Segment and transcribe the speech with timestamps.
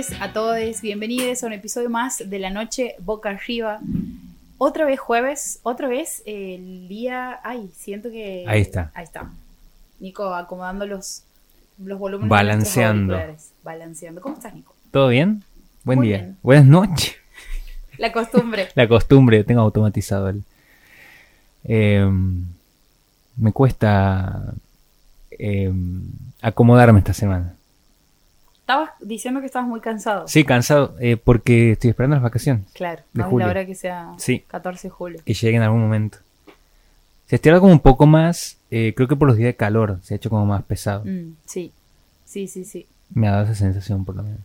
[0.00, 3.80] todos, a todos, bienvenidos a un episodio más de la noche boca arriba.
[4.56, 7.38] Otra vez jueves, otra vez el día.
[7.44, 8.44] Ay, siento que.
[8.46, 8.90] Ahí está.
[8.94, 9.30] Ahí está.
[9.98, 11.24] Nico acomodando los,
[11.78, 12.30] los volúmenes.
[12.30, 13.18] Balanceando.
[13.62, 14.22] Balanceando.
[14.22, 14.74] ¿Cómo estás, Nico?
[14.90, 15.44] ¿Todo bien?
[15.84, 16.18] Buen Muy día.
[16.18, 16.38] bien.
[16.42, 17.16] Buenas noches.
[17.98, 18.68] La costumbre.
[18.74, 20.44] La costumbre, tengo automatizado el.
[21.64, 22.46] Em,
[23.36, 24.54] me cuesta
[25.30, 26.04] em,
[26.40, 27.54] acomodarme esta semana.
[28.70, 30.28] Estabas diciendo que estabas muy cansado.
[30.28, 33.46] Sí, cansado, eh, porque estoy esperando las vacaciones, Claro, De julio.
[33.46, 34.44] la hora que sea Sí.
[34.46, 35.20] 14 de julio.
[35.24, 36.18] que lleguen en algún momento.
[37.26, 40.14] Se estira como un poco más, eh, creo que por los días de calor, se
[40.14, 41.02] ha hecho como más pesado.
[41.04, 41.72] Mm, sí,
[42.24, 42.86] sí, sí, sí.
[43.12, 44.38] Me ha dado esa sensación, por lo menos.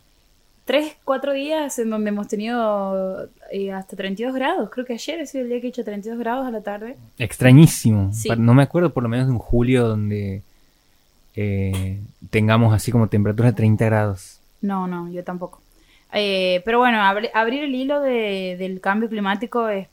[0.66, 4.72] Tres, cuatro días en donde hemos tenido eh, hasta 32 grados.
[4.72, 6.96] Creo que ayer ha sido el día que he hecho 32 grados a la tarde.
[7.20, 8.12] Extrañísimo.
[8.12, 8.30] Sí.
[8.36, 10.42] No me acuerdo por lo menos de un julio donde
[11.36, 14.40] eh, tengamos así como temperaturas de 30 grados.
[14.62, 15.62] No, no, yo tampoco.
[16.14, 19.88] Eh, pero bueno, abri- abrir el hilo de- del cambio climático es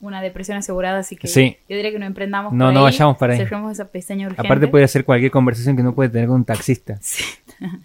[0.00, 1.56] una depresión asegurada, así que Sí.
[1.68, 3.38] yo diría que no emprendamos No, por no ahí, vayamos para ahí.
[3.38, 4.46] Cerremos esa pestaña urgente.
[4.46, 6.98] Aparte puede ser cualquier conversación que no puede tener con un taxista.
[7.02, 7.24] Sí,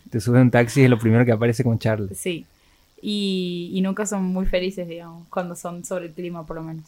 [0.09, 2.09] Te subes a un taxi y es lo primero que aparece con charla.
[2.15, 2.45] sí.
[3.03, 6.83] Y, y nunca son muy felices, digamos, cuando son sobre el clima, por lo menos.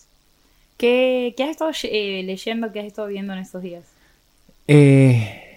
[0.77, 3.83] ¿Qué, qué has estado eh, leyendo, qué has estado viendo en estos días?
[4.67, 5.52] Eh,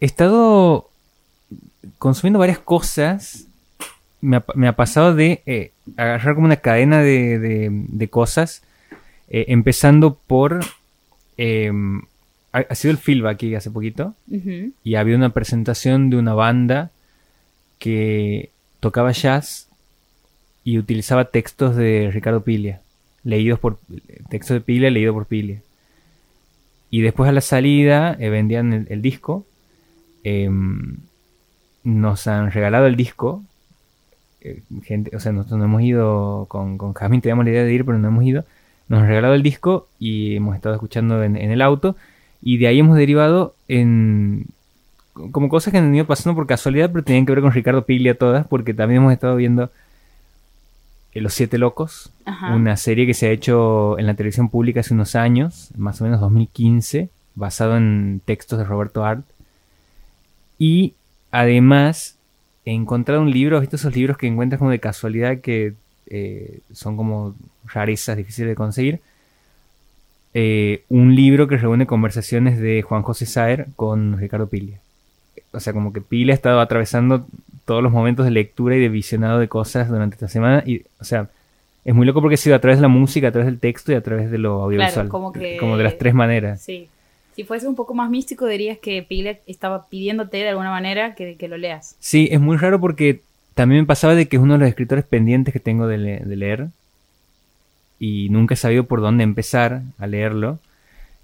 [0.00, 0.88] he estado
[1.98, 3.46] consumiendo varias cosas.
[4.20, 8.62] Me ha, me ha pasado de eh, agarrar como una cadena de, de- de cosas.
[9.30, 10.60] eh, empezando por...
[11.36, 11.70] eh,
[12.52, 14.14] ha, ha sido el Filba aquí hace poquito.
[14.30, 14.72] Ujú.
[14.82, 16.90] Y había una presentación de una banda
[17.78, 19.68] que tocaba jazz
[20.64, 22.80] y utilizaba textos de Ricardo Piglia.
[23.22, 23.78] Leídos por...
[24.30, 25.60] Textos de Piglia leído por Piglia.
[26.90, 29.44] Y después a la salida eh, vendían el, el disco.
[30.28, 30.96] Em,
[31.84, 33.42] nos han regalado el disco.
[34.40, 37.72] Eh, gente, o sea, nosotros no hemos ido con, con Jasmine, teníamos la idea de
[37.72, 38.44] ir, pero no hemos ido.
[38.88, 41.96] Nos han regalado el disco y hemos estado escuchando en, en el auto.
[42.42, 44.46] Y de ahí hemos derivado en
[45.32, 48.16] como cosas que han ido pasando por casualidad, pero tenían que ver con Ricardo Piglia
[48.16, 49.70] todas, porque también hemos estado viendo
[51.12, 52.54] eh, Los Siete Locos, Ajá.
[52.54, 56.04] una serie que se ha hecho en la televisión pública hace unos años, más o
[56.04, 59.24] menos 2015, basado en textos de Roberto Art.
[60.58, 60.94] Y
[61.30, 62.16] además
[62.64, 65.74] he encontrado un libro, ¿has visto esos libros que encuentras como de casualidad que
[66.08, 67.34] eh, son como
[67.72, 69.00] rarezas difíciles de conseguir?
[70.34, 74.78] Eh, un libro que reúne conversaciones de Juan José Saer con Ricardo Piglia.
[75.52, 77.26] O sea, como que Piglia ha estado atravesando
[77.64, 80.62] todos los momentos de lectura y de visionado de cosas durante esta semana.
[80.66, 81.28] Y, o sea,
[81.84, 83.90] es muy loco porque ha sido a través de la música, a través del texto
[83.92, 85.08] y a través de lo audiovisual.
[85.08, 86.60] como que- Como de las tres maneras.
[86.60, 86.88] Sí.
[87.38, 91.36] Si fuese un poco más místico, dirías que Piglet estaba pidiéndote de alguna manera que,
[91.46, 91.94] lo leas.
[92.00, 93.20] Sí, es muy raro porque
[93.54, 96.18] también me pasaba de que es uno de los escritores pendientes que tengo de, le-
[96.18, 96.66] de leer.
[98.00, 100.58] Y nunca he sabido por dónde empezar a leerlo.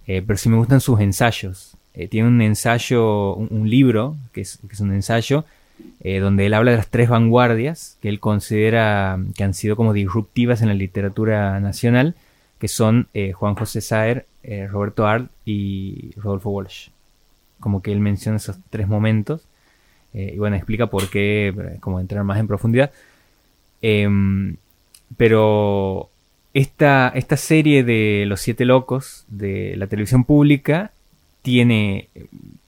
[0.06, 1.76] Eh, pero sí me gustan sus ensayos.
[1.94, 5.44] Eh, tiene un ensayo, un, libro, que es, que es un ensayo,
[5.98, 9.92] eh, donde él habla de las tres vanguardias que él considera que han sido como
[9.92, 12.14] disruptivas en la literatura nacional,
[12.58, 16.88] que son eh, Juan José Saer, eh, Roberto Art y Rodolfo Walsh.
[17.60, 19.42] Como que él menciona esos tres momentos.
[20.12, 22.92] Eh, y bueno, explica por qué, como entrar más en profundidad.
[23.82, 24.56] Em,
[25.16, 26.08] pero
[26.54, 30.92] esta, esta serie de Los Siete Locos de la televisión pública
[31.42, 32.08] tiene.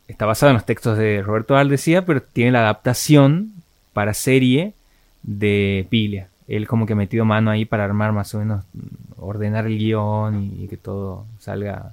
[0.08, 3.52] Está basada en los textos de Roberto Al, decía, pero tiene la adaptación
[3.92, 4.72] para serie
[5.22, 6.28] de Piglia.
[6.48, 8.64] Él como que metido mano ahí para armar más o menos,
[9.16, 11.92] ordenar el guion y, que todo salga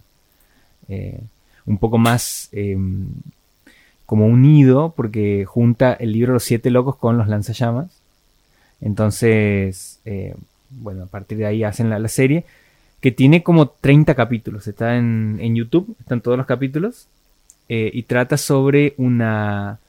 [0.89, 1.19] eh,
[1.65, 3.07] un poco más em,
[4.05, 7.89] como unido, porque junta el libro Los Siete Locos con los lanzallamas.
[8.81, 10.35] Entonces, eh,
[10.69, 12.45] bueno, a partir de ahí hacen la, la serie,
[12.99, 14.67] que tiene como 30 capítulos.
[14.67, 17.07] Está en, en YouTube, están todos los capítulos,
[17.69, 19.79] eh, y trata sobre una,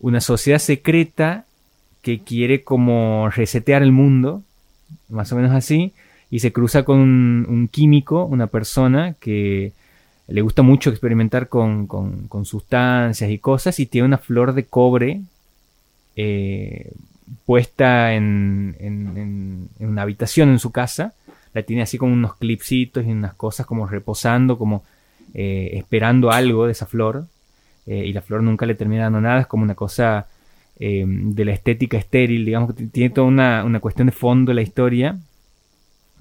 [0.00, 1.44] una sociedad secreta
[2.06, 4.42] que quiere como resetear el mundo,
[5.08, 5.92] más o menos así,
[6.30, 9.72] y se cruza con un, químico, una persona que
[10.28, 14.64] le gusta mucho experimentar con, con- con sustancias y cosas, y tiene una flor de
[14.66, 15.20] cobre
[16.16, 16.92] eh,
[17.44, 21.12] puesta en, en- una habitación en su casa.
[21.54, 24.84] La tiene así como unos clipsitos y unas cosas como reposando, como
[25.34, 27.26] eh, esperando algo de esa flor.
[27.86, 29.40] eh, y la flor nunca le termina dando nada.
[29.40, 30.26] Es como una cosa
[30.78, 34.62] eh, de la estética estéril, digamos que tiene toda una, una cuestión de fondo la
[34.62, 35.18] historia,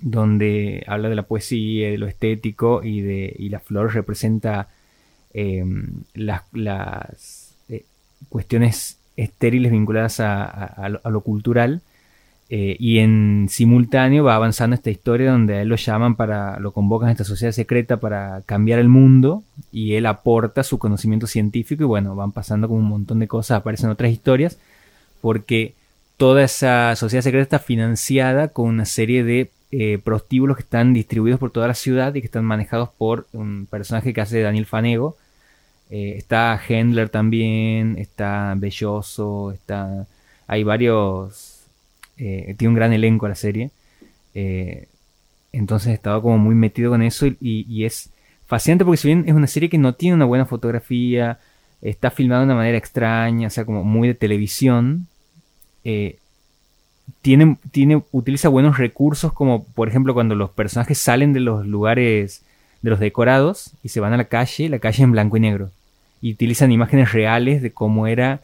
[0.02, 4.69] donde habla de la poesía, de lo estético y, de, y la flor representa
[5.34, 5.63] eh,
[6.13, 7.86] las, las, eh,
[8.30, 11.81] cuestiones estériles vinculadas a, a lo cultural.
[12.50, 16.71] Eh, y en simultáneo va avanzando esta historia donde a él lo llaman para, lo
[16.71, 21.83] convocan a esta sociedad secreta para cambiar el mundo y él aporta su conocimiento científico
[21.83, 24.59] y bueno, van pasando como un montón de cosas, aparecen otras historias,
[25.21, 25.74] porque
[26.18, 31.39] toda esa sociedad secreta está financiada con una serie de eh, prostíbulos que están distribuidos
[31.39, 35.18] por toda la ciudad y que están manejados por un personaje que hace Daniel Fanego.
[35.89, 40.07] Eh, está Hendler también, está Belloso, está...
[40.48, 41.55] Hay varios...
[42.17, 43.71] eh, tiene un gran elenco la serie.
[44.33, 44.88] Eh,
[45.51, 48.09] entonces estaba como muy metido con eso y, es
[48.45, 51.39] fascinante porque si bien es una serie que no tiene una buena fotografía,
[51.81, 55.07] está filmada de una manera extraña, o sea, como muy de televisión,
[55.83, 56.17] eh,
[57.21, 62.44] tiene, tiene, utiliza buenos recursos como por ejemplo cuando los personajes salen de los lugares,
[62.81, 65.71] de los decorados y se van a la calle, la calle en blanco y negro.
[66.21, 68.41] Y utilizan imágenes reales de cómo era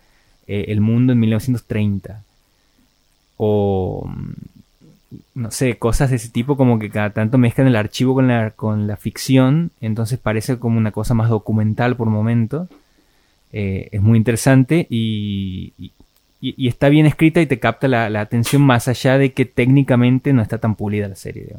[0.48, 2.24] el mundo en 1930.
[3.44, 4.08] O
[5.36, 8.52] no sé, cosas de ese tipo como que cada tanto mezclan el archivo con la,
[8.52, 12.68] con la ficción, entonces parece como una cosa más documental por momento.
[13.54, 18.88] Eh, es muy interesante y, y- está bien escrita y te capta la, atención más
[18.88, 21.56] allá de que técnicamente no está tan pulida la serie.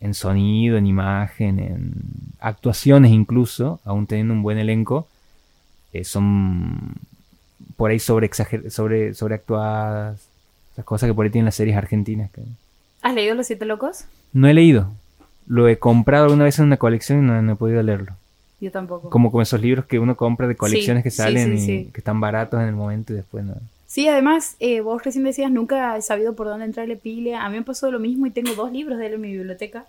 [0.00, 1.92] En sonido, en imagen, en
[2.38, 5.08] actuaciones incluso, aún teniendo un buen elenco,
[5.92, 6.94] eh, son
[7.80, 8.28] por ahí sobre,
[8.68, 10.20] sobre, sobreactuadas.
[10.72, 12.30] Esas cosas que por ahí tienen las series argentinas.
[13.02, 14.04] ¿Has leído Los Siete Locos?
[14.34, 14.92] No he leído.
[15.46, 18.12] Lo he comprado alguna vez en una colección y no, no he podido leerlo.
[18.60, 19.08] Yo tampoco.
[19.08, 22.00] Como con esos libros que uno compra de colecciones Sí, que salen sí, y que
[22.00, 23.54] están baratos en el momento y después no.
[23.86, 27.34] Sí, además, eh, vos recién decías, nunca he sabido por dónde entrarle pile.
[27.34, 29.86] A mí me pasó lo mismo y tengo dos libros de él en mi biblioteca.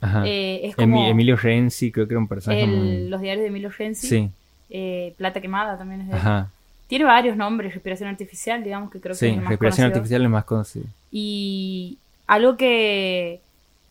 [0.00, 0.22] Ajá.
[0.26, 3.08] Eh, es Emilio Renzi, creo que era un personaje el- muy...
[3.08, 4.08] los diarios de Emilio Renzi.
[4.08, 4.30] Sí,
[4.70, 6.18] Eh, Plata Quemada también es de él.
[6.18, 6.50] ajá.
[6.88, 9.96] Tiene varios nombres, respiración artificial, digamos que creo que Sí, es el más respiración conocido.
[9.98, 10.86] artificial es más conocido.
[11.12, 13.40] Y algo que,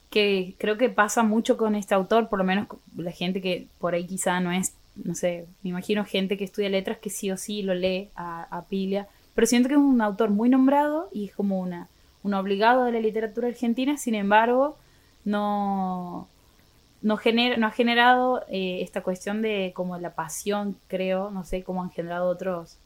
[0.10, 3.94] que creo que pasa mucho con este autor, por lo menos la gente que por
[3.94, 7.38] ahí quizá no es, no sé, me imagino gente que estudia letras que sí o
[7.38, 11.26] sí lo lee a, a Piglia, pero siento que es un autor muy nombrado y
[11.26, 11.88] es como una,
[12.24, 14.76] un obligado de la literatura argentina, sin embargo,
[15.24, 16.28] no,
[17.04, 21.62] no, genera, no ha generado eh, esta cuestión de como la pasión, creo, no sé
[21.64, 22.78] cómo han generado otros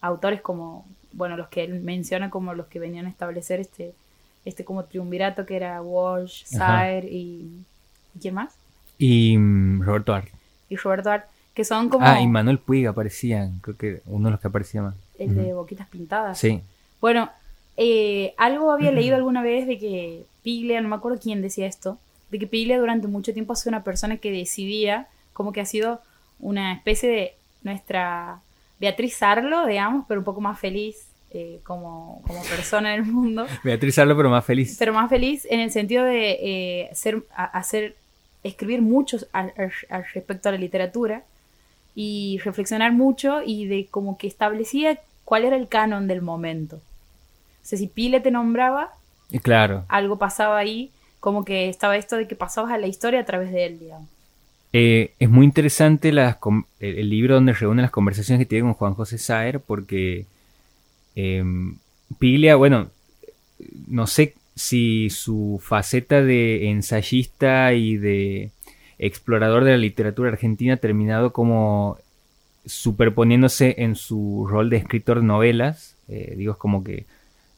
[0.00, 3.94] autores como, bueno, los que él menciona como los que venían a establecer este,
[4.44, 6.44] este como triunvirato que era Walsh.
[6.44, 7.64] Saer y,
[8.14, 8.54] ¿y ¿quién más?
[8.98, 10.28] Y mm, Roberto Art.
[10.68, 14.32] Y Roberto Art, que son como Ah, y Manuel Puig aparecía, creo que uno de
[14.32, 14.94] los que aparecía más.
[15.18, 16.38] el de Boquitas Pintadas.
[16.38, 16.60] Sí,
[17.00, 17.30] Bueno,
[17.76, 21.98] eh, algo había leído alguna vez de que Piglia, no me acuerdo quién decía esto,
[22.30, 25.64] de que Piglia durante mucho tiempo ha sido una persona que decidía, como que ha
[25.66, 26.00] sido
[26.40, 28.40] una especie de nuestra
[28.80, 30.96] Beatriz Arlo, digamos, pero un poco más feliz
[31.30, 34.76] eh, como, como persona en el mundo, Beatriz Arlo, pero más feliz.
[34.78, 37.96] pero más feliz en el sentido de eh, ser, a- hacer,
[38.44, 39.52] escribir mucho al,
[40.14, 41.22] respecto a la literatura
[41.94, 46.76] y reflexionar mucho y de como que establecía cuál era el canon del momento.
[46.76, 46.80] O
[47.68, 48.92] sea, si Pile te nombraba,
[49.42, 53.24] claro, algo pasaba ahí, como que estaba esto de que pasabas a la historia a
[53.24, 54.08] través de él, digamos.
[54.72, 59.18] Eh, es muy interesante el libro donde reúne las conversaciones que tiene con Juan José
[59.18, 60.26] Saer, porque
[61.16, 61.44] eh,
[62.18, 62.88] Piglia, bueno,
[63.86, 68.50] no sé si su faceta de ensayista y de
[68.98, 71.98] explorador de la literatura argentina ha terminado como
[72.66, 75.96] superponiéndose en su rol de escritor de novelas.
[76.08, 77.06] Eh, digo, es como que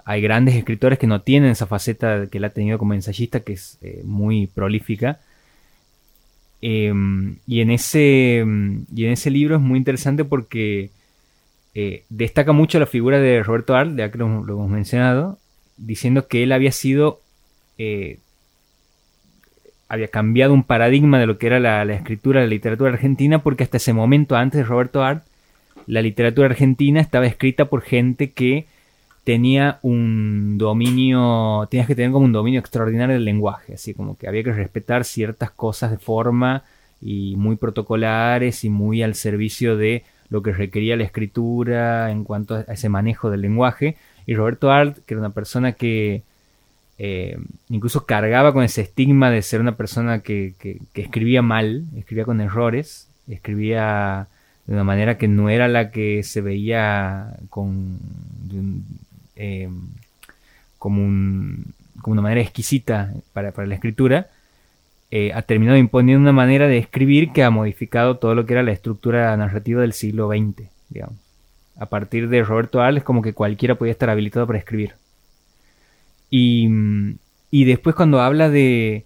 [0.04, 3.54] hay grandes escritores que no tienen esa faceta que él ha tenido como ensayista, que
[3.54, 5.20] es eh, muy prolífica.
[6.62, 6.92] Eh,
[7.46, 10.90] y, en ese, mm, y en ese libro es muy interesante porque
[11.74, 15.38] eh, destaca mucho la figura de Roberto Arlt, ya que lo, hemos mencionado,
[15.76, 17.20] diciendo que él había sido,
[17.78, 18.18] eh,
[19.88, 23.64] había cambiado un paradigma de lo que era la, la escritura la literatura argentina, porque
[23.64, 25.24] hasta ese momento, antes de Roberto Arlt,
[25.86, 28.66] la literatura argentina estaba escrita por gente que
[29.24, 34.28] tenía un dominio, tenías que tener como un dominio extraordinario del lenguaje, así como que
[34.28, 36.64] había que respetar ciertas cosas de forma
[37.00, 42.54] y muy protocolares y muy al servicio de lo que requería la escritura en cuanto
[42.56, 43.96] a ese manejo del lenguaje.
[44.26, 46.22] Y Roberto Arlt, que era una persona que
[46.98, 50.54] eh, incluso cargaba con ese estigma de ser una persona que,
[50.94, 54.28] escribía mal, escribía con errores, escribía
[54.66, 57.98] de una manera que no era la que se veía con
[59.42, 59.70] eh,
[60.78, 64.28] como, un- como una manera exquisita para, la escritura,
[65.10, 68.62] eh, ha terminado imponiendo una manera de escribir que ha modificado todo lo que era
[68.62, 70.68] la estructura narrativa del siglo XX,
[71.76, 74.94] a partir de Roberto Arles como que cualquiera podía estar habilitado para escribir.
[76.28, 76.68] Y,
[77.50, 79.04] después cuando habla de,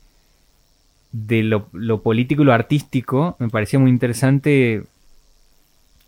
[1.12, 4.83] de lo, político y lo artístico, me parecía muy interesante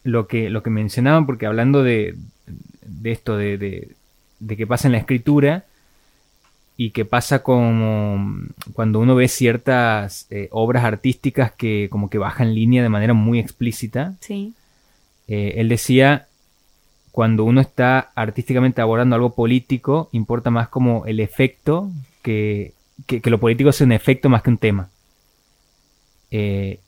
[0.03, 2.17] lo que, lo que mencionaban, porque hablando de,
[2.83, 3.96] de esto, de,
[4.39, 5.65] de qué pasa en la escritura,
[6.77, 8.37] y qué pasa como
[8.75, 13.39] cuando uno ve ciertas eh, obras artísticas que como que bajan línea de manera muy
[13.39, 14.15] explícita.
[14.21, 14.53] Sí.
[15.27, 16.27] Eh, él decía,
[17.13, 21.91] cuando uno está artísticamente abordando algo político, importa más como el efecto,
[22.23, 22.75] que,
[23.07, 24.91] que, que lo político sea un efecto más que un tema.
[26.31, 26.79] Eh,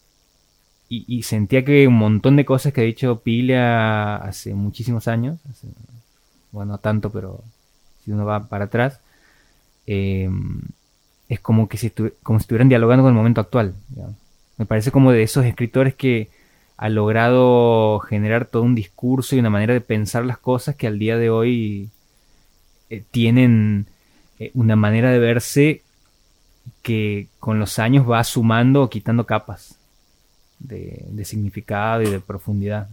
[0.91, 5.39] y, y, sentía que un montón de cosas que ha dicho Pila hace muchísimos años,
[5.51, 5.69] hace,
[6.53, 7.43] bueno, no tanto, pero
[8.05, 9.01] si uno va para atrás,
[9.87, 10.31] eh,
[11.29, 11.91] es como que si
[12.23, 13.75] como si estuvieran dialogando con el momento actual.
[14.57, 16.31] Me parece como de esos escritores que
[16.77, 20.99] ha logrado generar todo un discurso y una manera de pensar las cosas que al
[20.99, 21.91] día de hoy
[22.89, 23.87] eh, tienen
[24.39, 25.83] eh, una manera de verse
[26.83, 29.77] que con los años va sumando o quitando capas
[30.59, 32.89] de, significado y de profundidad.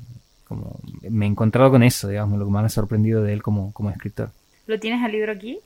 [0.47, 3.41] Como me he encontrado con eso, digamos, lo que más me ha sorprendido de él
[3.41, 4.31] como, como escritor.
[4.67, 5.59] ¿Lo tienes al libro aquí?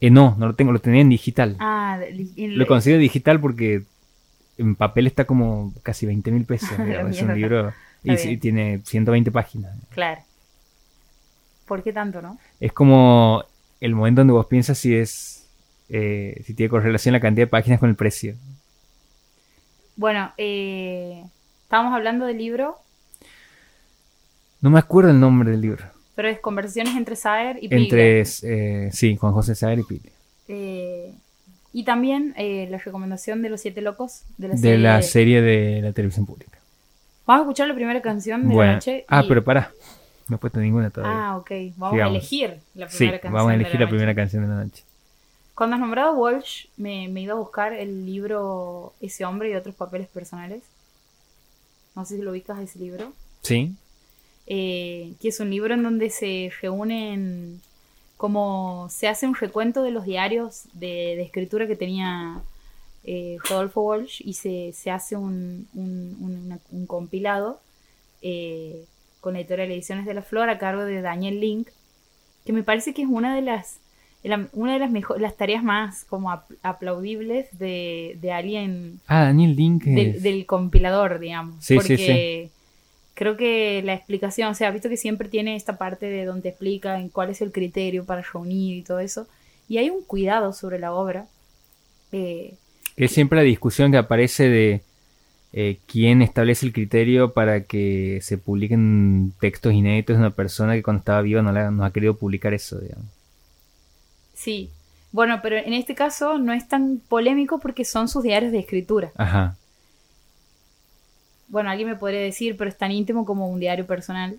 [0.00, 1.56] Eh, no, no lo tengo, lo tenía en digital.
[1.58, 2.00] Ah,
[2.36, 3.82] lo consigo digital porque
[4.56, 6.70] en papel está como casi 20 mil pesos.
[6.84, 7.72] digamos, es un libro
[8.02, 9.76] y, y, tiene 120 páginas.
[9.90, 10.20] Claro.
[11.66, 12.38] ¿Por qué tanto, no?
[12.60, 13.44] Es como
[13.80, 15.38] el momento donde vos piensas si es
[15.88, 18.34] eh, si tiene correlación la cantidad de páginas con el precio.
[19.96, 21.24] Bueno, eh,
[21.62, 22.78] estábamos hablando del libro.
[24.60, 25.84] No me acuerdo el nombre del libro.
[26.14, 27.84] Pero es conversaciones entre Saer y Piglia.
[27.84, 30.12] Entre, eh, sí, Juan José Saer y Piglia.
[30.48, 31.14] Eh,
[31.72, 35.42] y también eh, la recomendación de Los Siete Locos de la, de serie, la serie
[35.42, 36.58] de la televisión pública.
[37.24, 38.72] Vamos a escuchar la primera canción de bueno.
[38.72, 39.04] la noche.
[39.06, 39.28] Ah, y...
[39.28, 39.70] pero para.
[40.28, 41.28] No he puesto ninguna todavía.
[41.28, 41.50] Ah, ok.
[41.76, 42.00] Vamos Sigamos.
[42.00, 43.32] a elegir la primera sí, canción.
[43.32, 44.84] vamos a elegir de la, la, primera canción de la noche.
[45.54, 49.74] Cuando has nombrado Walsh, me, me iba a buscar el libro Ese hombre y otros
[49.74, 50.62] papeles personales.
[51.94, 53.12] No sé si lo ubicas ese libro.
[53.42, 53.74] Sí.
[54.50, 57.60] Eh, que es un libro en donde se reúnen,
[58.16, 62.40] como se hace un recuento de los diarios de, de escritura que tenía
[63.04, 67.60] eh, Rodolfo Walsh y se, se hace un, un, un, un compilado
[68.22, 68.86] eh,
[69.20, 71.68] con la editorial Ediciones de la Flor a cargo de Daniel Link,
[72.46, 73.80] que me parece que es una de las
[74.22, 79.54] la, una de las mejores las tareas más como aplaudibles de, de alguien ah Daniel
[79.54, 82.50] Link del, del, compilador digamos sí, porque sí, sí
[83.18, 87.00] creo que la explicación, o sea, visto que siempre tiene esta parte de donde explica
[87.00, 89.26] en cuál es el criterio para reunir y todo eso,
[89.68, 91.26] y hay un cuidado sobre la obra.
[92.12, 92.54] Eh,
[92.94, 94.82] que es siempre la discusión que aparece de
[95.52, 100.84] eh, quién establece el criterio para que se publiquen textos inéditos de una persona que
[100.84, 103.06] cuando estaba viva no, la, no ha querido publicar eso, digamos.
[104.32, 104.70] Sí,
[105.10, 109.10] bueno, pero en este caso no es tan polémico porque son sus diarios de escritura.
[109.16, 109.56] Ajá
[111.48, 114.38] bueno, alguien me podría decir, pero es tan íntimo como un diario personal,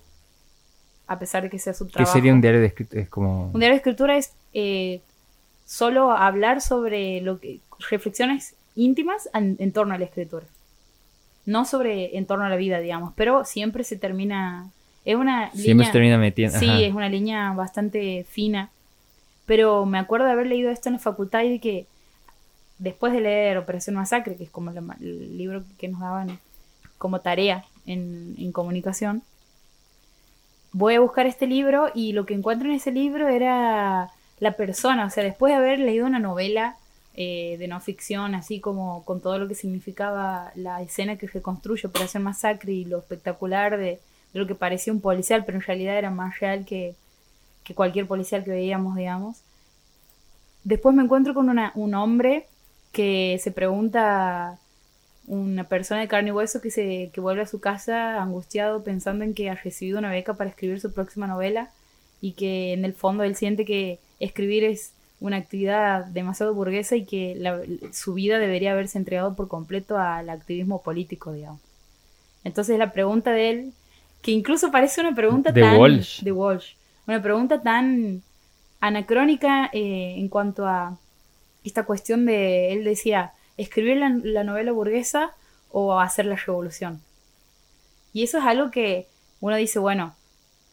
[1.07, 2.11] a pesar de que sea su trabajo.
[2.11, 3.01] ¿Qué sería un diario de escritura?
[3.01, 3.45] Es como...
[3.45, 5.01] Un diario de escritura es eh,
[5.65, 10.45] solo hablar sobre lo que reflexiones íntimas en, en, torno a la escritura.
[11.45, 14.69] No sobre en torno a la vida, digamos, pero siempre se termina...
[15.03, 16.59] Es una siempre línea, se termina metiendo.
[16.59, 18.69] Sí, es una línea bastante fina.
[19.47, 21.87] Pero me acuerdo de haber leído esto en la facultad y de que
[22.77, 26.37] después de leer Operación Masacre, que es como el, el libro que nos daban
[27.00, 29.24] como tarea en, comunicación.
[30.72, 35.08] Voy a buscar este libro y lo que encuentro en ese libro era la persona,
[35.08, 36.77] o sea, después de haber leído una novela
[37.15, 41.88] eh, de no ficción, así como con todo lo que significaba la escena que reconstruye
[41.88, 44.00] Operación Masacre y lo espectacular de,
[44.34, 46.96] lo que parecía un policial, pero en realidad era más real que,
[47.75, 49.41] cualquier policial que veíamos, digamos.
[50.63, 52.48] Después me encuentro con un hombre
[52.91, 54.58] que se pregunta
[55.29, 59.24] una persona de carne y hueso que, se, que vuelve a su casa angustiado pensando
[59.24, 61.69] en que ha recibido una beca para escribir su próxima novela
[62.19, 67.05] y que en el fondo él siente que escribir es una actividad demasiado burguesa y
[67.05, 71.62] que la, su vida debería haberse entregado por completo al activismo político, digamos.
[72.43, 73.74] Entonces la pregunta de él,
[74.24, 75.77] que incluso parece una pregunta de tan...
[75.77, 76.24] Walsh.
[76.24, 76.74] De Walsh.
[77.05, 78.24] Una pregunta tan
[78.79, 80.98] anacrónica eh, en cuanto a
[81.63, 85.31] esta cuestión de, él decía, escribir la, la, novela burguesa
[85.71, 87.01] o hacer la revolución.
[88.13, 89.07] Y eso es algo que
[89.39, 90.15] uno dice, bueno,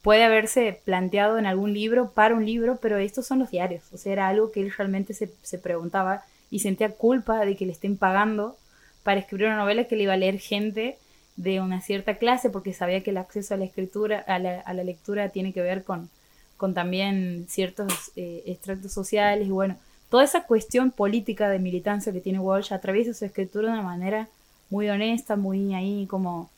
[0.02, 3.82] puede haberse planteado en algún libro para un libro, pero estos son los diarios.
[3.92, 7.66] O sea, era algo que él realmente se, se preguntaba y sentía culpa de que
[7.66, 8.56] le estén pagando
[9.02, 10.96] para escribir una novela que le iba a leer gente
[11.36, 14.72] de una cierta clase porque sabía que el acceso a la escritura, a la, a
[14.72, 16.08] la lectura tiene que ver con,
[16.56, 19.76] con también ciertos eh, extractos sociales y bueno,
[20.08, 24.28] toda esa cuestión política de militancia que tiene Walsh atraviesa su escritura de una manera
[24.70, 26.50] muy honesta, muy ahí como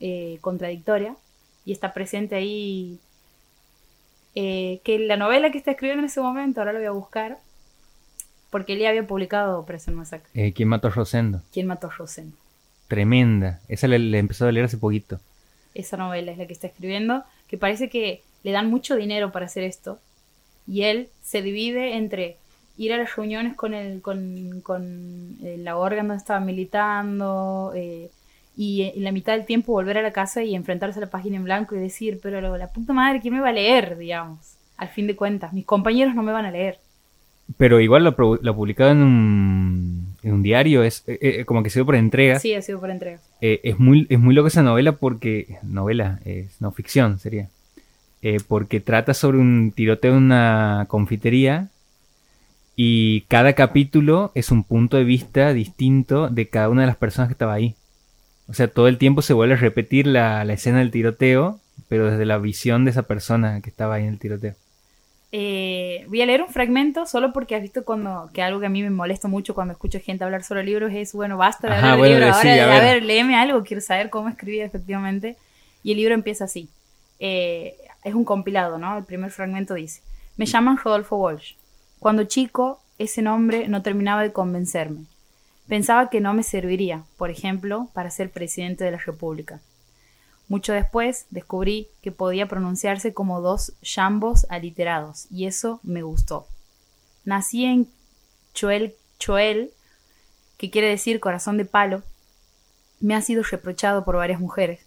[0.00, 1.14] eh, contradictoria
[1.64, 2.98] y está presente ahí
[4.34, 7.38] eh, que la novela que está escribiendo en ese momento, ahora lo voy a buscar,
[8.50, 10.30] porque él ya había publicado Preso en Masacre.
[10.34, 11.42] Eh, ¿Quién mató a Rosendo?
[11.52, 12.36] ¿Quién mató a Rosendo?
[12.88, 13.60] Tremenda.
[13.68, 15.20] Esa le, le empezó a leer hace poquito.
[15.74, 19.46] Esa novela es la que está escribiendo, que parece que le dan mucho dinero para
[19.46, 20.00] hacer esto.
[20.66, 22.36] Y él se divide entre
[22.80, 28.08] ir a las reuniones con, el, con, con eh, la órgano donde estaba militando eh,
[28.56, 31.36] y en la mitad del tiempo volver a la casa y enfrentarse a la página
[31.36, 33.98] en blanco y decir, pero la puta madre, ¿quién me va a leer?
[33.98, 36.78] Digamos, al fin de cuentas, mis compañeros no me van a leer.
[37.58, 41.70] Pero igual lo, lo publicado en un, en un diario es eh, eh, como que
[41.70, 42.40] se dio por entregas.
[42.40, 43.18] Sí, ha sido por entrega.
[43.40, 47.48] Eh, es muy es muy loca esa novela porque novela es no ficción sería
[48.22, 51.68] Eh, porque trata sobre un tiroteo en una confitería
[52.82, 57.28] y cada capítulo es un punto de vista distinto de cada una de las personas
[57.28, 57.74] que estaba ahí
[58.48, 62.10] o sea todo el tiempo se vuelve a repetir la, la escena del tiroteo pero
[62.10, 64.54] desde la visión de esa persona que estaba ahí en el tiroteo
[65.32, 68.68] Eh, voy a leer un fragmento solo porque has visto cuando que algo que a
[68.70, 71.92] mí me molesta mucho cuando escucho gente hablar sobre libros es, bueno, basta de Ajá,
[71.92, 72.80] hablar de bueno, libros, ahora a a ver.
[72.80, 75.38] ver, léeme algo, quiero saber cómo escribí efectivamente.
[75.84, 76.72] Y el libro empieza así.
[77.20, 78.98] Eh, es un compilado, ¿no?
[78.98, 80.02] El primer fragmento dice,
[80.36, 81.54] me llaman Rodolfo Walsh.
[82.00, 85.04] Cuando chico, ese nombre no terminaba de convencerme.
[85.68, 89.60] Pensaba que no me serviría, por ejemplo, para ser presidente de la República.
[90.48, 96.48] Mucho después descubrí que podía pronunciarse como dos jambos aliterados, y eso me gustó.
[97.24, 97.86] Nací en
[98.54, 99.70] Choel, Choel,
[100.56, 102.02] que quiere decir corazón de palo.
[102.98, 104.80] Me ha sido reprochado por varias mujeres.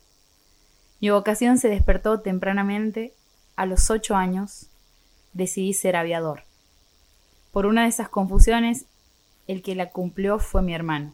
[0.99, 3.13] Mi vocación se despertó tempranamente.
[3.55, 4.65] A los ocho años
[5.33, 6.43] decidí ser aviador.
[7.53, 8.83] Por una de esas confusiones,
[9.47, 11.13] el que la cumplió fue mi hermano.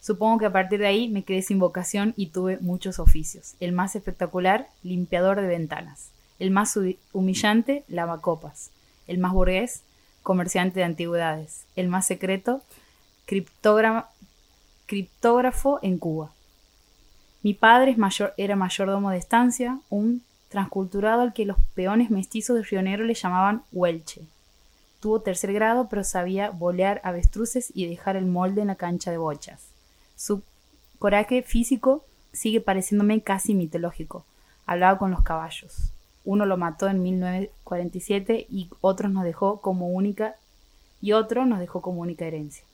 [0.00, 3.54] Supongo que a partir de ahí me quedé sin vocación y tuve muchos oficios.
[3.60, 6.10] El más espectacular, limpiador de ventanas.
[6.38, 8.70] El más hu- humillante, lavacopas.
[9.08, 9.82] El más burgués,
[10.22, 11.64] comerciante de antigüedades.
[11.74, 12.62] El más secreto,
[14.86, 16.30] criptógrafo, en Cuba.
[17.42, 22.62] Mi padre mayor, era mayordomo de estancia, un transculturado al que los peones mestizos de
[22.62, 24.22] Río Negro le llamaban Huelche.
[25.00, 29.18] Tuvo tercer grado, pero sabía bolear avestruces y dejar el molde en la cancha de
[29.18, 29.60] bochas.
[30.16, 30.42] Su
[30.98, 34.24] coraje físico sigue pareciéndome casi mitológico.
[34.66, 35.92] Hablaba con los caballos.
[36.24, 40.34] Uno lo mató en 1947 y otros nos dejó como única
[41.00, 42.64] y otro nos dejó como única herencia.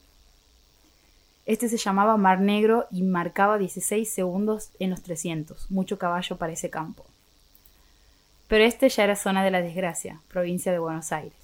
[1.45, 6.53] Este se llamaba Mar Negro y marcaba 16 segundos en los 300, mucho caballo para
[6.53, 7.05] ese campo.
[8.47, 11.42] Pero este ya era zona de la desgracia, provincia de Buenos Aires.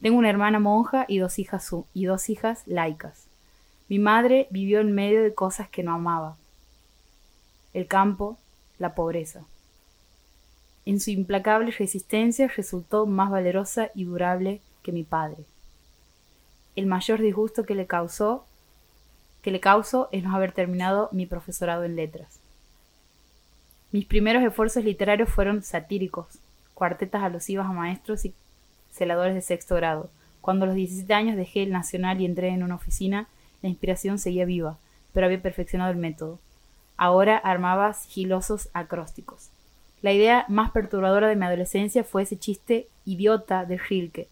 [0.00, 3.26] Tengo una hermana monja y dos hijas, y dos hijas laicas.
[3.88, 6.36] Mi madre vivió en medio de cosas que no amaba.
[7.72, 8.38] El campo,
[8.78, 9.44] la pobreza.
[10.86, 15.44] En su implacable resistencia resultó más valerosa y durable que mi padre.
[16.76, 18.44] El mayor disgusto que le causó
[19.44, 22.40] que le causo es no haber terminado mi profesorado en letras.
[23.92, 26.38] Mis primeros esfuerzos literarios fueron satíricos,
[26.72, 28.34] cuartetas alusivas a maestros y
[28.94, 30.08] celadores de sexto grado.
[30.40, 33.28] Cuando a los 17 años dejé el Nacional y entré en una oficina,
[33.62, 34.78] la inspiración seguía viva,
[35.12, 36.38] pero había perfeccionado el método.
[36.96, 39.48] Ahora armaba sigilosos acrósticos.
[40.00, 44.28] La idea más perturbadora de mi adolescencia fue ese chiste idiota de Rilke.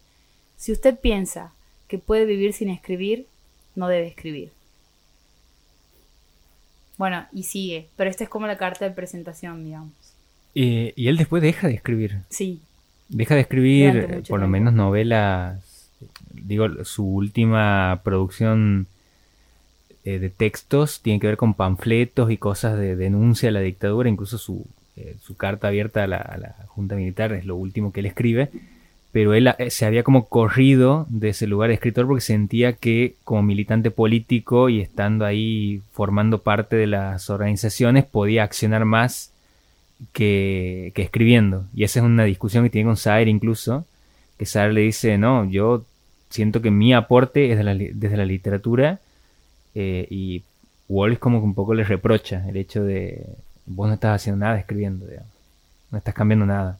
[0.55, 1.51] Si usted piensa
[1.87, 3.27] que puede vivir sin escribir,
[3.75, 4.51] no debe escribir.
[6.97, 9.93] Bueno, y sigue, pero esta es como la carta de presentación, digamos.
[10.55, 12.61] Eh, y él después deja de escribir Sí,
[13.13, 15.61] Deja de escribir, por lo menos novelas.
[16.33, 18.87] Digo, su última producción
[20.03, 24.09] eh, de textos tiene que ver con panfletos y cosas de denuncia a la dictadura.
[24.09, 24.65] Incluso su,
[24.97, 28.07] eh, su carta abierta a la, a la Junta Militar es lo último que él
[28.07, 28.49] escribe.
[29.13, 33.13] Pero él eh, se había como corrido de ese lugar de escritor porque sentía que
[33.23, 39.32] como militante político y estando ahí formando parte de las organizaciones podía accionar más
[40.11, 41.65] que, escribiendo.
[41.73, 43.85] Y esa es una discusión que tiene con Saer incluso,
[44.37, 45.85] que Saer le dice, no, yo
[46.29, 48.99] siento que mi aporte es de la desde la literatura
[49.75, 50.43] eh, y
[50.89, 53.25] Wallace como que un poco le reprocha el hecho de,
[53.65, 55.29] vos no estás haciendo nada escribiendo, digamos.
[55.91, 56.79] no estás cambiando nada.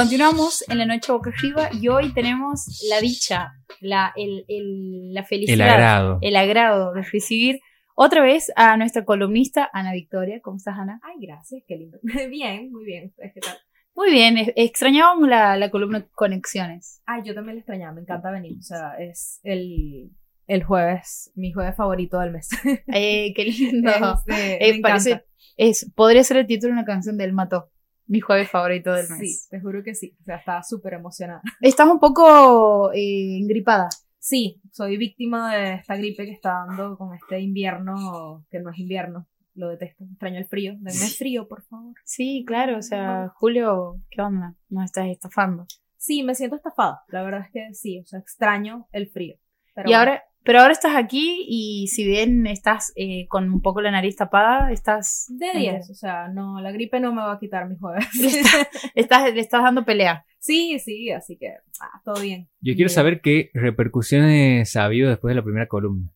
[0.00, 5.24] Continuamos en la noche boca arriba y hoy tenemos la dicha, la, el, el- la
[5.24, 6.18] felicidad, El agrado.
[6.20, 7.60] el agrado de recibir
[7.94, 10.40] otra vez a nuestra columnista Ana Victoria.
[10.42, 11.00] ¿Cómo estás, Ana?
[11.02, 11.98] Ay, gracias, qué lindo.
[12.30, 13.06] Bien, muy bien.
[13.06, 13.56] ¿Ustedes qué tal?
[13.94, 17.00] Muy bien, extrañábamos la, la columna Conexiones.
[17.06, 18.52] Ay, yo también la extrañaba, me encanta venir.
[18.58, 20.10] O sea, es el,
[20.46, 22.50] el jueves, mi jueves favorito del mes.
[22.88, 23.90] Eh, qué lindo.
[24.28, 25.26] Este, Eh, me parece, encanta.
[25.56, 27.70] es, podría ser el título de una canción del Mató,
[28.06, 29.42] mi jueves favorito del mes.
[29.42, 30.16] Sí, te juro que sí.
[30.20, 31.42] O sea, estaba súper emocionada.
[31.60, 33.88] Estás un poco eh, engripada.
[34.18, 38.78] Sí, soy víctima de esta gripe que está dando con este invierno, que no es
[38.78, 39.28] invierno.
[39.54, 40.72] Lo detesto, extraño el frío.
[40.78, 41.94] Denme frío, por favor.
[42.04, 44.54] Sí, claro, o sea, Julio, ¿qué onda?
[44.68, 45.66] Nos estás estafando.
[45.96, 47.02] Sí, me siento estafada.
[47.08, 49.36] La verdad es que sí, o sea, extraño el frío.
[49.74, 49.98] Pero y bueno.
[49.98, 54.14] ahora, pero ahora estás aquí y si bien estás eh, con un poco la nariz
[54.16, 57.76] tapada, estás De 10, o sea, no, la gripe no me va a quitar mi
[57.76, 58.06] jueves.
[58.94, 60.24] estás, le estás dando pelea.
[60.38, 61.48] sí, sí, así que
[61.80, 62.48] ah, todo bien.
[62.60, 62.90] Yo quiero Bien.
[62.90, 66.12] saber qué repercusiones ha habido después de la primera columna.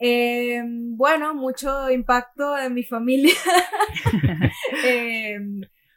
[0.00, 3.34] Eh, bueno, mucho impacto en mi familia.
[4.84, 5.38] Eh,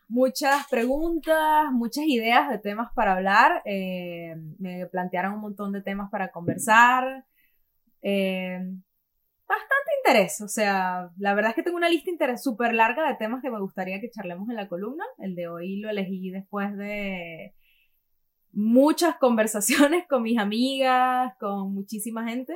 [0.07, 3.61] muchas preguntas, muchas ideas de temas para hablar.
[3.65, 7.25] Eh, me plantearon un montón de temas para conversar.
[8.01, 8.57] Eh,
[9.47, 10.41] bastante interés.
[10.41, 13.51] O sea, la verdad es que tengo una lista interés súper larga de temas que
[13.51, 15.03] me gustaría que charlemos en la columna.
[15.19, 17.53] El de hoy lo elegí después de
[18.53, 22.53] muchas conversaciones con mis amigas, con muchísima gente.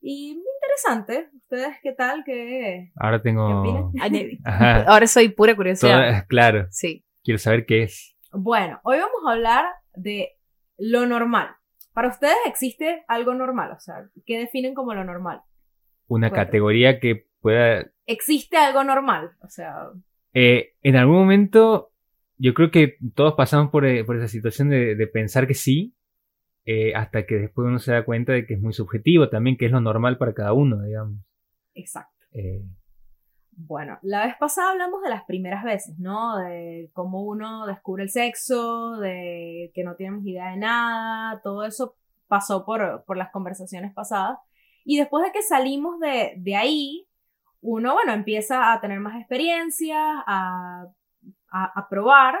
[0.00, 1.30] Y interesante.
[1.34, 2.22] ¿Ustedes qué tal?
[2.24, 3.92] ¿Qué, Ahora ¿Qué tengo...
[4.44, 4.82] Ajá.
[4.86, 5.96] Ahora soy pura curiosidad.
[6.10, 7.04] Toda- claro, Sí.
[7.24, 8.16] quiero saber qué es.
[8.32, 10.36] Bueno, hoy vamos a hablar de
[10.76, 11.48] lo normal.
[11.96, 15.40] Para ustedes existe algo normal, o sea, ¿qué definen como lo normal?
[16.08, 17.86] Una categoría que pueda...
[18.04, 19.30] ¿Existe algo normal?
[19.40, 19.92] O sea,
[20.34, 21.92] Eh, en algún momento,
[22.36, 25.96] yo creo que todos pasamos por, eh, por esa situación de, de pensar que sí,
[26.66, 29.64] eh, hasta que después uno se da cuenta de que es muy subjetivo también, que
[29.64, 31.18] es lo normal para cada uno, digamos.
[31.72, 32.26] exacto.
[32.32, 32.62] Eh,
[33.58, 36.36] Bueno, la vez pasada hablamos de las primeras veces, ¿no?
[36.36, 41.94] De cómo uno descubre el sexo, de que no tenemos idea de nada, todo eso
[42.28, 44.38] pasó por, por las conversaciones pasadas.
[44.84, 47.08] Y después de que salimos de, de ahí,
[47.62, 50.86] uno, bueno, empieza a tener más experiencias, a,
[51.50, 52.36] a, a probar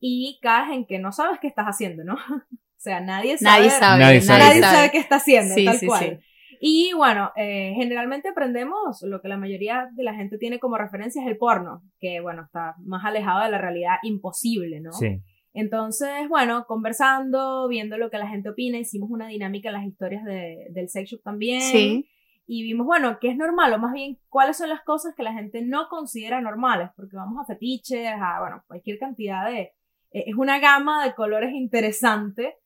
[0.00, 2.14] y caes en que no sabes qué estás haciendo, ¿no?
[2.42, 2.42] o
[2.76, 3.58] sea, nadie sabe.
[3.58, 4.00] Nadie sabe.
[4.00, 4.38] Nadie Nadie, sabe.
[4.40, 4.76] Nadie sabe.
[4.76, 6.00] sabe qué está haciendo, Sí, tal sí, cual.
[6.20, 6.25] sí.
[6.60, 11.22] Y bueno, eh, generalmente aprendemos lo que la mayoría de la gente tiene como referencia
[11.22, 14.92] es el porno, que bueno, está más alejado de la realidad imposible, ¿no?
[14.92, 15.20] sí.
[15.58, 20.22] Entonces, bueno, conversando, viendo lo que la gente opina, hicimos una dinámica en las historias
[20.22, 21.62] de, del sex shop también.
[21.62, 22.06] Sí.
[22.46, 25.32] Y vimos, bueno, qué es normal, o más bien, cuáles son las cosas que la
[25.32, 29.60] gente no considera normales, porque vamos a fetiches, a, bueno, cualquier cantidad de...
[29.60, 32.56] eh, es una gama de colores interesante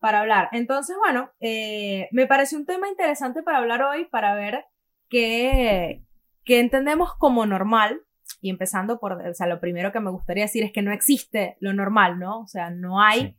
[0.00, 0.48] para hablar.
[0.52, 4.64] Entonces, bueno, eh, me pareció un tema interesante para hablar hoy, para ver
[5.08, 6.02] qué,
[6.44, 8.00] qué entendemos como normal.
[8.40, 11.56] Y empezando por, o sea, lo primero que me gustaría decir es que no existe
[11.60, 12.40] lo normal, ¿no?
[12.40, 13.36] O sea, no hay, Sí.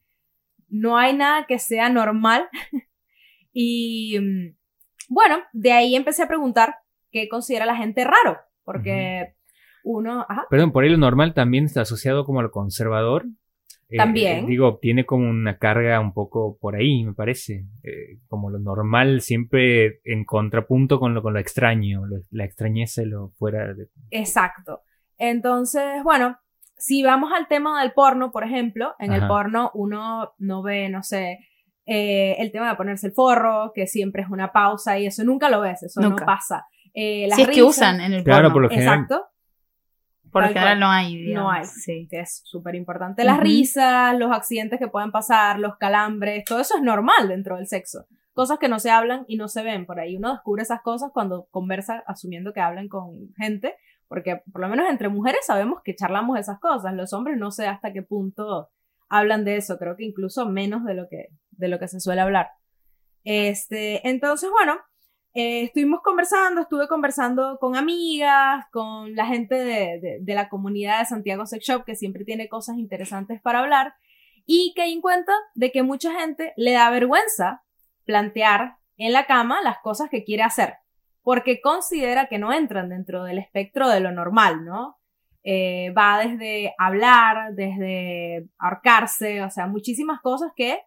[0.70, 2.48] no hay nada que sea normal.
[3.52, 4.56] y mm,
[5.10, 6.76] bueno, de ahí empecé a preguntar
[7.12, 9.36] qué considera la gente raro, porque
[9.84, 13.26] uno, ajá, Perdón, por ahí lo normal también está asociado como al conservador.
[13.92, 14.46] Eh, También.
[14.46, 17.66] eh, digo, tiene como una carga un poco por ahí, me parece.
[17.84, 23.02] Eh, como lo normal siempre en contrapunto con lo, con lo extraño, lo- la extrañeza
[23.04, 23.88] y lo fuera de...
[24.12, 24.82] Exacto.
[25.18, 26.38] Entonces, bueno,
[26.78, 31.04] si vamos al tema del porno, por ejemplo, en el porno uno no ve, no
[31.04, 31.40] sé,
[31.86, 35.50] eh, el tema de ponerse el forro, que siempre es una pausa y eso nunca
[35.50, 36.22] lo ves, eso Nunca.
[36.22, 36.66] no pasa.
[36.94, 38.54] Eh, las Si es que usan en el Claro, porno.
[38.54, 38.94] por lo general.
[39.02, 39.26] Exacto,
[40.32, 41.34] Por general no hay.
[41.34, 42.08] no hay, Sí.
[42.10, 43.24] que es súper importante.
[43.24, 47.68] Las risas, los accidentes que pueden pasar, los calambres, todo eso es normal dentro del
[47.68, 48.06] sexo.
[48.34, 49.86] Cosas que no se hablan y no se ven.
[49.86, 53.76] Por ahí uno descubre esas cosas cuando conversa asumiendo que hablan con gente,
[54.08, 56.94] porque por lo menos entre mujeres sabemos que charlamos esas cosas.
[56.94, 58.70] Los hombres no sé hasta qué punto
[59.10, 59.78] hablan de eso.
[59.78, 62.50] Creo que incluso menos de lo que, de lo que se suele hablar.
[63.24, 64.78] Este, entonces, bueno,
[65.34, 71.06] eh, estuvimos conversando, estuve conversando con amigas, con la gente de, de- la comunidad de
[71.06, 73.94] Santiago Sex Shop, que siempre tiene cosas interesantes para hablar,
[74.46, 77.64] y caí en cuenta de que mucha gente le da vergüenza
[78.06, 80.76] plantear en la cama las cosas que quiere hacer,
[81.22, 84.98] porque considera que no entran dentro del espectro de lo normal, ¿no?
[85.44, 90.82] Eh, va desde hablar, desde ahorcarse, o sea, muchísimas cosas que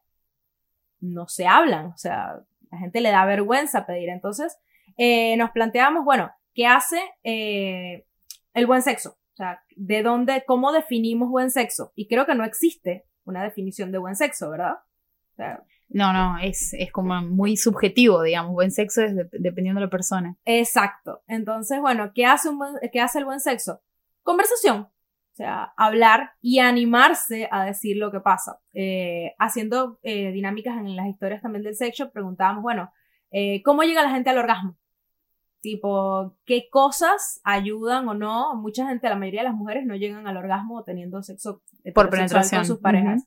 [1.00, 4.08] no se hablan, o sea, la gente le da vergüenza pedir.
[4.08, 4.56] Entonces,
[4.96, 8.06] eh, nos planteamos, bueno, ¿qué hace eh,
[8.52, 9.10] el buen sexo?
[9.32, 11.92] O sea, ¿de dónde, cómo definimos buen sexo?
[11.96, 14.74] Y creo que no existe una definición de buen sexo, ¿verdad?
[15.32, 18.52] O sea, No, no, es, es como muy subjetivo, digamos.
[18.52, 20.36] Buen sexo es de- dependiendo de la persona.
[20.44, 21.22] Exacto.
[21.26, 23.82] Entonces, bueno, ¿qué hace, un buen- ¿qué hace el buen sexo?
[24.22, 24.88] Conversación.
[25.34, 28.60] O sea, hablar y animarse a decir lo que pasa.
[28.72, 32.92] Eh, haciendo eh, dinámicas en las historias también del sexo, preguntábamos, bueno,
[33.32, 34.76] eh, ¿cómo llega la gente al orgasmo?
[35.60, 38.54] Tipo, ¿qué cosas ayudan o no?
[38.54, 42.60] Mucha gente, la mayoría de las mujeres no llegan al orgasmo teniendo sexo Por penetración.
[42.60, 43.26] con sus parejas.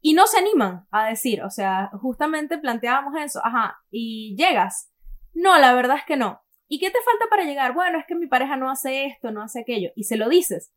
[0.00, 4.90] Y no se animan a decir, o sea, justamente planteábamos eso, ajá, y llegas.
[5.34, 6.40] No, la verdad es que no.
[6.66, 7.74] ¿Y qué te falta para llegar?
[7.74, 9.90] Bueno, es que mi pareja no hace esto, no hace aquello.
[9.94, 10.72] Y se lo dices.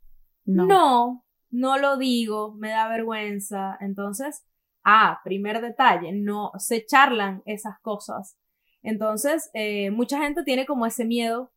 [0.46, 0.66] No.
[0.66, 3.78] No, no, lo digo, me da vergüenza.
[3.80, 4.46] Entonces,
[4.84, 8.38] ah, primer detalle, no se charlan esas cosas.
[8.84, 11.52] Entonces, eh, mucha gente tiene como ese miedo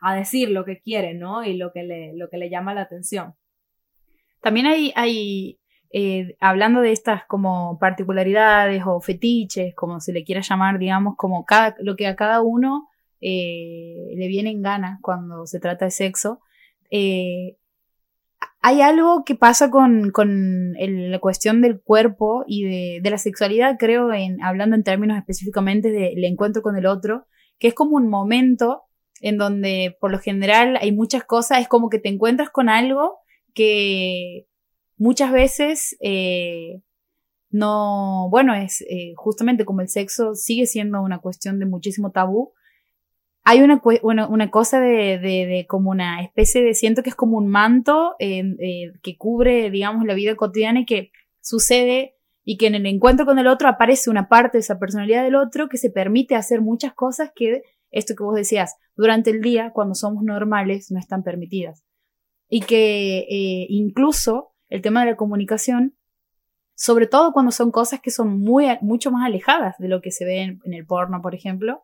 [0.00, 1.44] a decir lo que quiere, ¿no?
[1.44, 3.34] Y lo que le, lo que le llama la atención.
[4.42, 5.60] También hay, hay
[5.92, 11.44] eh, hablando de estas como particularidades o fetiches, como se le quiera llamar, digamos, como
[11.44, 12.88] cada, lo que a cada uno
[13.20, 16.40] eh, le viene en gana cuando se trata de sexo.
[16.90, 17.56] eh,
[18.60, 23.76] hay algo que pasa con, con la cuestión del cuerpo y de, de la sexualidad,
[23.78, 27.26] creo, en, hablando en términos específicamente del encuentro con el otro,
[27.58, 28.82] que es como un momento
[29.20, 33.18] en donde por lo general hay muchas cosas, es como que te encuentras con algo
[33.54, 34.46] que
[34.96, 36.82] muchas veces eh,
[37.50, 42.52] no, bueno, es eh, justamente como el sexo sigue siendo una cuestión de muchísimo tabú.
[43.44, 47.16] Hay una, bueno, una cosa de, de, de como una especie de, siento que es
[47.16, 52.66] como un manto eh, que cubre, digamos, la vida cotidiana y que sucede y que
[52.66, 55.76] en el encuentro con el otro aparece una parte de esa personalidad del otro que
[55.76, 60.24] se permite hacer muchas cosas que, esto que vos decías, durante el día, cuando somos
[60.24, 61.84] normales, no están permitidas.
[62.48, 65.96] Y que eh, incluso el tema de la comunicación,
[66.74, 70.24] sobre todo cuando son cosas que son muy, mucho más alejadas de lo que se
[70.24, 71.82] ve en, el porno, por ejemplo,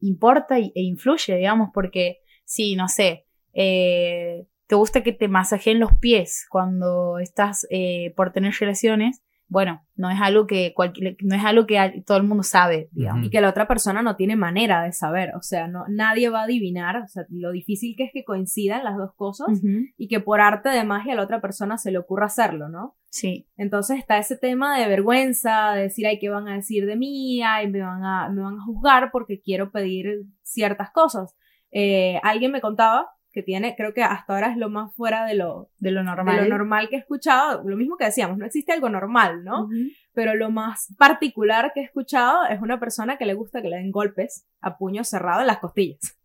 [0.00, 5.78] importa y- e influye, digamos, porque si, no sé, eh, te gusta que te masajeen
[5.80, 11.36] los pies cuando estás eh, por tener relaciones, bueno, no es algo que cualquier, no
[11.36, 13.26] es algo que todo el mundo sabe, digamos.
[13.26, 15.34] Y que la otra persona no tiene manera de saber.
[15.36, 16.96] O sea, no, nadie va a adivinar.
[16.96, 19.60] O sea, lo difícil que es que coincidan las dos cosas
[19.96, 22.96] y que por arte de magia a la otra persona se le ocurra hacerlo, ¿no?
[23.08, 26.96] Sí, Entonces está ese tema de vergüenza, de decir, ay, ¿qué van a decir de
[26.96, 27.40] mí?
[27.42, 31.34] Ay, me van a, me van a juzgar porque quiero pedir ciertas cosas.
[31.70, 33.06] Eh, alguien me contaba
[33.36, 36.06] que tiene, creo que hasta ahora es lo más fuera de lo, de lo de
[36.06, 36.48] normal.
[36.48, 37.62] lo normal que he escuchado.
[37.68, 39.64] Lo mismo que decíamos, no existe algo normal, ¿no?
[39.64, 39.74] Ujú.
[40.14, 43.76] Pero lo más particular que he escuchado es una persona que le gusta que le
[43.76, 46.18] den golpes a puño cerrado en las costillas.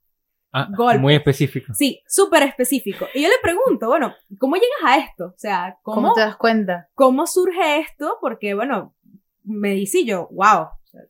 [0.53, 0.99] Ah, Golpe.
[0.99, 1.73] muy específico.
[1.73, 3.07] Sí, súper específico.
[3.13, 5.25] Y yo le pregunto, bueno, ¿cómo llegas a esto?
[5.25, 5.95] O sea, ¿Cómo?
[5.95, 6.87] ¿cómo, te das cuenta?
[6.93, 8.19] cómo surge esto?
[8.21, 8.95] Porque, bueno,
[9.43, 11.01] me dice yo, wow, o sea,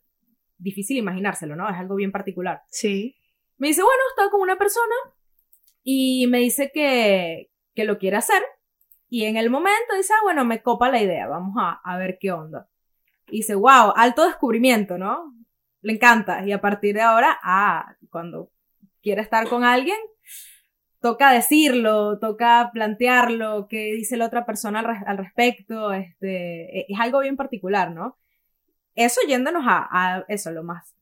[0.58, 1.68] difícil imaginárselo, ¿no?
[1.68, 2.62] Es algo bien particular.
[2.70, 3.14] Sí.
[3.56, 4.94] Me dice, bueno, estaba con una persona
[5.84, 8.42] y me dice que, que lo quiere hacer.
[9.08, 12.18] Y en el momento dice, ah, bueno, me copa la idea, vamos a, a ver
[12.20, 12.68] qué onda.
[13.28, 15.34] Y dice, wow, alto descubrimiento, ¿no?
[15.82, 16.46] Le encanta.
[16.46, 18.50] Y a partir de ahora, ah, cuando
[19.02, 19.98] quiere estar con alguien,
[21.00, 26.86] toca decirlo, toca plantearlo, qué dice la otra persona al, res- al respecto, este, e-
[26.88, 28.18] es algo bien particular, ¿no?
[28.94, 30.94] Eso yéndonos a, a eso, lo más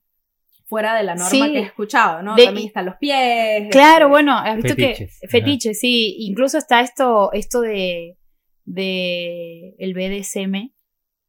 [0.70, 1.52] fuera de la norma Sí.
[1.52, 2.34] que he escuchado, ¿no?
[2.36, 3.68] De- También están los pies.
[3.70, 5.30] Claro, este, bueno, has visto Fetiches, que ajá.
[5.30, 8.16] fetiches, sí, incluso está esto, esto de,
[8.64, 10.72] de el BDSM,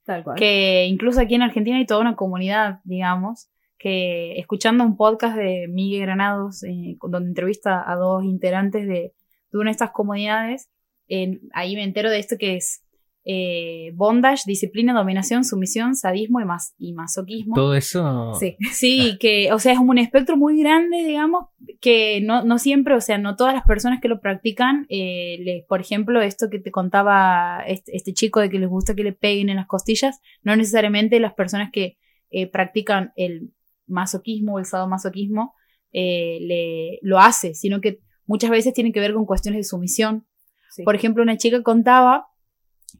[0.06, 0.38] Tal cual.
[0.38, 5.66] que incluso aquí en Argentina hay toda una comunidad, digamos, que escuchando un podcast de
[5.68, 9.14] Miguel Granados, eh, donde entrevista a dos integrantes de,
[9.52, 10.70] de una de estas comunidades,
[11.08, 12.81] eh, ahí me entero de esto que es
[13.24, 17.54] eh, bondage, disciplina, dominación, sumisión, sadismo y, mas y masoquismo.
[17.56, 18.34] Todo eso.
[18.40, 18.56] Sí.
[18.72, 21.46] Sí, que, o sea, es un espectro muy grande, digamos,
[21.82, 25.66] que no, no siempre, o sea, no todas las personas que lo practican, eh, les-
[25.66, 29.14] por ejemplo, esto que te contaba este, este chico de que les gusta que le
[29.14, 31.98] peguen en las costillas, no necesariamente las personas que
[32.32, 33.52] eh, practican el
[33.88, 35.54] masoquismo o el sadomasoquismo
[35.92, 40.26] eh, le, lo hace, sino que muchas veces tiene que ver con cuestiones de sumisión.
[40.72, 40.84] sí.
[40.84, 42.28] Por ejemplo, una chica contaba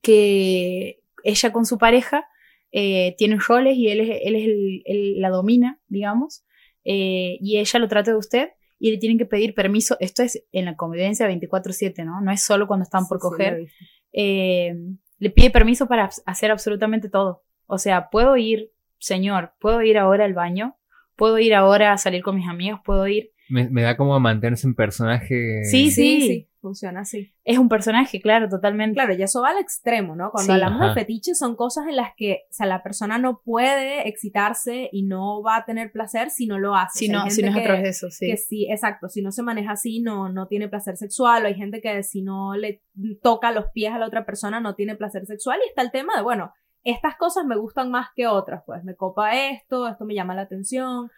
[0.02, 2.26] que ella con su pareja
[2.72, 4.48] eh, tienen roles y él es, él es
[4.86, 6.46] el, la domina, digamos,
[6.84, 8.50] eh, y ella lo trata de usted
[8.80, 9.98] y le tienen que pedir permiso.
[10.00, 12.22] Esto es en la convivencia 24/7, ¿no?
[12.22, 13.68] No es solo cuando están por Sí, coger.
[14.14, 14.74] Eh,
[15.20, 17.44] le pide permiso para hacer absolutamente todo.
[17.68, 20.78] O sea, puedo ir, señor, puedo ir ahora al baño,
[21.16, 23.32] puedo ir ahora a salir con mis amigos, puedo ir.
[23.50, 25.64] Me, me da como a mantenerse en personaje.
[25.66, 26.50] Sí, sí, Sí, sí.
[26.62, 27.34] Funciona así.
[27.44, 28.94] Es un personaje, claro, totalmente.
[28.94, 30.32] Claro, y eso va al extremo, ¿no?
[30.32, 30.52] Cuando Sí.
[30.54, 30.90] hablamos Ajá.
[30.94, 35.04] de fetiches son cosas en las que, o sea, la persona no puede excitarse y
[35.04, 37.00] no va a tener placer si no lo hace.
[37.00, 38.28] Si O sea, no, si no es a través de eso, sí.
[38.28, 41.56] que sí, exacto, si no se maneja así no, no tiene placer sexual, o hay
[41.56, 42.82] gente que si no le
[43.22, 46.16] toca los pies a la otra persona no tiene placer sexual y está el tema
[46.16, 50.16] de, bueno, estas cosas me gustan más que otras, pues me copa esto, esto me
[50.16, 51.10] llama la atención,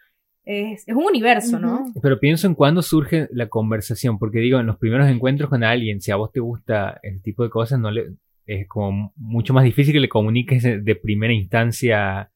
[0.44, 1.92] es, es un universo, ¿no?
[2.02, 6.00] Pero pienso en cuándo surge la conversación, porque digo, en los primeros encuentros con alguien,
[6.00, 8.12] si a vos te gusta el tipo de cosas, no le,
[8.46, 12.30] es como mucho más difícil que le comuniques de primera instancia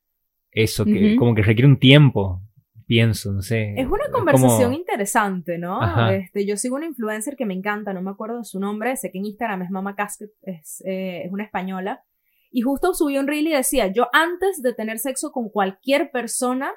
[0.50, 2.40] eso, que como que requiere un tiempo,
[2.86, 3.74] pienso, no sé.
[3.76, 5.82] Es una como- conversación interesante, ¿no?
[5.82, 6.14] Ajá.
[6.14, 9.10] Este, yo sigo una influencer que me encanta, no me acuerdo de su nombre, sé
[9.12, 12.02] que en Instagram es Mama Casket, es, eh, es una española,
[12.50, 16.70] y justo subió un reel y decía, yo antes de tener sexo con cualquier persona,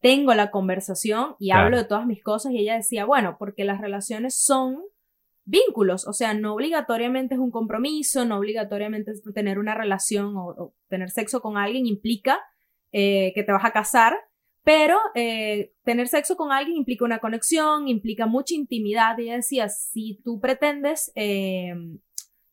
[0.00, 1.64] tengo la conversación y Claro.
[1.66, 4.82] hablo de todas mis cosas, y ella decía, bueno, porque las relaciones son
[5.44, 10.48] vínculos, o sea, no obligatoriamente es un compromiso, no obligatoriamente es tener una relación o,
[10.48, 12.38] o tener sexo con alguien implica
[12.92, 14.14] eh, que te vas a casar,
[14.62, 19.16] pero eh, tener sexo con alguien implica una conexión, implica mucha intimidad.
[19.16, 21.74] Y ella decía, si tú pretendes eh,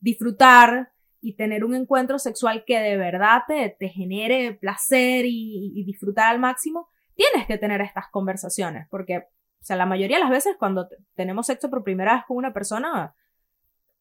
[0.00, 5.84] disfrutar y tener un encuentro sexual que de verdad te, te genere placer y, y
[5.84, 10.30] disfrutar al máximo, tienes que tener estas conversaciones, porque, o sea, la mayoría de las
[10.30, 13.14] veces cuando te- tenemos sexo por primera vez con una persona,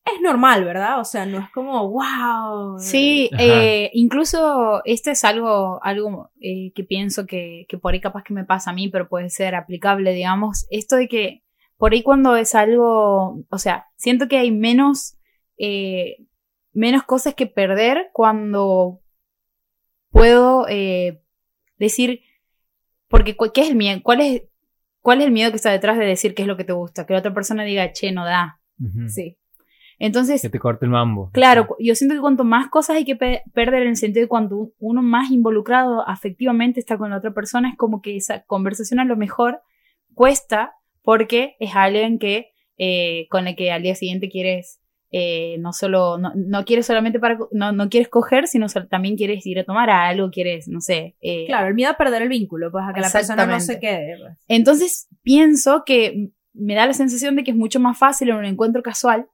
[0.06, 1.00] es normal, ¿verdad?
[1.00, 2.78] O sea, no es como, wow.
[2.78, 8.24] Sí, eh, incluso este es algo, algo eh, que pienso que, que por ahí capaz
[8.24, 11.44] que me pasa a mí, pero puede ser aplicable, digamos, esto de que
[11.78, 15.18] por ahí cuando es algo, o sea, siento que hay menos,
[15.58, 16.18] eh,
[16.72, 19.02] menos cosas que perder cuando
[20.12, 21.22] puedo eh,
[21.78, 22.22] decir,
[23.08, 24.00] porque ¿qué es el miedo?
[24.04, 24.44] ¿Cuál es,
[25.02, 27.06] ¿Cuál es el miedo que está detrás de decir qué es lo que te gusta?
[27.06, 28.60] Que la otra persona diga, che, no da.
[29.08, 29.38] Sí.
[29.98, 31.30] Entonces, Que te corte el mambo.
[31.32, 34.28] Claro, yo siento que cuanto más cosas hay que pe- perder en el sentido de
[34.28, 39.00] cuando uno más involucrado afectivamente está con la otra persona, es como que esa conversación
[39.00, 39.62] a lo mejor
[40.14, 44.82] cuesta porque es alguien que eh, con el que al día siguiente quieres
[45.18, 49.46] eh, no solo no, no quieres solamente para no, no quieres coger sino también quieres
[49.46, 52.70] ir a tomar algo quieres no sé eh, Claro, el miedo a perder el vínculo,
[52.70, 54.18] pues a que la persona no se quede.
[54.20, 54.38] pues.
[54.50, 58.46] entonces pienso que me da la sensación de que es mucho más fácil en un
[58.46, 59.28] encuentro casual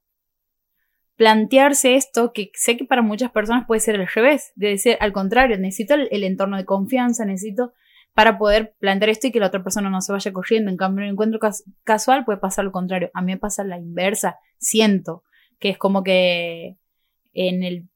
[1.15, 5.13] plantearse esto, que sé que para muchas personas puede ser al revés, de decir al
[5.13, 7.74] contrario, necesito el, el entorno de confianza, necesito
[8.13, 10.70] para poder plantear esto y que la otra persona no se vaya corriendo.
[10.70, 13.10] En cambio, en un encuentro cas- casual puede pasar lo contrario.
[13.13, 14.38] A mí me pasa la inversa.
[14.58, 15.24] Siento
[15.62, 16.78] que es como que
[17.34, 17.88] en el...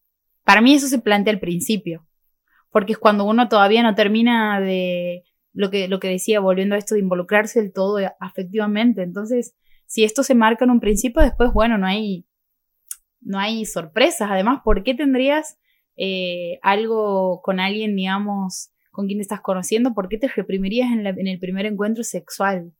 [0.45, 2.07] Para mí eso se plantea al principio.
[2.71, 5.23] Porque es cuando uno todavía no termina de
[5.53, 9.03] lo que, lo que decía, volviendo a esto de involucrarse del todo afectivamente.
[9.03, 9.55] Entonces,
[9.87, 12.25] si esto se marca en un principio, después, bueno, no hay,
[13.21, 14.29] no hay sorpresas.
[14.31, 15.57] Además, ¿por qué tendrías
[15.97, 19.93] eh, algo con alguien, digamos, con quien te estás conociendo?
[19.93, 22.73] ¿Por qué te reprimirías en, la- en el primer encuentro sexual?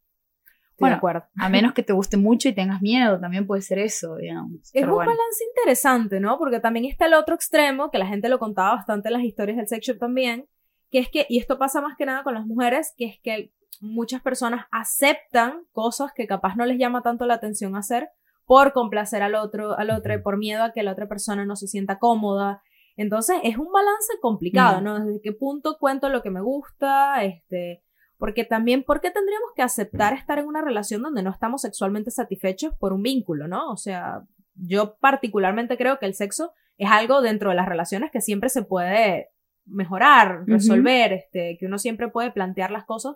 [0.76, 1.24] Estoy de Bueno, acuerdo.
[1.38, 4.60] A menos que te guste mucho y tengas miedo, también puede ser eso, digamos.
[4.62, 5.12] Es Pero un bueno.
[5.12, 6.38] balance interesante, ¿no?
[6.38, 9.56] Porque también está el otro extremo, que la gente lo contaba bastante en las historias
[9.56, 10.50] del sex shop también,
[10.92, 13.54] que es que, y esto pasa más que nada con las mujeres, que es que
[13.80, 18.10] muchas personas aceptan cosas que capaz no les llama tanto la atención hacer
[18.46, 21.68] por complacer al otro, al otro, por miedo a que la otra persona no se
[21.68, 22.62] sienta cómoda.
[22.98, 24.82] Entonces es un balance complicado.
[24.82, 25.00] ¿no?
[25.00, 27.85] Desde qué punto cuento lo que me gusta, este,
[28.26, 32.10] porque también, ¿por qué tendríamos que aceptar estar en una relación donde no estamos sexualmente
[32.10, 33.70] satisfechos por un vínculo, ¿no?
[33.70, 34.24] O sea,
[34.56, 38.64] yo particularmente creo que el sexo es algo dentro de las relaciones que siempre se
[38.64, 39.30] puede
[39.68, 43.16] mejorar, resolver, este, que uno siempre puede plantear las cosas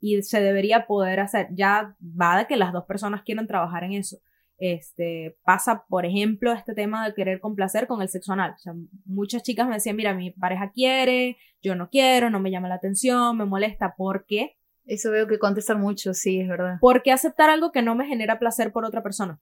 [0.00, 1.46] y se debería poder hacer.
[1.52, 4.18] Ya va de que las dos personas quieran trabajar en eso.
[4.58, 8.54] Este, pasa, por ejemplo, este tema de querer complacer con el sexo anal.
[8.56, 8.72] O sea,
[9.04, 12.76] muchas chicas me decían, mira, mi pareja quiere, yo no quiero, no me llama la
[12.76, 13.94] atención, me molesta.
[13.96, 14.56] ¿Por qué?
[14.86, 16.78] Eso veo que contestan mucho, sí, es verdad.
[16.80, 19.40] ¿Por qué aceptar algo que no me genera placer por otra persona?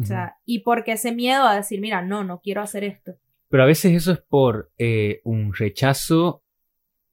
[0.00, 3.14] O sea, y porque ese miedo a decir, mira, no, no quiero hacer esto.
[3.48, 6.42] Pero a veces eso es por eh, un rechazo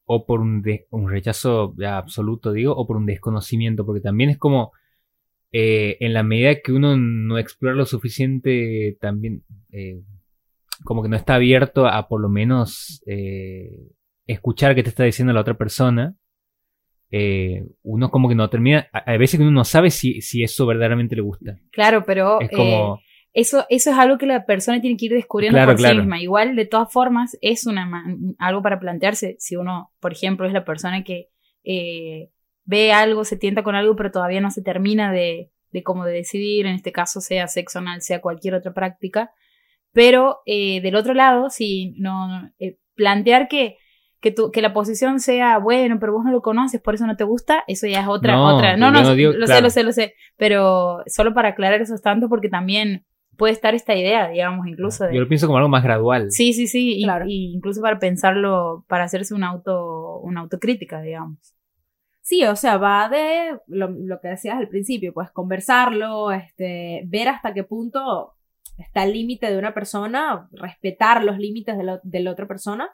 [0.06, 4.30] o por un, de- un rechazo ya absoluto, digo, o por un desconocimiento, porque también
[4.32, 4.74] es como
[5.54, 10.02] eh, en la medida que uno no explora lo suficiente, también eh,
[10.84, 13.92] como que no está abierto a por lo menos eh,
[14.28, 16.16] escuchar qué te está diciendo la otra persona.
[17.12, 20.42] eh, uno como que no termina, a, a veces que uno no sabe si, si
[20.44, 21.60] eso verdaderamente le gusta.
[21.72, 23.00] Claro, pero Es eh, como,
[23.34, 26.20] eso, eso es algo que la persona tiene que ir descubriendo Claro, por sí misma.
[26.22, 27.88] Igual, de todas formas, es una
[28.40, 29.36] algo para plantearse.
[29.40, 31.30] Si uno, por ejemplo, es la persona que
[31.64, 32.30] eh,
[32.66, 36.14] ve algo, se tienta con algo, pero todavía no se termina de, de cómo de
[36.14, 39.32] decidir, en este caso sea sexo anal, sea cualquier otra práctica.
[39.92, 43.78] Pero eh, del otro lado, si no, no, eh, plantear que,
[44.24, 47.16] que, tu- que la posición sea, bueno, pero vos no lo conoces, por eso no
[47.18, 48.78] te gusta, eso ya es otra, No, otra.
[48.78, 50.14] No, no, no digo- lo sé, lo sé, lo sé.
[50.38, 53.06] Pero solo para aclarar esos tantos, porque también
[53.38, 55.14] puede estar esta idea, digamos, incluso de...
[55.14, 56.32] Yo lo pienso como algo más gradual.
[56.32, 57.26] Sí, sí, sí, Claro.
[57.28, 61.40] y incluso para pensarlo, para hacerse una auto, una autocrítica, digamos.
[62.22, 67.28] Sí, o sea, va de lo, lo que decías al principio, pues conversarlo, este, ver
[67.28, 68.36] hasta qué punto
[68.78, 72.90] está el límite de una persona, respetar los límites de, la- de la otra persona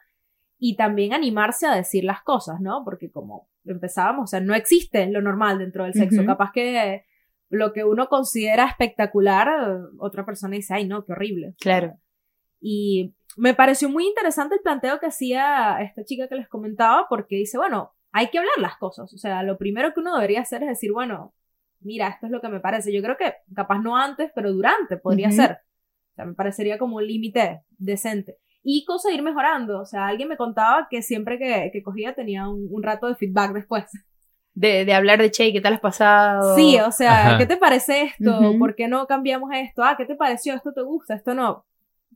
[0.60, 2.84] y también animarse a decir las cosas, ¿no?
[2.84, 6.26] Porque como empezábamos, o sea, no existe lo normal dentro del sexo.
[6.26, 7.06] Capaz que
[7.50, 9.48] lo que uno considera espectacular,
[9.98, 11.56] otra persona dice, ay, no, qué horrible.
[11.60, 11.98] Claro.
[12.60, 17.38] Y me pareció muy interesante el planteo que hacía esta chica que les comentaba, porque
[17.38, 19.14] dice, bueno, hay que hablar las cosas.
[19.14, 21.34] O sea, lo primero que uno debería hacer es decir, bueno,
[21.80, 22.92] mira, esto es lo que me parece.
[22.92, 25.38] Yo creo que capaz no antes, pero durante podría Ujú.
[25.38, 25.52] ser.
[25.52, 28.40] O sea, me parecería como un límite decente.
[28.64, 29.80] Y conseguir mejorando.
[29.82, 33.16] O sea, alguien me contaba que siempre que, que cogía tenía un, un rato de
[33.16, 33.86] feedback después.
[34.54, 36.56] De, de hablar de che, ¿qué tal has pasado?
[36.56, 37.38] Sí, o sea, Ajá.
[37.38, 38.56] ¿qué te parece esto?
[38.60, 39.84] ¿Por qué no cambiamos esto?
[39.84, 40.54] Ah, ¿qué te pareció?
[40.56, 41.16] ¿Esto te gusta?
[41.16, 41.66] ¿Esto no?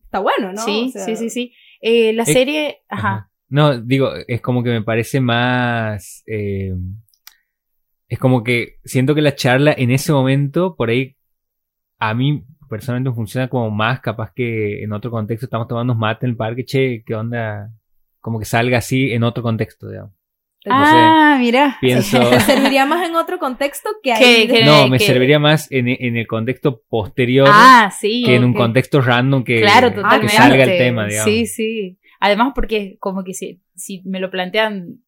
[0.04, 0.62] Está bueno, ¿no?
[0.62, 1.54] sí, O sea, sí, sí, sí.
[1.80, 3.08] Eh, la serie, ajá.
[3.08, 3.30] Ajá.
[3.50, 6.24] No, digo, es como que me parece más.
[6.28, 6.74] eh,
[8.10, 11.16] es como que siento que la charla en ese momento, por ahí,
[12.00, 12.44] a mí
[12.74, 15.46] personalmente funciona como más capaz que en otro contexto.
[15.46, 17.70] Estamos tomando un mate en el parque, che, ¿qué onda?
[18.20, 20.12] Como que salga así en otro contexto, digamos.
[20.68, 21.78] Ah, mira.
[21.82, 22.20] Pienso.
[22.32, 24.50] Te serviría más en otro contexto que ahí.
[24.66, 28.24] No, me serviría más en, en el contexto posterior Ah, sí.
[28.26, 30.34] que en un contexto random que, Claro, que totalmente.
[30.34, 31.32] salga el tema, digamos.
[31.32, 32.00] Sí, sí.
[32.20, 35.00] Además, porque como que si, si me lo plantean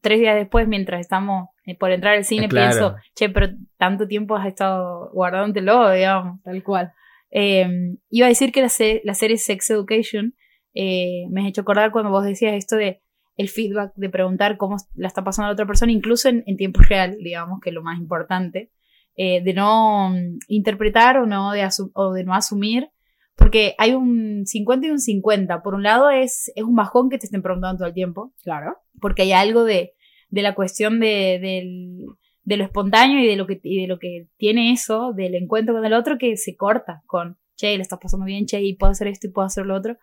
[0.00, 2.70] tres días después, mientras estamos eh, por entrar al cine, claro.
[2.70, 6.42] pienso, che, pero tanto tiempo has estado guardándotelo, digamos.
[6.42, 6.92] Tal cual.
[7.34, 10.34] Eh, iba a decir que la, se- la serie Sex Education
[10.72, 13.02] eh, me ha hecho acordar cuando vos decías esto de
[13.36, 16.80] el feedback, de preguntar cómo la está pasando la otra persona, incluso en, en tiempo
[16.88, 18.70] real, digamos, que es lo más importante,
[19.16, 22.90] eh, de no mm, interpretar o, no de o de no asumir,
[23.36, 25.62] porque hay un 50 y un 50.
[25.62, 28.76] Por un lado es, es un bajón que te estén preguntando todo el tiempo, Claro.
[29.00, 29.94] porque hay algo de,
[30.28, 32.06] de la cuestión de, del-
[32.44, 35.74] de lo espontáneo y de lo que y de lo que tiene eso, del encuentro
[35.74, 38.92] con el otro, que se corta con, che, le estás pasando bien, che, y puedo
[38.92, 39.96] hacer esto y puedo hacer lo otro.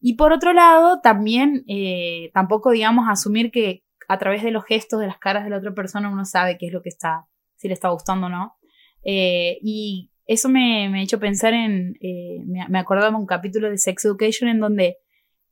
[0.00, 5.00] Y por otro lado, también, eh, tampoco, digamos, asumir que a través de los gestos
[5.00, 7.26] de las caras de la otra persona uno sabe qué es lo que está,
[7.56, 8.56] si le está gustando o no.
[9.04, 13.68] Eh, y eso me, me ha hecho pensar en, eh, me, me acordaba un capítulo
[13.68, 14.96] de Sex Education en donde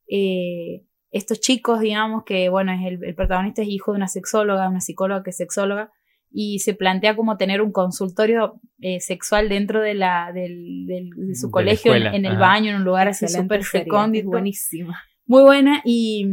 [0.08, 4.68] eh, estos chicos, digamos, que bueno, es el, el protagonista es hijo de una sexóloga,
[4.68, 5.92] una psicóloga que es sexóloga,
[6.30, 11.34] y se plantea como tener un consultorio eh, sexual dentro de la del, del- de
[11.34, 12.38] su De colegio, en, el ajá.
[12.40, 14.28] baño, en un lugar así súper recóndito.
[14.28, 14.98] buenísima.
[15.26, 16.26] Muy buena, y,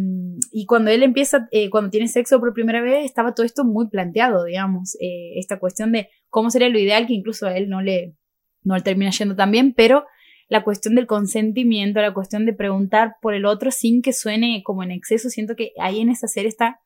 [0.54, 3.90] y cuando él empieza, eh, cuando tiene sexo por primera vez, estaba todo esto muy
[3.90, 7.82] planteado, digamos, eh, esta cuestión de cómo sería lo ideal, que incluso a él no
[7.82, 8.16] le,
[8.64, 10.06] no le termina yendo tan bien, pero
[10.48, 14.82] la cuestión del consentimiento, la cuestión de preguntar por el otro sin que suene como
[14.84, 16.80] en exceso, siento que ahí en esa serie está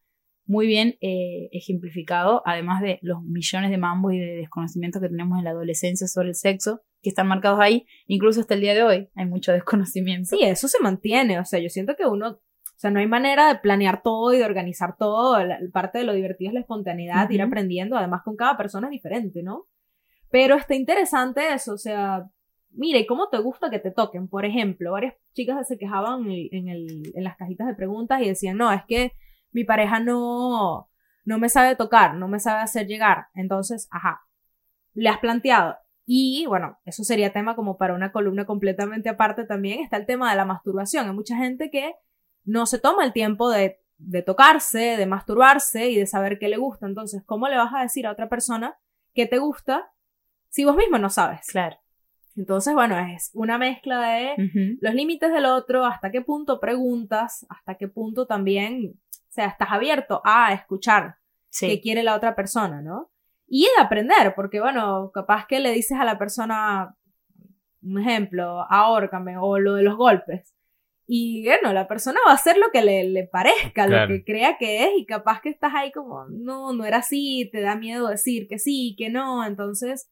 [0.50, 5.38] muy bien eh, ejemplificado, además de los millones de mambos y de desconocimientos que tenemos
[5.38, 8.82] en la adolescencia sobre el sexo, que están marcados ahí, incluso hasta el día de
[8.82, 10.36] hoy hay mucho desconocimiento.
[10.36, 11.40] Sí, eso se mantiene.
[11.40, 12.30] O sea, yo siento que uno.
[12.30, 15.38] O sea, no hay manera de planear todo y de organizar todo.
[15.46, 17.96] La, parte de lo divertido es la espontaneidad, ir aprendiendo.
[17.96, 19.68] Además, con cada persona es diferente, ¿no?
[20.32, 21.74] Pero está interesante eso.
[21.74, 22.26] O sea,
[22.72, 24.28] mire, ¿cómo te gusta que te toquen?
[24.28, 28.58] Por ejemplo, varias chicas se quejaban en, el- en las cajitas de preguntas y decían,
[28.58, 29.12] no, es que
[29.52, 30.90] mi pareja no,
[31.26, 33.28] no me sabe tocar, no me sabe hacer llegar.
[33.34, 34.22] Entonces, ajá,
[34.94, 35.78] le has planteado.
[36.06, 39.82] Y bueno, eso sería tema como para una columna completamente aparte también.
[39.82, 41.08] Está el tema de la masturbación.
[41.08, 41.94] Hay mucha gente que
[42.46, 46.58] no se toma el tiempo de, de tocarse, de masturbarse y de saber qué le
[46.58, 46.88] gusta.
[46.88, 48.76] Entonces, ¿cómo le vas a decir a otra persona
[49.14, 49.92] qué te gusta
[50.50, 51.46] si vos mismo no sabes?
[51.48, 51.78] Claro.
[52.36, 57.76] Entonces, bueno, es una mezcla de los límites del otro, hasta qué punto preguntas, hasta
[57.76, 58.94] qué punto también,
[59.30, 61.16] o sea, estás abierto a escuchar
[61.52, 61.68] Sí.
[61.68, 63.12] que quiere la otra persona, ¿no?
[63.48, 66.96] Y de aprender, porque bueno, capaz que le dices a la persona,
[67.82, 70.54] un ejemplo, ahórcame o lo de los golpes.
[71.08, 74.02] Y bueno, la persona va a hacer lo que le, le parezca, Claro.
[74.02, 77.50] lo que crea que es, y capaz que estás ahí como, no, no era así,
[77.52, 80.12] te da miedo decir que sí, que no, entonces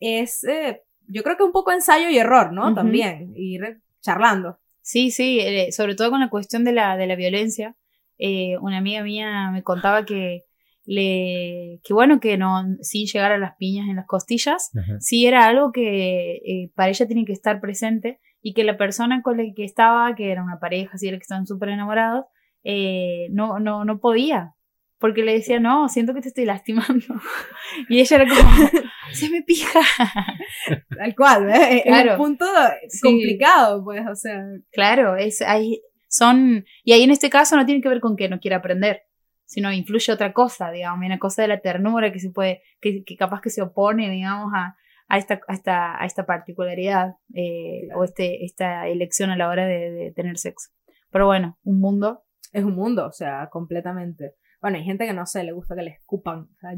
[0.00, 2.74] es, eh, yo creo que un poco ensayo y error, ¿no?
[2.74, 4.58] También, ir charlando.
[4.82, 7.74] Sí, sí, eh, sobre todo con la cuestión de la, de la violencia.
[8.18, 10.42] Eh, una amiga mía me contaba que,
[10.84, 14.96] le, que bueno, que no, sin llegar a las piñas en las costillas, Ajá.
[15.00, 19.22] sí era algo que eh, para ella tiene que estar presente y que la persona
[19.22, 22.26] con la que estaba, que era una pareja, así era que estaban súper enamorados,
[22.62, 24.52] eh, no, no, no podía.
[25.00, 27.04] Porque le decía, no, siento que te estoy lastimando.
[27.90, 28.68] Y ella era como,
[29.12, 29.80] se me pija.
[30.98, 31.50] Tal cual.
[31.50, 32.12] Es Claro.
[32.12, 32.46] un punto
[32.88, 33.00] Sí.
[33.02, 34.42] complicado, pues, o sea,
[34.72, 35.80] Claro, es, hay,
[36.16, 39.02] son, y ahí en este caso no tiene que ver con que no quiera aprender,
[39.46, 43.16] sino influye otra cosa, digamos, una cosa de la ternura que se puede, que, que
[43.16, 44.76] capaz que se opone, digamos, a,
[45.08, 48.00] a esta, a esta, a esta particularidad, eh, Claro.
[48.00, 50.70] o este, esta elección a la hora de, de tener sexo.
[51.10, 52.22] Pero bueno, un mundo.
[52.52, 54.34] es un mundo, o sea, completamente.
[54.62, 56.48] Bueno, hay gente que no sé, le gusta que le escupan.
[56.56, 56.70] O sea,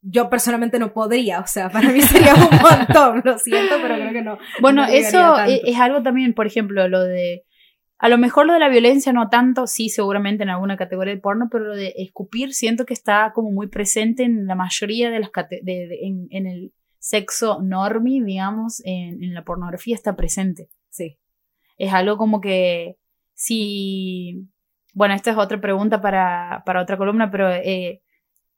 [0.00, 4.12] yo personalmente no podría, o sea, para mí sería un montón, lo siento, pero creo
[4.12, 4.38] que no.
[4.62, 7.44] Bueno, no eso es, es algo también, por ejemplo, lo de,
[7.98, 11.20] a lo mejor lo de la violencia no tanto, sí, seguramente en alguna categoría de
[11.20, 15.20] porno, pero lo de escupir siento que está como muy presente en la mayoría de
[15.20, 20.68] las de, de- en, en el sexo normi, digamos, en, en la pornografía está presente.
[20.90, 21.18] Sí.
[21.76, 22.96] Es algo como que
[23.34, 24.48] si,
[24.94, 28.02] bueno, esta es otra pregunta para, para otra columna, pero eh,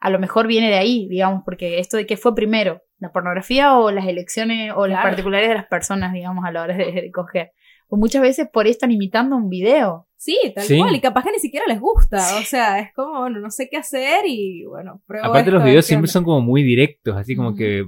[0.01, 3.77] a lo mejor viene de ahí, digamos, porque esto de qué fue primero, la pornografía
[3.79, 5.09] o las elecciones o las Claro.
[5.11, 7.53] particularidades de las personas, digamos, a la hora de, de coger.
[7.89, 10.07] Pues muchas veces por ahí están imitando un video.
[10.17, 10.79] Sí, tal Sí.
[10.79, 13.69] cual, y capaz que ni siquiera les gusta, o sea, es como, bueno, no sé
[13.69, 16.13] qué hacer y bueno, pruebo Aparte esto, los videos siempre onda.
[16.13, 17.87] son como muy directos, así como que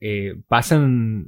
[0.00, 1.26] eh, pasan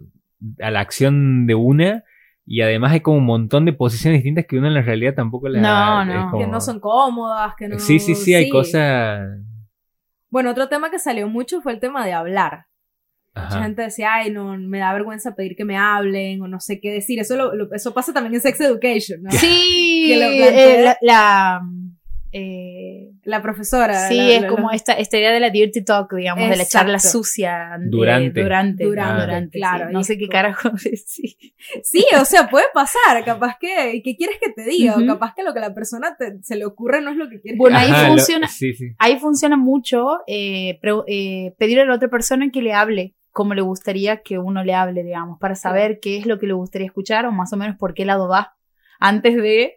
[0.61, 2.03] a la acción de una
[2.47, 5.49] y además hay como un montón de posiciones distintas que uno en la realidad tampoco
[5.51, 5.61] las...
[5.63, 6.31] No, no.
[6.31, 7.79] como- Que no son cómodas, que no...
[7.79, 9.29] Sí, sí, sí, hay cosas...
[10.31, 12.67] Bueno, otro tema que salió mucho fue el tema de hablar.
[13.45, 16.81] Mucha gente decía, ay, no, me da vergüenza pedir que me hablen o no sé
[16.81, 17.19] qué decir.
[17.21, 19.31] Eso, lo- lo- eso pasa también en Sex Education, ¿no?
[19.33, 20.75] Sí, Que lo plantea.
[20.81, 21.61] eh, la, la,
[22.31, 24.07] eh, La profesora.
[24.09, 26.57] sí, la- es la- como la- esta, esta idea de la dirty talk, digamos, de
[26.57, 27.77] la charla sucia.
[27.77, 28.43] eh, Durante.
[28.43, 28.85] durante.
[28.85, 29.93] Durante, durante, claro, sí.
[29.95, 31.37] No sé qué carajo decir.
[31.83, 33.25] Sí, o sea, puede pasar.
[33.25, 34.97] Capaz que, ¿qué quieres que te diga?
[34.97, 37.29] O capaz que lo que a la persona te- se le ocurre no es lo
[37.31, 38.89] que quieres Bueno, ahí Ajá, lo- funciona- sí, sí.
[38.99, 43.55] Ahí funciona mucho eh, pre- eh, pedirle a la otra persona que le hable como
[43.55, 46.89] le gustaría que uno le hable, digamos, para saber qué es lo que le gustaría
[46.89, 48.57] escuchar o más o menos por qué lado va
[48.99, 49.77] antes de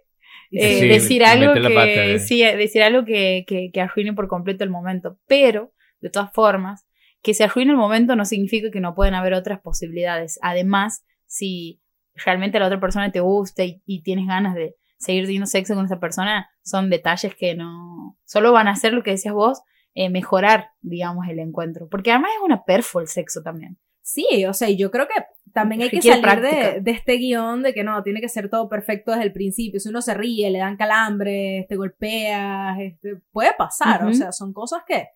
[0.50, 2.18] eh, Sí, decir algo que pata, eh.
[2.18, 5.20] sí, decir algo que, que, que arruine por completo el momento.
[5.28, 6.88] Pero, de todas formas,
[7.22, 10.40] que se arruine el momento no significa que no pueden haber otras posibilidades.
[10.42, 11.84] Además, si
[12.16, 15.86] realmente la otra persona te gusta y, y tienes ganas de seguir teniendo sexo con
[15.86, 19.62] esa persona, son detalles que no solo van a hacer lo que decías vos,
[19.94, 21.88] eh, mejorar, digamos, el encuentro.
[21.90, 23.78] Porque además es una perfo el sexo también.
[24.02, 25.24] Sí, o sea, y yo creo que
[25.54, 28.68] también hay que salir de, de este guion de que no, tiene que ser todo
[28.68, 29.80] perfecto desde el principio.
[29.80, 34.16] Si uno se ríe, le dan calambres, te golpeas, este, puede pasar, o Ujú.
[34.16, 35.10] sea, son cosas que,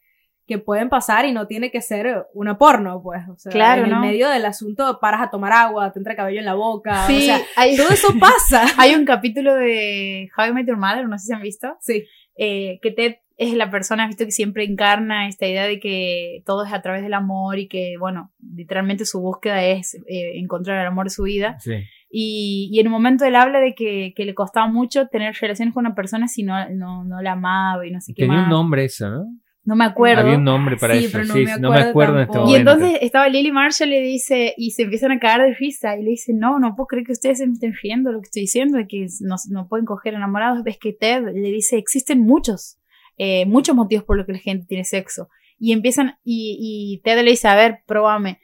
[0.45, 3.21] que pueden pasar y no tiene que ser una porno, pues.
[3.27, 3.95] O sea, Claro, en ¿no?
[3.95, 7.17] el medio del asunto paras a tomar agua, te entra cabello en la boca, Sí,
[7.17, 8.65] o sea, hay, todo eso pasa.
[8.77, 12.05] hay un capítulo de How I Met Your Mother, no sé si han visto, Sí,
[12.37, 16.65] eh, que Ted es la persona, visto que siempre encarna esta idea de que todo
[16.65, 20.87] es a través del amor y que, bueno, literalmente su búsqueda es eh, encontrar el
[20.87, 21.57] amor de su vida.
[21.59, 21.73] Sí.
[22.09, 25.73] Y, y en un momento él habla de que, que le costaba mucho tener relaciones
[25.73, 28.49] con una persona si no, no, no la amaba y no sé qué Tenía un
[28.49, 29.25] nombre eso, ¿no?
[29.65, 30.21] No me acuerdo.
[30.21, 32.33] Había un nombre para Sí, eso, pero no sí, me no me acuerdo en este
[32.33, 32.49] tampoco.
[32.51, 32.71] Y momento.
[32.71, 36.03] entonces estaba Lily Marshall y le dice, y se empiezan a cagar de risa, y
[36.03, 38.43] le dice, no, no puedo creer que ustedes se me estén riendo lo que estoy
[38.43, 40.63] diciendo, de que no, no pueden coger enamorados.
[40.63, 42.77] Ves que Ted le dice, existen muchos,
[43.17, 45.29] eh, muchos motivos por los que la gente tiene sexo.
[45.57, 48.39] Y empiezan, y, y Ted le dice, a ver, probame.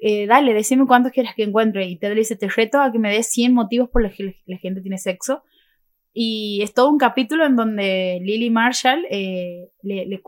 [0.00, 1.86] Eh, dale, decime cuántos quieres que encuentre.
[1.86, 4.36] Y Ted le dice, te reto a que me des 100 motivos por los que
[4.46, 5.42] la- gente tiene sexo.
[6.14, 10.20] Y es todo un capítulo en donde Lily Marshall eh, le, le,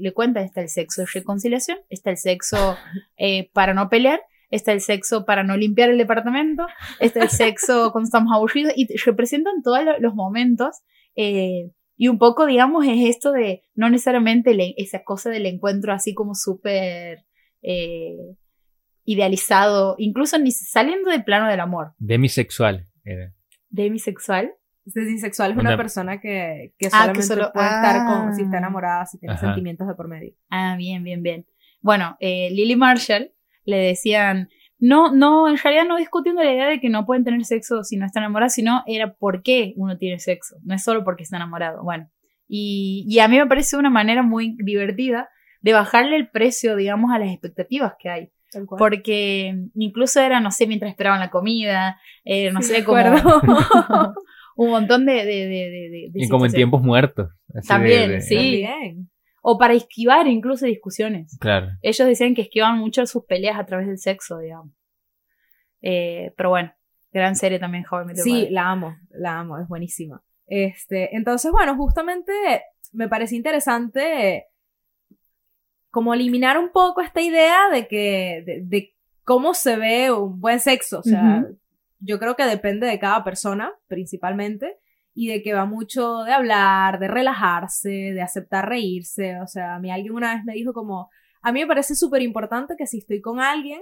[0.00, 2.76] le- cuenta, está el sexo de reconciliación, está el sexo
[3.18, 6.66] eh, para no pelear, está el sexo para no limpiar el departamento,
[6.98, 10.76] está el sexo cuando estamos aburridos, y representan todos lo- los momentos.
[11.14, 15.92] eh, y un poco, digamos, es esto de no necesariamente le- esa cosa del encuentro
[15.92, 17.26] así como súper
[17.60, 18.16] eh,
[19.04, 23.32] idealizado, incluso ni saliendo del plano del amor, Demisexual era.
[23.70, 24.52] demisexual.
[24.84, 28.06] Bisexual es una, Una- persona que, que Ah, que solo- puede estar ah.
[28.06, 29.46] con, si está enamorada, si tiene Ajá.
[29.46, 30.32] sentimientos de por medio.
[30.48, 31.46] Ah, bien, bien, bien.
[31.82, 33.32] Bueno, eh, Lily Marshall
[33.64, 37.44] le decían, no, no, en realidad no discutiendo la idea de que no pueden tener
[37.44, 41.04] sexo si no están enamorados, sino era por qué uno tiene sexo, no es solo
[41.04, 41.82] porque está enamorado.
[41.82, 42.08] Bueno,
[42.46, 45.28] y, y a mí me parece una manera muy divertida
[45.60, 48.30] de bajarle el precio, digamos, a las expectativas que hay.
[48.50, 48.78] Tal cual.
[48.78, 52.96] Porque incluso era, no sé, mientras esperaban la comida, eh, no Sí, sé, como
[54.56, 55.12] un montón de...
[55.12, 57.28] de, de, de- de Y como en tiempos muertos.
[57.54, 58.34] así También, de- sí.
[58.36, 59.10] También.
[59.42, 61.36] O para esquivar incluso discusiones.
[61.40, 61.68] Claro.
[61.82, 64.72] Ellos decían que esquivan mucho sus peleas a través del sexo, digamos.
[65.80, 66.72] Eh, pero bueno,
[67.12, 70.22] gran serie también, Your Sí, la amo, la amo, es buenísima.
[70.46, 72.32] Este, entonces, bueno, justamente
[72.92, 74.46] me parece interesante
[75.90, 80.60] como eliminar un poco esta idea de que, de, de cómo se ve un buen
[80.60, 81.00] sexo.
[81.00, 81.44] O sea,
[82.00, 84.78] yo creo que depende de cada persona, principalmente,
[85.20, 89.40] y de que va mucho de hablar, de relajarse, de aceptar reírse.
[89.40, 91.10] O sea, a mí alguien una vez me dijo como,
[91.42, 93.80] a mí me parece súper importante que si estoy con alguien,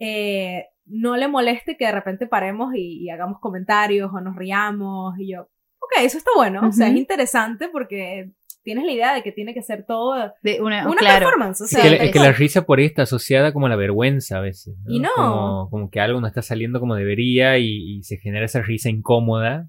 [0.00, 5.14] eh, no le moleste que de repente paremos y, y hagamos comentarios o nos riamos
[5.16, 5.42] y yo,
[5.78, 8.32] ok, eso está bueno, o sea, es interesante porque
[8.64, 11.26] tienes la idea de que tiene que ser todo De una, una claro.
[11.26, 13.68] performance, o Sí, sea, Es que, que la risa por ahí está asociada como a
[13.68, 14.74] la vergüenza a veces.
[14.88, 15.10] Y no.
[15.14, 18.88] Como, como que algo no está saliendo como debería y, y se genera esa risa
[18.88, 19.68] incómoda.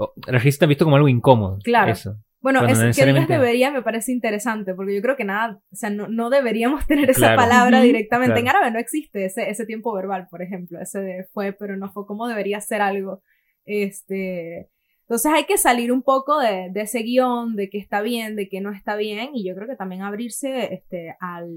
[0.00, 1.58] O- la risa está visto como algo incómodo.
[1.62, 1.92] Claro.
[1.92, 2.16] Eso.
[2.42, 5.76] Bueno, Cuando es, que digas debería me parece interesante, porque yo creo que nada, o
[5.76, 7.36] sea, no, no deberíamos tener esa Claro.
[7.36, 8.40] palabra directamente.
[8.40, 11.92] En árabe no existe ese, ese tiempo verbal, por ejemplo, ese de fue, pero no
[11.92, 13.22] fue como debería ser algo.
[13.66, 14.70] Este,
[15.02, 18.48] entonces hay que salir un poco de, de ese guion, de que está bien, de
[18.48, 21.48] que no está bien, y yo creo que también abrirse este, al,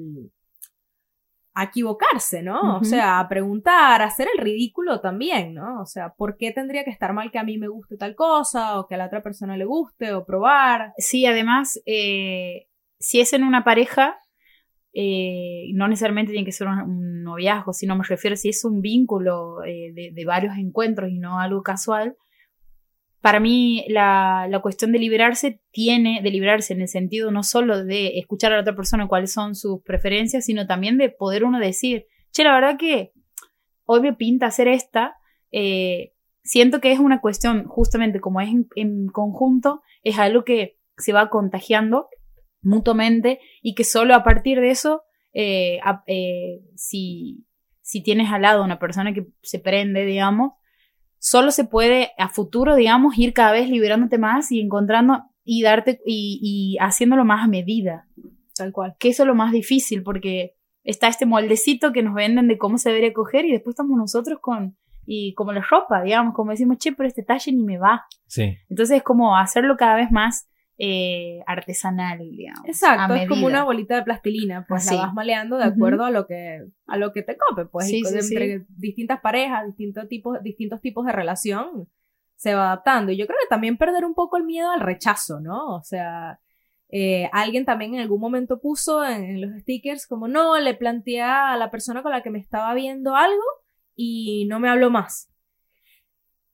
[1.56, 2.78] a equivocarse, ¿no?
[2.78, 5.82] O sea, a preguntar, a hacer el ridículo también, ¿no?
[5.82, 8.80] O sea, ¿por qué tendría que estar mal que a mí me guste tal cosa
[8.80, 10.94] o que a la otra persona le guste o probar?
[10.98, 12.68] Sí, además, eh,
[13.00, 14.18] si es en una pareja,
[14.94, 18.82] eh, no necesariamente tiene que ser un, un noviazgo, sino me refiero si es un
[18.82, 22.16] vínculo eh, de, de varios encuentros y no algo casual.
[23.24, 27.86] Para mí, la, la cuestión de liberarse tiene, de liberarse en el sentido no solo
[27.86, 31.58] de escuchar a la otra persona cuáles son sus preferencias, sino también de poder uno
[31.58, 33.14] decir, che, la verdad que
[33.86, 35.16] hoy me pinta hacer esta.
[35.54, 36.12] eh,
[36.44, 41.30] siento que es una cuestión, justamente como es en, conjunto, es algo que se va
[41.30, 42.10] contagiando
[42.62, 47.46] mutuamente y que solo a partir de eso, eh, eh, si,
[47.80, 50.56] si tienes al lado una persona que se prende, digamos,
[51.24, 56.02] solo se puede a futuro, digamos, ir cada vez liberándote más y encontrando y darte
[56.06, 58.08] y, y haciéndolo más a medida,
[58.58, 58.96] Tal cual.
[59.00, 62.78] que eso es lo más difícil porque está este moldecito que nos venden de cómo
[62.78, 66.78] se debería coger y después estamos nosotros con y como la ropa, digamos, como decimos,
[66.78, 68.06] che, pero este talle ni me va.
[68.28, 68.58] Sí.
[68.70, 72.66] Entonces es como hacerlo cada vez más eh, artesanal, digamos.
[72.66, 74.96] Exacto, es como una bolita de plastilina, pues Así.
[74.96, 78.02] la vas maleando de acuerdo a lo que a lo que te cope, pues sí,
[78.06, 81.88] entre distintas parejas, distintos tipos distintos tipos de relación
[82.36, 83.12] se va adaptando.
[83.12, 85.76] Y yo creo que también perder un poco el miedo al rechazo, ¿no?
[85.76, 86.40] O sea,
[86.90, 91.22] eh, alguien también en algún momento puso en, en los stickers como no, le planteé
[91.22, 93.44] a la persona con la que me estaba viendo algo
[93.96, 95.33] y no me habló más.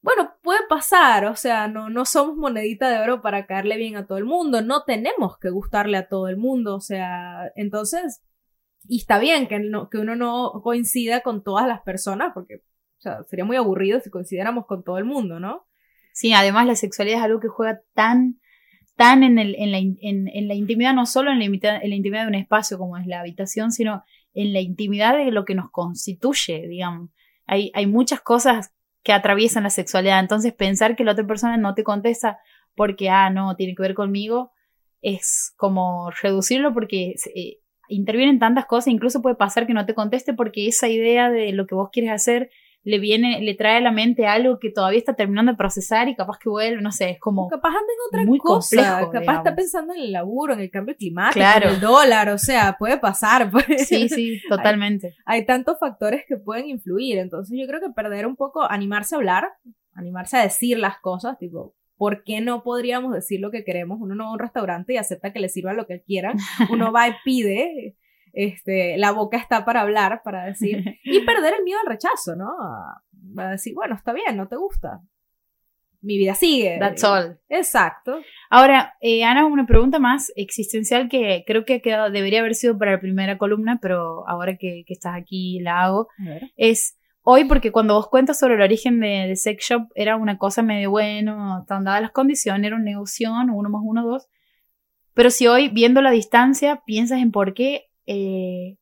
[0.02, 4.08] Bueno, puede pasar, o sea, no, no somos monedita de oro para caerle bien a
[4.08, 8.22] todo el mundo, no tenemos que gustarle a todo el mundo, o sea, entonces,
[8.88, 12.62] y está bien que, no, que uno no coincida con todas las personas, porque,
[13.28, 15.66] sería muy aburrido si coincidiéramos con todo el mundo, ¿no?
[16.14, 18.40] Sí, además la sexualidad es algo que juega tan,
[18.96, 21.96] tan en, el, en, la, en, la intimidad, no solo en la, imita- en la
[21.96, 25.56] intimidad de un espacio como es la habitación, sino en la intimidad de lo que
[25.56, 27.10] nos constituye, digamos.
[27.46, 28.74] Hay, hay muchas cosas
[29.04, 32.40] que atraviesan la sexualidad, entonces pensar que la otra persona no te contesta
[32.76, 34.52] porque, ah, no, tiene que ver conmigo,
[35.02, 40.34] es como reducirlo porque eh, intervienen tantas cosas, incluso puede pasar que no te conteste
[40.34, 42.50] porque esa idea de lo que vos quieres hacer
[42.90, 46.16] le viene, le trae a la mente algo que todavía está terminando de procesar y
[46.16, 49.20] capaz que vuelve, no sé, es como Capaz anda en otra muy cosa, complejo, capaz
[49.22, 49.46] digamos.
[49.46, 51.68] está pensando en el laburo, en el cambio climático, Claro.
[51.70, 53.88] en el dólar, o sea, puede pasar, pues.
[53.88, 55.16] sí, sí, totalmente.
[55.26, 57.18] hay tantos factores que pueden influir.
[57.20, 59.50] Entonces yo creo que perder un poco, animarse a hablar,
[59.94, 64.00] animarse a decir las cosas, tipo, ¿por qué no podríamos decir lo que queremos?
[64.02, 66.38] Uno no va a un restaurante y acepta que le sirvan lo que quieran.
[66.72, 67.96] Uno va y pide,
[68.34, 72.50] este, la boca está para hablar, para decir, y perder el miedo al rechazo, ¿no?
[72.62, 73.04] A,
[73.38, 75.02] a decir, bueno, está bien, no te gusta.
[76.02, 76.78] Mi vida sigue.
[76.80, 77.40] That's all.
[77.50, 78.22] Exacto.
[78.50, 82.78] Ahora, eh, Ana, una pregunta más existencial que creo que ha quedado, debería haber sido
[82.78, 86.08] para la primera columna, pero ahora que, que estás aquí la hago.
[86.20, 86.52] A ver.
[86.56, 90.38] Es hoy, porque cuando vos cuentas sobre el origen de, de Sex Shop, era una
[90.38, 94.28] cosa medio bueno, estaban dadas las condiciones, era un negocio, uno más uno, dos.
[95.14, 98.78] Pero si hoy, viendo la distancia, piensas en por qué eh,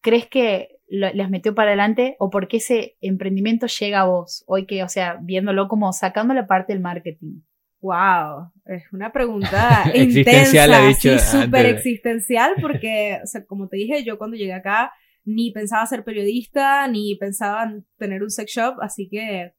[0.00, 4.44] crees que lo- las metió para adelante o por qué ese emprendimiento llega a vos,
[4.46, 7.42] hoy que, o sea, viéndolo como sacando la parte del marketing.
[7.80, 13.68] Wow, es una pregunta Existencial, intensa, ha dicho sí, súper existencial, porque, o sea, como
[13.68, 14.92] te dije, yo cuando llegué acá
[15.24, 19.52] ni pensaba ser periodista, ni pensaba en tener un sex shop, así que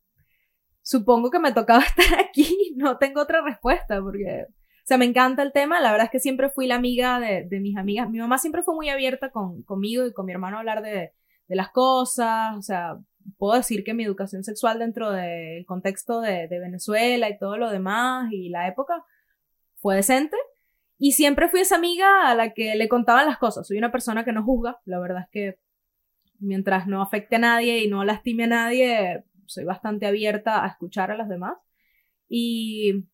[0.82, 4.46] supongo que me tocaba estar aquí, no tengo otra respuesta, porque
[4.84, 5.80] O sea, me encanta el tema.
[5.80, 8.10] La verdad es que siempre fui la amiga de, de mis amigas.
[8.10, 11.14] Mi mamá siempre fue muy abierta con, conmigo y con mi hermano a hablar de,
[11.48, 12.58] de las cosas.
[12.58, 12.98] O sea,
[13.38, 18.32] puedo decir que mi educación sexual dentro del contexto de, Venezuela y todo lo demás
[18.32, 19.04] y la época
[19.78, 20.38] fue decente.
[20.98, 23.68] Y siempre fui esa amiga a la que le contaban las cosas.
[23.68, 24.80] Soy una persona que no juzga.
[24.86, 25.60] La verdad es que
[26.40, 31.12] mientras no afecte a nadie y no lastime a nadie, soy bastante abierta a escuchar
[31.12, 31.58] a los demás.
[32.30, 33.06] Y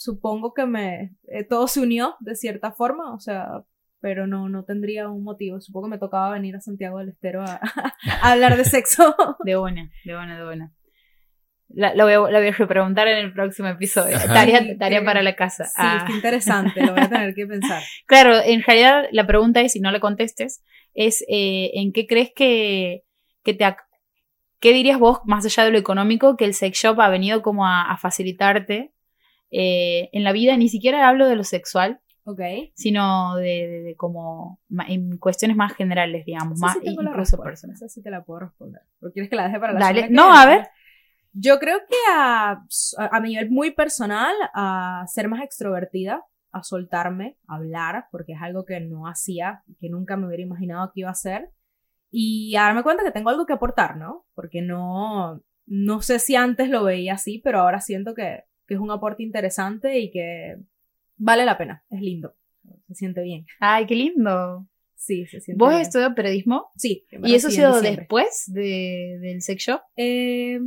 [0.00, 3.64] supongo que me eh, todo se unió de cierta forma, o sea,
[4.00, 5.60] pero no, no tendría un motivo.
[5.60, 7.60] Supongo que me tocaba venir a Santiago del Estero a,
[8.22, 9.14] a hablar de sexo.
[9.44, 10.72] De buena, de buena, de buena.
[11.68, 14.16] La, lo voy a, la voy a repreguntar en el próximo episodio.
[14.16, 14.32] Ajá.
[14.32, 15.66] Tarea, tarea para la casa.
[15.66, 16.04] Sí, Ah.
[16.06, 17.82] qué interesante, lo voy a tener que pensar.
[18.06, 22.30] Claro, en realidad la pregunta es, si no la contestes, es eh, ¿en qué crees
[22.34, 23.04] que,
[23.44, 23.76] que te...
[24.60, 27.66] ¿Qué dirías vos, más allá de lo económico, que el sex shop ha venido como
[27.66, 28.92] a, a facilitarte
[29.50, 30.56] eh, en la vida?
[30.56, 32.40] Ni siquiera hablo de lo sexual, Ok.
[32.74, 37.82] sino de, de- de como en cuestiones más generales, digamos, Esa más sí incluso personales.
[37.82, 38.82] Esa sí te la puedo responder.
[39.00, 40.08] ¿Pero quieres que la deje para la Dale.
[40.10, 40.68] No, a ver.
[41.32, 42.64] Yo creo que a,
[42.98, 48.64] a nivel muy personal, a ser más extrovertida, a soltarme, a hablar, porque es algo
[48.64, 51.50] que no hacía, que nunca me hubiera imaginado que iba a hacer.
[52.10, 54.26] Y a darme cuenta que tengo algo que aportar, ¿no?
[54.34, 58.80] Porque no, no sé si antes lo veía así, pero ahora siento que, que es
[58.80, 60.54] un aporte interesante y que
[61.16, 61.84] vale la pena.
[61.90, 62.36] Es lindo.
[62.86, 63.44] Se siente bien.
[63.58, 64.64] Ay, qué lindo.
[64.94, 65.82] Sí, se siente ¿Vos bien.
[65.82, 66.68] estudiado periodismo?
[66.76, 67.04] Sí.
[67.24, 69.80] ¿Y eso ha sido después de, del sex shop?
[69.96, 70.60] Eh,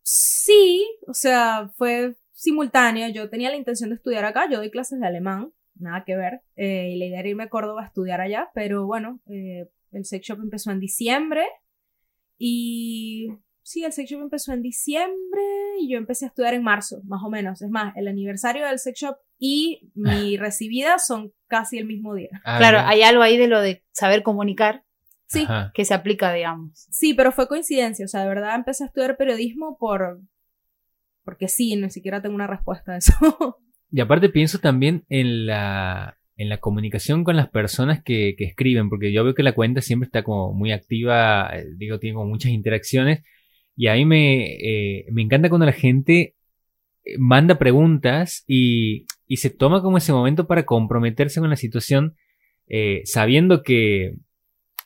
[0.00, 3.10] sí, o sea, fue simultáneo.
[3.10, 6.40] Yo tenía la intención de estudiar acá, yo doy clases de alemán, nada que ver.
[6.56, 10.06] eh, y la idea era irme a Córdoba a estudiar allá, pero bueno, eh, el
[10.06, 11.44] sex shop empezó en diciembre.
[12.38, 13.28] Y
[13.64, 15.42] sí, el sex shop empezó en diciembre
[15.80, 17.60] y yo empecé a estudiar en marzo, más o menos.
[17.62, 22.30] Es más, el aniversario del sex shop y mi recibida son casi el mismo día.
[22.44, 24.84] Ah, claro, hay algo ahí de lo de saber comunicar
[25.26, 25.72] Sí, Ajá.
[25.74, 26.86] que se aplica, digamos.
[26.90, 28.04] Sí, pero fue coincidencia.
[28.04, 30.20] O sea, de verdad empecé a estudiar periodismo por.
[31.24, 33.12] Porque sí, ni siquiera tengo una respuesta a eso.
[33.90, 38.88] Y aparte pienso también en la, en la comunicación con las personas que, que escriben,
[38.88, 42.26] porque yo veo que la cuenta siempre está como muy activa, eh, digo, tiene como
[42.26, 43.22] muchas interacciones,
[43.76, 46.34] y a mí me, eh, me encanta cuando la gente
[47.04, 52.16] eh, manda preguntas y, y se toma como ese momento para comprometerse con la situación,
[52.68, 54.16] eh, sabiendo que,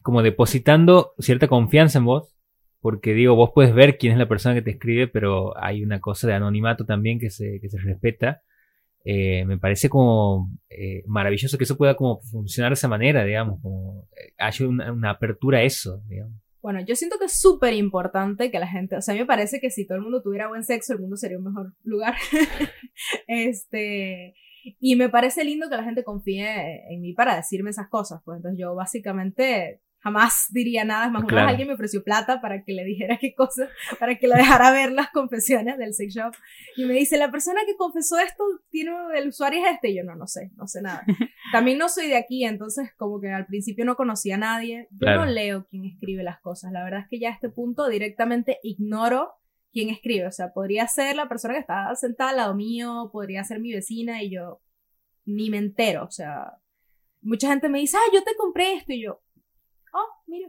[0.03, 2.35] como depositando cierta confianza en vos,
[2.81, 6.01] porque digo, vos puedes ver quién es la persona que te escribe, pero hay una
[6.01, 8.43] cosa de anonimato también que se, que se respeta.
[9.05, 13.61] Eh, me parece como eh, maravilloso que eso pueda como funcionar de esa manera, digamos,
[13.63, 16.37] como eh, haya una, una apertura a eso, digamos.
[16.61, 19.71] Bueno, yo siento que es súper importante que la gente, o sea, me parece que
[19.71, 22.15] si todo el mundo tuviera buen sexo, el mundo sería un mejor lugar.
[23.29, 24.35] este,
[24.81, 28.37] y me parece lindo que la gente confíe en mí para decirme esas cosas, pues
[28.37, 31.49] entonces yo básicamente jamás diría nada, es más, Claro.
[31.49, 33.69] alguien me ofreció plata para que le dijera qué cosas,
[33.99, 36.35] para que le dejara ver las confesiones del sex shop,
[36.77, 40.05] y me dice, la persona que confesó esto tiene, el usuario es este, y yo
[40.05, 41.05] no, no sé, no sé nada.
[41.53, 44.87] También no soy de aquí, entonces como que al principio no conocía a nadie.
[44.93, 45.25] Yo Claro.
[45.25, 46.71] no leo quién escribe las cosas.
[46.73, 49.33] La verdad es que ya a este punto directamente ignoro
[49.73, 50.27] quién escribe.
[50.27, 53.73] O sea, podría ser la persona que está sentada al lado mío, podría ser mi
[53.73, 54.61] vecina y yo
[55.25, 56.05] ni me entero.
[56.05, 56.53] O sea,
[57.21, 59.21] mucha gente me dice, ah, yo te compré esto y yo,
[60.29, 60.49] mira,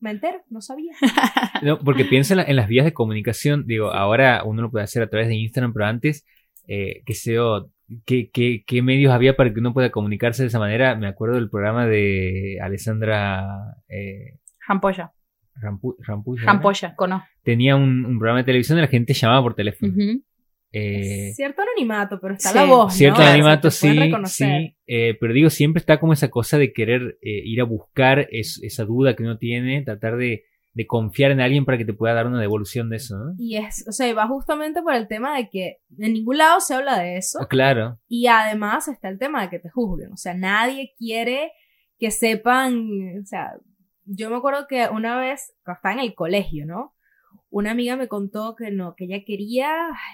[0.00, 0.92] me entero, no sabía.
[1.62, 4.84] No, porque pienso en, la- en las vías de comunicación, digo, ahora uno lo puede
[4.84, 6.26] hacer a través de Instagram, pero antes,
[6.66, 7.70] eh, qué sé yo,
[8.04, 10.96] ¿qué, qué, qué medios había para que uno pueda comunicarse de esa manera?
[10.96, 15.12] Me acuerdo del programa de Alessandra eh, Jampolla.
[15.60, 15.96] Rampu-
[16.96, 17.24] cono.
[17.44, 19.92] Tenía un, un programa de televisión y la gente llamaba por teléfono.
[20.72, 22.54] Eh, Cierto anonimato, pero está sí.
[22.54, 22.84] la voz.
[22.86, 22.90] ¿no?
[22.90, 26.28] Cierto O sea, animato, te pueden sí, sí, eh, pero digo, siempre está como esa
[26.30, 30.44] cosa de querer eh, ir a buscar es- esa duda que uno tiene, tratar de,
[30.72, 33.34] de confiar en alguien para que te pueda dar una devolución de eso, ¿no?
[33.38, 36.74] Y es, o sea, va justamente por el tema de que en ningún lado se
[36.74, 37.38] habla de eso.
[37.42, 40.12] Ah, Claro, Y además está el tema de que te juzguen.
[40.12, 41.52] O sea, nadie quiere
[41.98, 42.88] que sepan.
[43.22, 43.52] O sea,
[44.04, 46.94] yo me acuerdo que una vez, cuando estaba en el colegio, ¿no?
[47.52, 49.70] Una amiga me contó que no, que ella quería.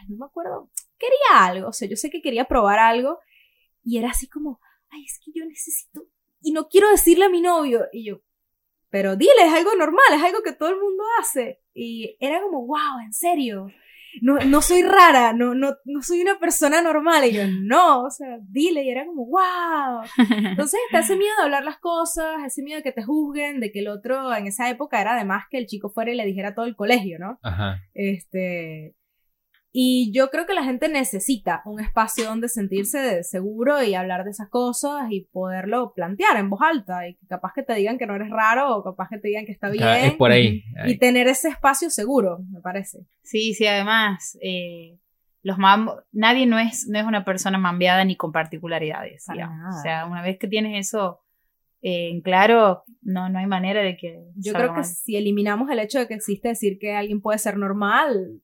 [0.09, 0.71] No me acuerdo.
[0.99, 1.69] Quería algo.
[1.69, 3.21] O sea, yo sé que quería probar algo.
[3.85, 4.61] Y era así como,
[4.91, 6.09] ay, es que yo necesito.
[6.43, 7.87] Y no quiero decirle a mi novio.
[7.93, 8.23] Y yo,
[8.91, 11.61] pero dile, es algo normal, es algo que todo el mundo hace.
[11.73, 13.69] Y era como, wow, en serio.
[14.21, 17.25] No, no soy rara, no, no, no soy una persona normal.
[17.27, 18.85] Y yo, no, o sea, dile.
[18.85, 20.03] Y era como, wow.
[20.19, 23.71] Entonces está ese miedo de hablar las cosas, ese miedo de que te juzguen, de
[23.71, 26.55] que el otro en esa época era además que el chico fuera y le dijera
[26.55, 27.39] todo el colegio, ¿no?
[27.43, 27.81] ajá.
[27.95, 28.95] Este.
[29.71, 34.31] Y yo creo que la gente necesita un espacio donde sentirse seguro y hablar de
[34.31, 38.17] esas cosas y poderlo plantear en voz alta y capaz que te digan que no
[38.17, 39.85] eres raro o capaz que te digan que está bien.
[39.85, 40.65] Ah, es por ahí.
[40.83, 40.93] ahí.
[40.93, 43.07] Y tener ese espacio seguro, me parece.
[43.23, 44.99] Sí, sí, además, eh,
[45.43, 49.25] los mam nadie no es, no es una persona mambeada ni con particularidades.
[49.27, 49.59] Para digamos.
[49.59, 49.79] nada.
[49.79, 51.21] O sea, una vez que tienes eso
[51.81, 54.25] eh, en claro, no, no hay manera de que.
[54.35, 54.85] Yo creo que mal.
[54.85, 58.41] si eliminamos el hecho de que existe decir que alguien puede ser normal,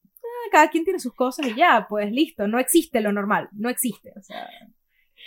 [0.51, 4.13] cada quien tiene sus cosas y ya, pues listo, no existe lo normal, no existe.
[4.17, 4.49] O sea,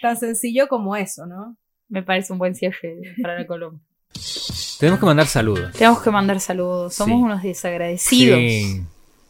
[0.01, 1.55] tan sencillo como eso, ¿no?
[1.89, 3.80] Me parece un buen cierre para la columna.
[4.80, 5.72] Tenemos que mandar saludos.
[5.74, 6.93] Tenemos que mandar saludos.
[6.93, 7.24] Somos Sí.
[7.24, 8.39] unos desagradecidos.
[8.39, 8.84] Sí,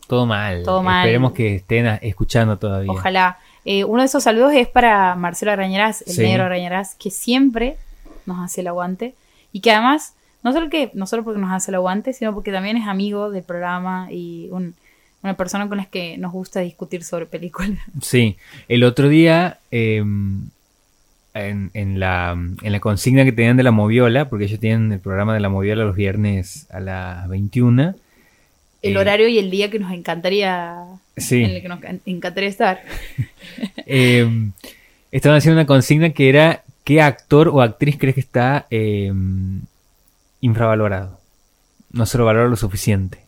[0.08, 0.64] todo mal.
[0.64, 1.06] Todo mal.
[1.06, 2.92] Esperemos que estén a- escuchando todavía.
[2.92, 3.40] Ojalá.
[3.66, 6.22] Eh, uno de esos saludos es para Marcelo Arañarás, el Sí.
[6.22, 7.78] negro Arañarás, que siempre
[8.26, 9.16] nos hace el aguante.
[9.52, 12.52] Y que además, no solo que, no solo porque nos hace el aguante, sino porque
[12.52, 14.76] también es amigo del programa y un-
[15.28, 17.78] una persona con la que nos gusta discutir sobre películas.
[18.02, 23.72] Sí, el otro día eh, en, en la, en la consigna que tenían de la
[23.72, 27.94] Moviola, porque ellos tienen el programa de la Moviola los viernes a las 21.
[28.82, 30.76] El eh, horario y el día que nos encantaría,
[31.16, 31.44] Sí.
[31.44, 32.82] en el que nos can- encantaría estar.
[33.86, 34.28] eh,
[35.12, 39.12] estaban haciendo una consigna que era ¿qué actor o actriz crees que está eh,
[40.42, 41.20] infravalorado?
[41.92, 43.20] No se lo valora lo suficiente.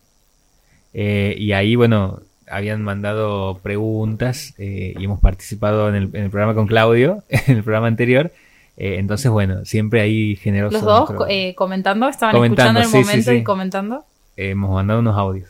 [0.93, 2.19] Eh, y ahí, bueno,
[2.49, 7.57] habían mandado preguntas eh, y hemos participado en el, en el programa con Claudio, en
[7.57, 8.31] el programa anterior.
[8.77, 10.81] Eh, entonces, bueno, siempre ahí generosos.
[10.81, 13.37] Los dos eh, comentando, estaban Comentando, escuchando en el sí, momento sí.
[13.37, 14.05] y comentando.
[14.37, 15.49] eh, hemos mandado unos audios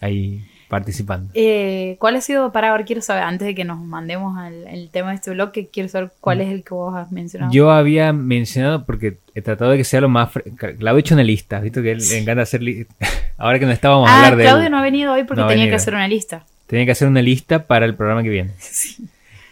[0.00, 1.30] ahí participando.
[1.34, 4.90] Eh, ¿Cuál ha sido, para ahora quiero saber, antes de que nos mandemos al el
[4.90, 7.52] tema de este bloque, quiero saber cuál es el que vos has mencionado?
[7.52, 10.30] Yo había mencionado, porque he tratado de que sea lo más...
[10.56, 11.82] Claudio ha hecho una lista, ¿visto?
[11.82, 12.60] Que él le encanta hacer...
[13.36, 14.70] Ahora que no estábamos a ah, hablar de Claudio él.
[14.70, 16.44] no ha venido hoy porque No tenía que hacer una lista.
[16.66, 18.50] Tenía que hacer una lista para el programa que viene.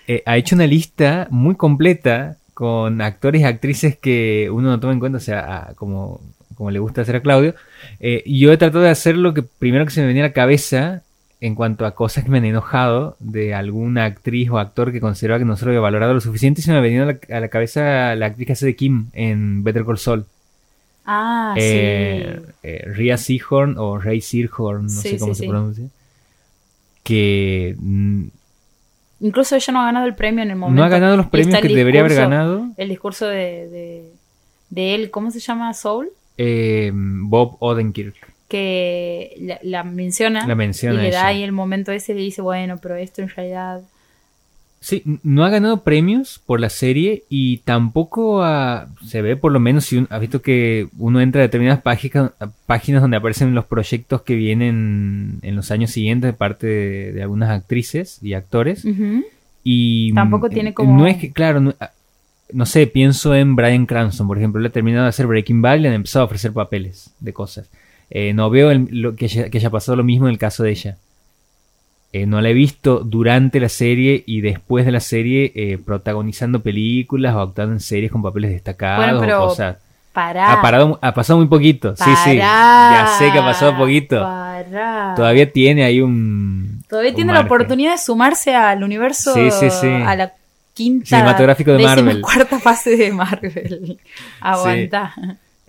[0.09, 4.93] Eh, ha hecho una lista muy completa con actores y actrices que uno no toma
[4.93, 6.21] en cuenta, o sea, a- como,
[6.55, 7.55] como le gusta hacer a Claudio.
[8.01, 10.29] Eh, y yo he tratado de hacer lo que primero que se me venía a
[10.29, 11.03] la cabeza
[11.41, 15.41] en cuanto a cosas que me han enojado de alguna actriz o actor que consideraba
[15.41, 16.61] que no se lo había valorado lo suficiente.
[16.61, 18.77] Y se me ha venido a la, a la cabeza la actriz que hace de
[18.77, 20.25] Kim en Better Call Saul.
[21.05, 22.51] Ah, Eh, sí.
[22.63, 25.49] eh, Rhea Seahorn o Ray Seahorn, no Sí, sé cómo sí, se sí.
[25.51, 25.85] pronuncia.
[27.03, 27.75] Que
[29.21, 30.81] Incluso ella no ha ganado el premio en el momento.
[30.81, 32.67] no ha ganado los premios que debería haber ganado.
[32.77, 34.13] El discurso de, de,
[34.71, 35.73] de él, ¿cómo se llama?
[35.75, 36.09] Soul.
[36.39, 38.15] Eh, Bob Odenkirk.
[38.49, 40.47] Que la, la menciona.
[40.47, 41.27] La menciona Y le da ella.
[41.29, 43.81] ahí el momento ese y le dice, bueno, pero esto en realidad.
[44.81, 49.61] Sí, no ha ganado premios por la serie y tampoco ha- se ve, por lo
[49.61, 52.33] menos, si un- has visto que uno entra a determinadas páginas,
[52.67, 57.23] páginas donde aparecen los proyectos que vienen en los años siguientes de parte de, de
[57.23, 58.85] algunas actrices y actores.
[59.65, 61.93] Y Tampoco mm, tiene eh, como- No es que, claro, no, ah,
[62.55, 65.77] no sé, pienso en Brian Cranston, por ejemplo, le ha terminado de hacer Breaking Bad
[65.77, 67.69] y le han empezado a ofrecer papeles de cosas.
[68.11, 70.63] Eh, no veo el- lo que, haya, que haya pasado lo mismo en el caso
[70.63, 70.97] de ella.
[72.13, 76.61] Eh, no la he visto durante la serie y después de la serie eh, protagonizando
[76.61, 79.79] películas o actuando en series con papeles destacados Bueno, o cosas.
[80.13, 80.53] Pará.
[80.53, 82.37] Ha, parado, ha pasado muy poquito, sí, sí.
[82.37, 84.21] Ya sé que ha pasado poquito.
[84.21, 85.15] pará.
[85.17, 86.83] Todavía tiene ahí un.
[86.87, 89.87] Todavía un tiene la oportunidad de sumarse al universo, Sí, sí, sí.
[89.87, 90.33] a la
[90.75, 92.21] quinta Cinematográfico de Marvel.
[92.23, 93.99] cuarta fase de Marvel.
[94.41, 95.15] Aguanta.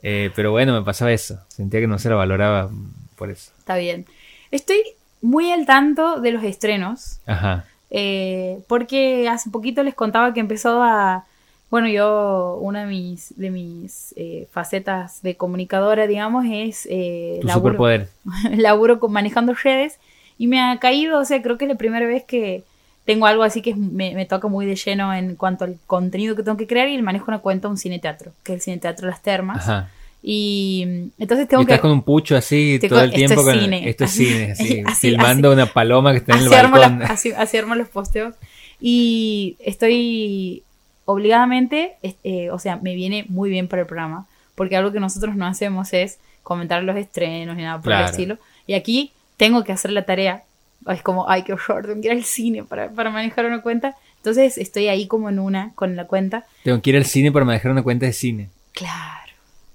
[0.02, 1.40] Eh, pero bueno, me pasaba eso.
[1.48, 2.70] Sentía que no se la valoraba
[3.16, 3.52] por eso.
[3.60, 4.06] Está bien.
[4.52, 4.78] Estoy
[5.22, 7.20] muy al tanto de los estrenos.
[7.26, 7.66] Ajá.
[7.90, 11.26] eh, porque hace poquito les contaba que empezó a.
[11.70, 17.48] Bueno, yo, una de mis, de mis eh, facetas de comunicadora, digamos, es eh, Tu
[17.48, 18.10] laburo- superpoder.
[18.58, 19.98] laburo con manejando redes
[20.38, 22.64] y me ha caído, o sea, creo que es la primera vez que
[23.06, 26.44] tengo algo así que me, me toca muy de lleno en cuanto al contenido que
[26.44, 28.78] tengo que crear y el manejo una cuenta un cine teatro, que es el cine
[28.78, 29.58] teatro Las Termas.
[29.58, 29.90] Ajá.
[30.26, 33.50] Y mm, entonces Y tengo estás que con un pucho así todo el tiempo esto
[33.52, 33.90] es con cine.
[33.90, 37.00] esto es cine, así, Así, filmando una paloma que está en el así balcón.
[37.00, 38.34] la- así- así armo los posteos.
[38.80, 40.64] Y estoy
[41.06, 41.94] obligadamente,
[42.24, 44.26] eh, o sea, me viene muy bien para el programa,
[44.56, 48.06] porque algo que nosotros no hacemos es comentar los estrenos ni nada por Claro.
[48.06, 48.38] el estilo.
[48.68, 50.44] Y aquí tengo que hacer la tarea.
[50.90, 53.96] Es como, ay, qué horror, tengo que ir al cine para, para manejar una cuenta.
[54.18, 56.46] Entonces estoy ahí como en una con la cuenta.
[56.64, 58.50] Tengo que ir al cine para manejar una cuenta de cine.
[58.74, 59.32] Claro.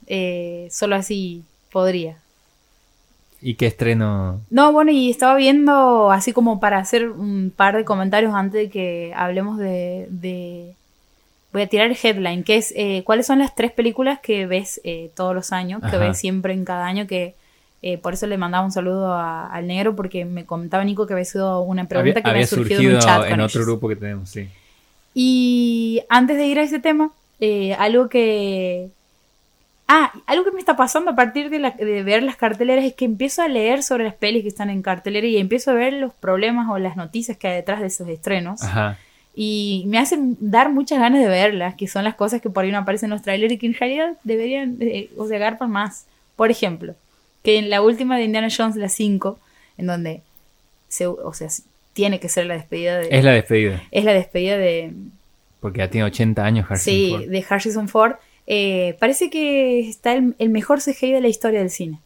[0.06, 2.16] Eh, solo así podría.
[3.40, 4.40] ¿Y qué estreno?
[4.50, 8.70] No, bueno, y estaba viendo así como para hacer un par de comentarios antes de
[8.70, 10.06] que hablemos de...
[10.10, 10.74] de-
[11.50, 14.82] Voy a tirar el headline, que es eh, cuáles son las tres películas que ves
[14.84, 17.34] eh, todos los años, que ves siempre en cada año, que
[17.80, 21.12] Eh, por eso le mandaba un saludo a- al negro, porque me comentaba Nico que
[21.12, 23.40] había sido una pregunta Había, que había ha surgido, surgido en un chat en con
[23.40, 23.66] otro ellos.
[23.66, 24.48] grupo que tenemos, sí.
[25.14, 27.10] Y antes de ir a ese tema,
[27.40, 28.88] eh, algo que...
[29.90, 32.92] Ah, algo que me está pasando a partir de, la- de ver las carteleras es
[32.94, 35.94] que empiezo a leer sobre las pelis que están en cartelera y empiezo a ver
[35.94, 38.62] los problemas o las noticias que hay detrás de esos estrenos.
[38.62, 38.98] Ajá.
[39.34, 42.72] Y me hacen dar muchas ganas de verlas, que son las cosas que por ahí
[42.72, 46.04] no aparecen en los trailers y que en realidad deberían, eh, o sea, garpan más.
[46.36, 46.94] Por ejemplo,
[47.42, 49.38] que en la última de Indiana Jones, la 5,
[49.78, 50.22] en donde,
[50.88, 51.48] se, o sea,
[51.92, 53.08] tiene que ser la despedida de...
[53.10, 53.82] Es la despedida.
[53.90, 54.92] es la despedida de,
[55.60, 57.24] Porque ya tiene 80 años Harrison sí, Ford.
[57.26, 58.12] de Harrison Ford.
[58.46, 61.98] Eh, parece que está el, el mejor CGI de la historia del cine,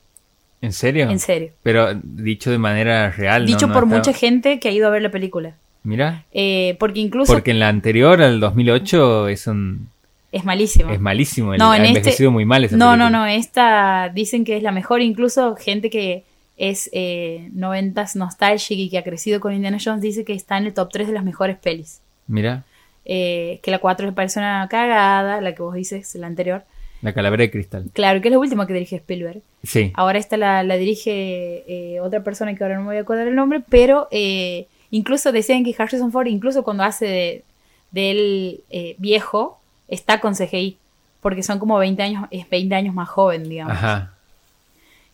[0.60, 1.08] ¿En serio?
[1.10, 1.50] en serio.
[1.62, 3.46] Pero dicho de manera real.
[3.46, 5.54] Dicho no, no por está- mucha gente que ha ido a ver la película.
[5.84, 6.24] Mira.
[6.32, 9.88] Eh, porque incluso Porque en la anterior, al 2008, es un
[10.32, 10.90] es malísimo.
[10.90, 11.52] es malísimo.
[11.54, 13.10] el- No, en ha este- envejecido muy mal esa No, no, película.
[13.18, 16.24] no, esta dicen que es la mejor, incluso gente que
[16.56, 20.66] es eh, noventas nostalgic y que ha crecido con Indiana Jones dice que está en
[20.66, 22.00] el top 3 de las mejores pelis.
[22.26, 22.64] Mira,
[23.04, 26.62] Eh, que la 4 le parece una cagada, la que vos dices, la anterior.
[27.00, 27.86] la calavera de cristal.
[27.92, 29.42] Claro, que es la última que dirige Spielberg.
[29.64, 29.90] Sí.
[29.94, 33.26] Ahora esta la, la dirige eh, otra persona que ahora no me voy a acordar
[33.26, 37.44] el nombre, pero eh, incluso decían que Harrison Ford, incluso cuando hace de,
[37.90, 39.58] de él eh, viejo,
[39.94, 40.76] está con CGI,
[41.20, 43.74] porque son como 20 años, es 20 años más joven, digamos.
[43.76, 44.12] Ajá.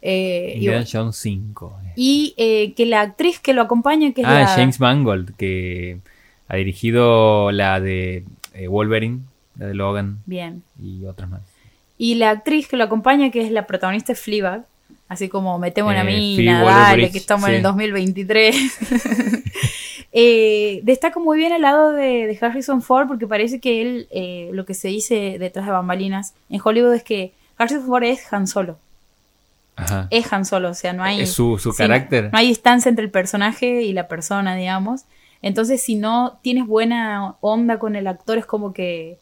[0.00, 1.76] Eh, y Indiana Jones 5.
[1.96, 4.46] y, eh, que la actriz que lo acompaña, que es Ah, la...
[4.46, 5.98] James Mangold, que
[6.46, 8.24] ha dirigido la de
[8.54, 9.20] eh, Wolverine,
[9.58, 10.62] la de Logan Bien.
[10.80, 11.40] y otras más.
[11.98, 14.64] Y la actriz que lo acompaña, que es la protagonista de Fleabag,
[15.08, 16.04] así como metemos una Eh,
[16.36, 18.54] mina, dale, que estamos en el 2023.
[20.12, 24.50] eh, destaca muy bien al lado de, de Harrison Ford porque parece que él, eh,
[24.52, 28.46] lo que se dice detrás de bambalinas en Hollywood es que Harrison Ford es Han
[28.46, 28.78] Solo.
[29.76, 30.09] Ajá.
[30.11, 31.20] Es Han Solo, o sea, no hay...
[31.20, 32.30] Es su, su sí, carácter.
[32.32, 35.02] No hay distancia entre el personaje y la persona, digamos.
[35.40, 39.18] Entonces, si no tienes buena onda con el actor, es como que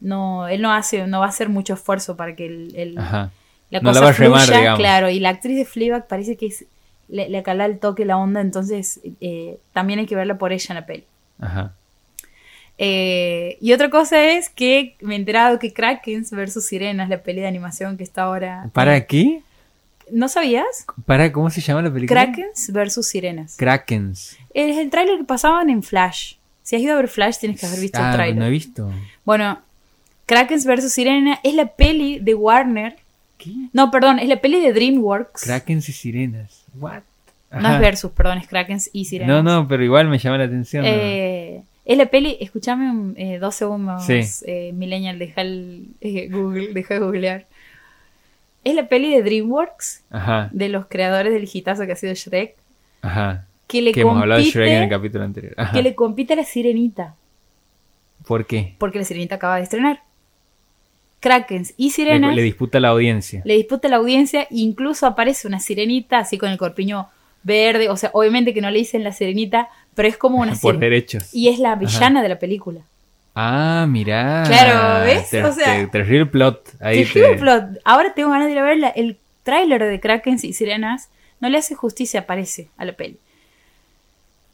[0.00, 3.30] no, él no hace, no va a hacer mucho esfuerzo para que el, el- la
[3.80, 4.78] No la cosa va a remar, fluya, digamos.
[4.80, 5.10] claro.
[5.10, 6.64] Y la actriz de Fleabag parece que es,
[7.10, 10.66] le, le cala el toque, la onda, entonces eh, también hay que verla por ella
[10.70, 11.04] en la peli.
[11.40, 11.74] Ajá.
[12.78, 17.40] Eh, y otra cosa es que me he enterado que Krakens versus Sirenas, la peli
[17.42, 18.70] de animación que está ahora.
[18.72, 19.42] ¿Para qué?
[20.10, 20.86] ¿No sabías?
[21.04, 22.24] ¿Para cómo se llama la película?
[22.24, 23.56] Krakens versus Sirenas.
[23.56, 24.36] Krakens.
[24.54, 26.34] Es el tráiler que pasaban en Flash.
[26.62, 28.36] Si has ido a ver Flash, tienes que haber visto el Ah, tráiler.
[28.38, 28.90] no he visto.
[29.24, 29.60] Bueno,
[30.26, 30.92] Krakens vs.
[30.92, 32.96] Sirena es la peli de Warner.
[33.36, 33.50] ¿Qué?
[33.72, 35.42] No, perdón, es la peli de DreamWorks.
[35.42, 36.59] Krakens y sirenas.
[36.78, 37.02] What?
[37.52, 37.74] No Ajá.
[37.76, 39.42] es versus, perdón, es Krakens y Sirena.
[39.42, 40.84] No, no, pero igual me llama la atención.
[40.84, 40.88] ¿no?
[40.90, 44.20] Eh, es la peli, escúchame eh, dos segundos, Sí.
[44.46, 47.46] eh, Millennial, deja el eh, Google, deja de googlear.
[48.62, 52.54] Es la peli de DreamWorks, Ajá, de los creadores del hitazo que ha sido Shrek,
[53.02, 53.46] ajá.
[53.66, 55.54] que le Que hemos hablado de Shrek en el capítulo anterior.
[55.56, 55.72] Ajá.
[55.72, 57.14] que le compite a la Sirenita,
[58.26, 58.74] ¿Por qué?
[58.78, 60.02] porque la Sirenita acaba de estrenar.
[61.20, 63.42] Krakens y Le, Sirenas le disputa la audiencia.
[63.44, 67.08] le disputa la audiencia, incluso aparece una sirenita así con el corpiño
[67.42, 70.78] verde, o sea, obviamente que no le dicen la sirenita, pero es como una Por
[70.78, 71.34] derechos.
[71.34, 72.80] Y es la villana de la película.
[73.34, 74.42] Ah, mirá.
[74.46, 75.30] Claro, ¿ves?
[75.30, 76.68] Te- O sea, te- terrible plot.
[76.80, 77.64] Ahí Terrible te- plot.
[77.84, 78.88] Ahora tengo ganas de ir a verla.
[78.88, 83.18] El tráiler de Krakens y Sirenas no le hace justicia, parece, a la peli.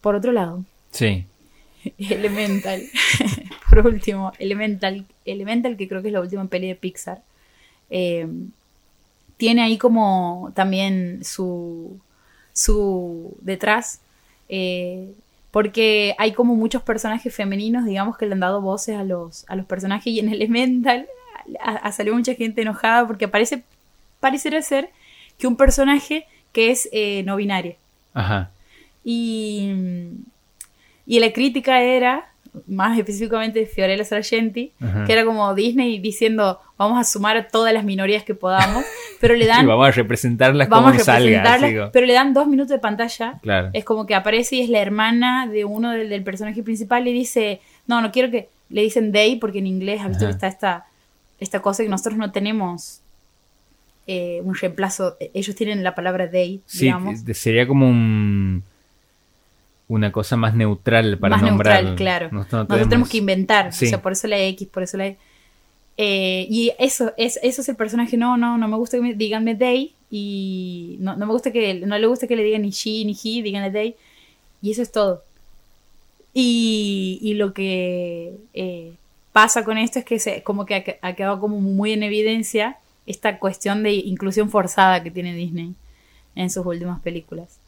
[0.01, 1.25] Por otro lado, Sí.
[1.99, 2.83] Elemental.
[3.71, 5.05] Por último, Elemental.
[5.25, 7.23] Elemental, que creo que es la última peli de Pixar.
[7.91, 8.27] eh,
[9.37, 11.99] tiene ahí como también su.
[12.53, 13.37] su.
[13.41, 14.01] detrás.
[14.49, 15.13] eh,
[15.51, 19.57] porque hay como muchos personajes femeninos, digamos, que le han dado voces a los, a
[19.57, 20.07] los personajes.
[20.09, 21.07] Y en Elemental
[21.61, 23.63] ha, ha salido mucha gente enojada porque parece.
[24.21, 24.91] pareciera ser
[25.39, 27.77] que un personaje que es eh, no binario.
[28.15, 28.51] Ajá.
[29.05, 29.73] Y,
[31.07, 32.29] y la crítica era,
[32.67, 35.05] más específicamente de Fiorella Sargenti, Ajá.
[35.05, 38.85] que era como Disney diciendo, vamos a sumar a todas las minorías que podamos,
[39.21, 42.47] pero le Y dan, vamos a representarlas vamos como a representarlas, pero le dan dos
[42.49, 43.39] minutos de pantalla.
[43.43, 43.71] Claro.
[43.73, 47.13] Es como que aparece y es la hermana de uno del, del personaje principal y
[47.13, 50.33] dice, no, no quiero que le dicen they porque en inglés has visto Ajá.
[50.33, 50.87] que está esta,
[51.41, 53.01] esta cosa que nosotros no tenemos
[54.07, 55.17] eh, un reemplazo.
[55.35, 57.21] Ellos tienen la palabra they, Sí, digamos.
[57.35, 58.63] sería como un
[59.89, 61.77] una cosa más neutral para más nombrar.
[61.85, 62.29] neutral, claro.
[62.33, 63.87] Nosotros, Nosotros tenemos que inventar, Sí.
[63.87, 65.17] o sea, por eso la X, por eso la E.
[65.99, 69.15] Eh, y eso es, eso es el personaje, no, no, no me gusta que me
[69.15, 72.71] díganme they y no, no me gusta que, no le gusta que le digan ni
[72.71, 73.95] she ni he, díganle they
[74.61, 75.23] y eso es todo.
[76.35, 78.93] Y, y lo que eh,
[79.33, 82.77] pasa con esto es que se, como que ha, ha quedado como muy en evidencia
[83.07, 85.75] esta cuestión de inclusión forzada que tiene Disney.
[86.35, 87.59] en sus últimas películas.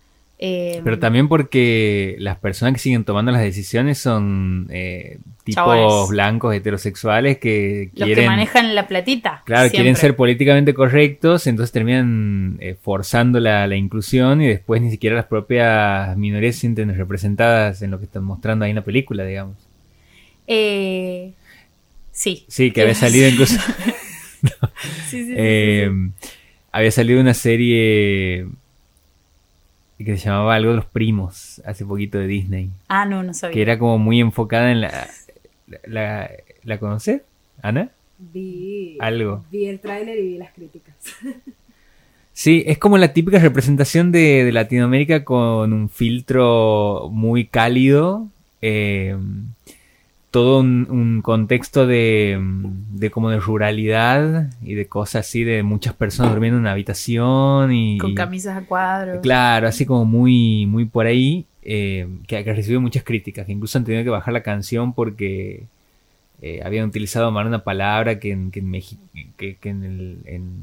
[0.41, 6.55] Eh, Pero también porque las personas que siguen tomando las decisiones son eh, tipos blancos
[6.55, 9.43] heterosexuales que los quieren, que manejan la platita.
[9.45, 9.79] claro, siempre.
[9.79, 15.17] quieren ser políticamente correctos, entonces terminan eh, forzando la, la inclusión y después ni siquiera
[15.17, 19.25] las propias minorías se sienten representadas en lo que están mostrando ahí en la película,
[19.25, 19.57] digamos.
[20.47, 21.33] Eh,
[22.13, 22.45] sí.
[22.47, 23.59] Sí, que había salido incluso...
[25.09, 25.83] Sí, sí, sí, sí,
[26.71, 28.47] había salido una serie
[30.05, 33.55] que se llamaba algo de los primos hace poquito de Disney, Ah, no, no sabía.
[33.55, 35.09] que era como muy enfocada en la...
[35.87, 36.31] ¿La,
[36.65, 37.23] la conoces,
[37.63, 37.91] Ana?
[38.19, 39.45] Vi, Algo.
[39.51, 40.95] vi el tráiler y vi las críticas.
[42.33, 48.29] Sí, es como la típica representación de, de Latinoamérica con un filtro muy cálido,
[48.63, 49.17] eh,
[50.39, 55.95] todo un, un contexto de, de como de ruralidad y de cosas así, de muchas
[55.95, 57.99] personas durmiendo en una habitación y...
[57.99, 59.21] Con camisas a cuadros.
[59.21, 63.79] Claro, así como muy, muy por ahí, eh, que, que recibió muchas críticas, que incluso
[63.79, 65.65] han tenido que bajar la canción porque
[66.41, 68.99] eh, habían utilizado mal una palabra que en, que en, Meji-
[69.37, 70.63] que, que en, el- en-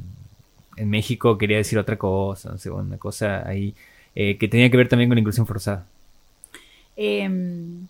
[0.78, 3.74] en México quería decir otra cosa, no sé, una cosa ahí
[4.16, 5.86] eh, que tenía que ver también con la inclusión forzada.
[6.96, 7.88] Em,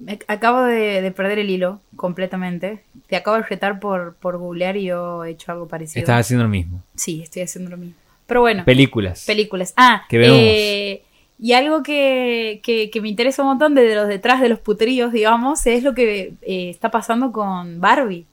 [0.00, 2.82] me- acabo de, de perder el hilo completamente.
[3.06, 6.00] Te acabo de retar por, por googlear y yo he hecho algo parecido.
[6.00, 6.82] Estás haciendo lo mismo.
[6.96, 7.94] Sí, estoy haciendo lo mismo.
[8.26, 9.24] Pero bueno, Películas.
[9.26, 9.72] películas.
[9.76, 10.36] Ah, Que vemos.
[10.40, 11.02] eh,
[11.38, 15.12] y algo que, que- que me interesa un montón de los detrás de los puteríos,
[15.12, 18.26] digamos, es lo que eh, está pasando con Barbie.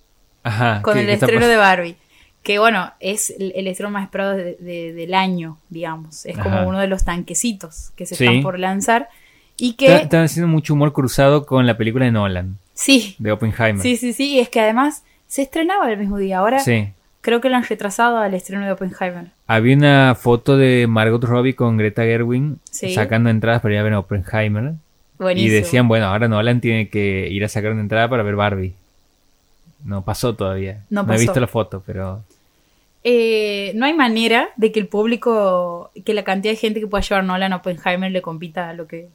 [0.43, 0.81] Ajá.
[0.81, 1.95] con ¿qué- el estreno de Barbie.
[2.43, 6.25] Que bueno, es el, el estreno más esperado de- de- del año, digamos.
[6.25, 6.65] Es como Ajá.
[6.67, 8.23] uno de los tanquecitos que se Sí.
[8.25, 9.09] están por lanzar.
[9.57, 9.95] Y que.
[9.95, 13.81] Están haciendo mucho humor cruzado con la película de Nolan, Sí, de Oppenheimer.
[13.81, 14.35] sí, sí, sí.
[14.35, 16.37] Y es que además se estrenaba el mismo día.
[16.39, 16.89] Ahora Sí.
[17.21, 19.25] creo que lo han retrasado al estreno de Oppenheimer.
[19.47, 22.93] Había una foto de Margot Robbie con Greta Gerwig Sí.
[22.93, 24.73] sacando entradas para ir a ver a Oppenheimer.
[25.17, 25.47] Buenísimo.
[25.47, 28.73] Y decían, bueno, ahora Nolan tiene que ir a sacar una entrada para ver Barbie.
[29.83, 30.83] No pasó todavía.
[30.91, 31.19] No he pasó.
[31.21, 32.21] visto la foto, pero...
[33.03, 37.01] Eh, no hay manera de que el público, que la cantidad de gente que pueda
[37.03, 39.07] llevar Nolan a Oppenheimer le compita a lo que,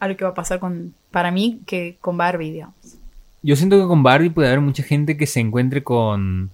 [0.00, 2.74] a lo que va a pasar con, para mí, que con Barbie, digamos.
[3.42, 6.50] Yo siento que con Barbie puede haber mucha gente que se encuentre con,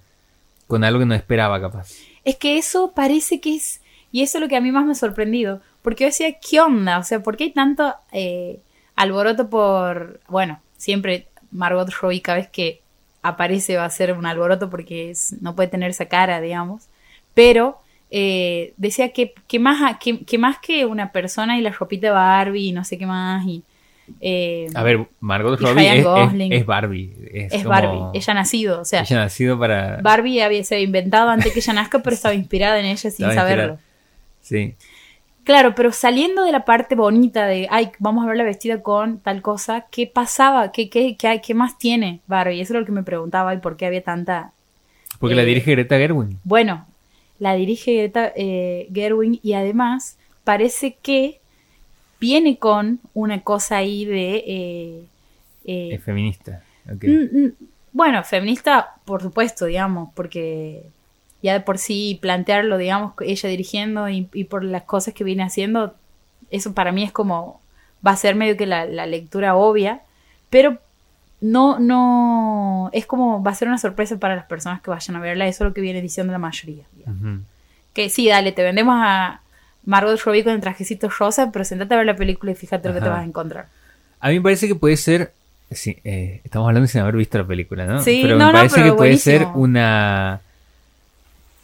[0.67, 1.91] con algo que no esperaba, capaz.
[2.25, 3.81] Es que eso parece que es.
[4.13, 5.61] Y eso es lo que a mí más me ha sorprendido.
[5.83, 6.99] Porque yo decía, ¿qué onda?
[6.99, 8.61] O sea, ¿por qué hay tanto eh,
[8.95, 10.21] alboroto por.
[10.29, 12.81] Bueno, siempre Margot Robbie, cada vez que
[13.23, 16.85] aparece va a ser un alboroto porque es- no puede tener esa cara, digamos.
[17.35, 17.79] Pero
[18.11, 22.13] eh, decía que, que, más, que, que más que una persona y la ropita de
[22.13, 23.45] Barbie y no sé qué más.
[23.47, 23.63] Y,
[24.21, 26.53] eh, A ver, Margot Robbie es, es- Gosling.
[26.53, 27.13] es Barbie.
[27.33, 28.19] Es, es como- Barbie.
[28.19, 28.81] Ella ha nacido.
[28.81, 29.99] O sea, ella ha nacido para...
[30.03, 33.33] Barbie había se había inventado antes que ella nazca, pero estaba inspirada en ella sin
[33.33, 33.79] saberlo.
[34.41, 34.75] Sí.
[35.45, 39.43] Claro, pero saliendo de la parte bonita de, ay, vamos a verla vestida con tal
[39.43, 40.73] cosa, ¿qué pasaba?
[40.73, 42.61] ¿Qué, qué, qué, qué más tiene Barbie?
[42.61, 44.51] Eso es lo que me preguntaba y por qué había tanta...
[45.21, 46.37] Porque la Eh, dirige Greta Gerwig.
[46.43, 46.87] Bueno,
[47.39, 51.41] la dirige Greta eh, Gerwig y además parece que
[52.21, 54.37] viene con una cosa ahí de...
[54.47, 55.05] eh,
[55.65, 56.63] eh, Es feminista.
[56.87, 57.05] ok.
[57.05, 57.53] Mm, mm,
[57.93, 60.83] Bueno, feminista, por supuesto, digamos, porque
[61.43, 65.43] ya de por sí plantearlo, digamos, ella dirigiendo y, y por las cosas que viene
[65.45, 65.95] haciendo,
[66.51, 67.61] eso para mí es como,
[68.07, 70.03] va a ser medio que la, la lectura obvia,
[70.51, 70.79] pero
[71.41, 75.21] no, no, es como, va a ser una sorpresa para las personas que vayan a
[75.21, 76.85] verla, eso es lo que viene diciendo la mayoría.
[77.93, 79.41] Que sí, dale, te vendemos a
[79.85, 82.95] Margot Robbie con el trajecito rosa, pero sentate a ver la película y fíjate lo
[82.95, 83.67] que te vas a encontrar.
[84.21, 85.33] A mí me parece que puede ser.
[85.71, 88.03] Sí, eh, estamos hablando sin haber visto la película, ¿no?
[88.03, 90.41] Sí, pero no, me no, parece pero que puede ser una.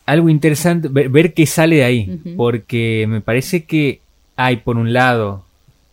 [0.07, 2.21] Algo interesante, ver, ver qué sale de ahí.
[2.37, 4.01] Porque me parece que
[4.37, 5.45] hay, por un lado,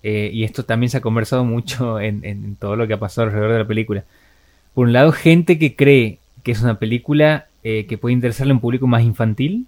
[0.03, 3.53] eh, y esto también se ha conversado mucho en, todo lo que ha pasado alrededor
[3.53, 4.03] de la película.
[4.73, 8.55] Por un lado, gente que cree que es una película eh, que puede interesarle a
[8.55, 9.65] un público más infantil.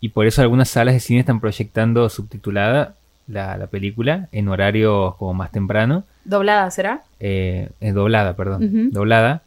[0.00, 2.94] Y por eso algunas salas de cine están proyectando subtitulada
[3.26, 6.04] la, la película en horarios como más temprano.
[6.24, 7.02] Doblada, ¿será?
[7.20, 9.42] Eh, doblada, perdón, doblada.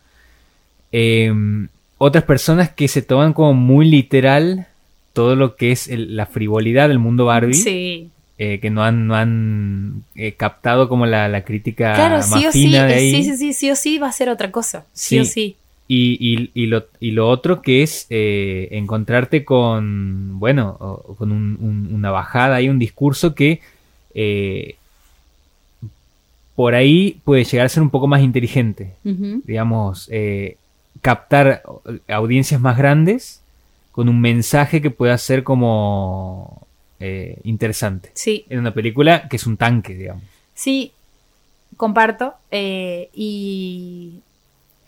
[0.91, 1.31] Eh,
[1.97, 4.67] otras personas que se toman como muy literal
[5.13, 8.09] todo lo que es el- la frivolidad del mundo Barbie, Sí.
[8.39, 12.45] Eh, que no han, no han eh, captado como la, la crítica Claro, más sí
[12.45, 13.11] o sí, de ahí.
[13.11, 14.85] sí, sí, sí, sí o sí va a ser otra cosa.
[14.93, 15.19] Sí, Sí.
[15.19, 15.55] o sí.
[15.89, 21.31] Y, y- y lo, y lo otro que es eh, encontrarte con, bueno, o- con
[21.31, 23.61] un- un- una bajada y un discurso que
[26.55, 28.93] por ahí puede llegar a ser un poco más inteligente.
[29.03, 30.09] Digamos,
[31.01, 31.61] captar
[32.07, 33.41] audiencias más grandes
[33.91, 36.66] con un mensaje que pueda ser como
[36.99, 38.11] eh, interesante.
[38.13, 40.23] Sí, En una película que es un tanque, digamos.
[40.53, 40.91] sí,
[41.77, 42.33] comparto.
[42.51, 44.21] eh, y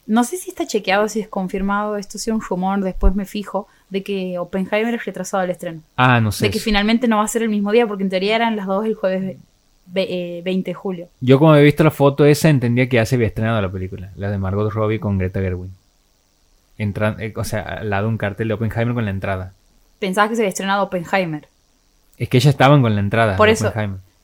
[0.07, 3.67] no sé si está chequeado, si es confirmado, esto sea un rumor, después me fijo,
[3.91, 5.81] de que Oppenheimer es retrasado al estreno.
[5.97, 6.45] Ah, no sé.
[6.45, 6.65] De que eso.
[6.65, 8.95] finalmente no va a ser el mismo día, porque en teoría eran las dos el
[8.95, 9.37] jueves ve-
[9.85, 11.07] ve- eh, 20 de julio.
[11.21, 14.11] Yo como he visto la foto esa entendía que ya se había estrenado la película,
[14.15, 15.69] la de Margot Robbie con Greta Gerwig.
[16.79, 19.53] Eh, o sea, al lado un cartel de Oppenheimer con la entrada.
[19.99, 21.47] Pensabas que se había estrenado Oppenheimer.
[22.19, 23.35] Es que ellas estaban con la entrada.
[23.37, 23.73] Por de eso.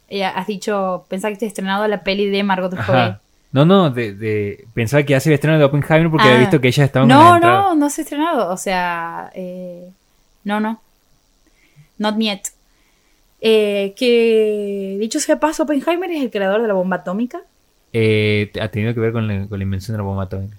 [0.10, 3.16] Eh, has dicho, pensaba que había estrenado la peli de Margot Robbie.
[3.52, 6.32] No, no, de, de- pensaba que ya se había estrenado de Oppenheimer porque Ah.
[6.32, 7.62] había visto que ellas estaban con la No, entrada.
[7.62, 8.52] no, no se ha estrenado.
[8.52, 9.90] O sea, eh,
[10.44, 10.80] no, no.
[11.98, 12.42] Not yet.
[13.42, 17.40] Eh, que dicho sea paso, Oppenheimer es el creador de la bomba atómica.
[17.94, 20.58] Eh, ha tenido que ver con la, con la invención de la bomba atómica.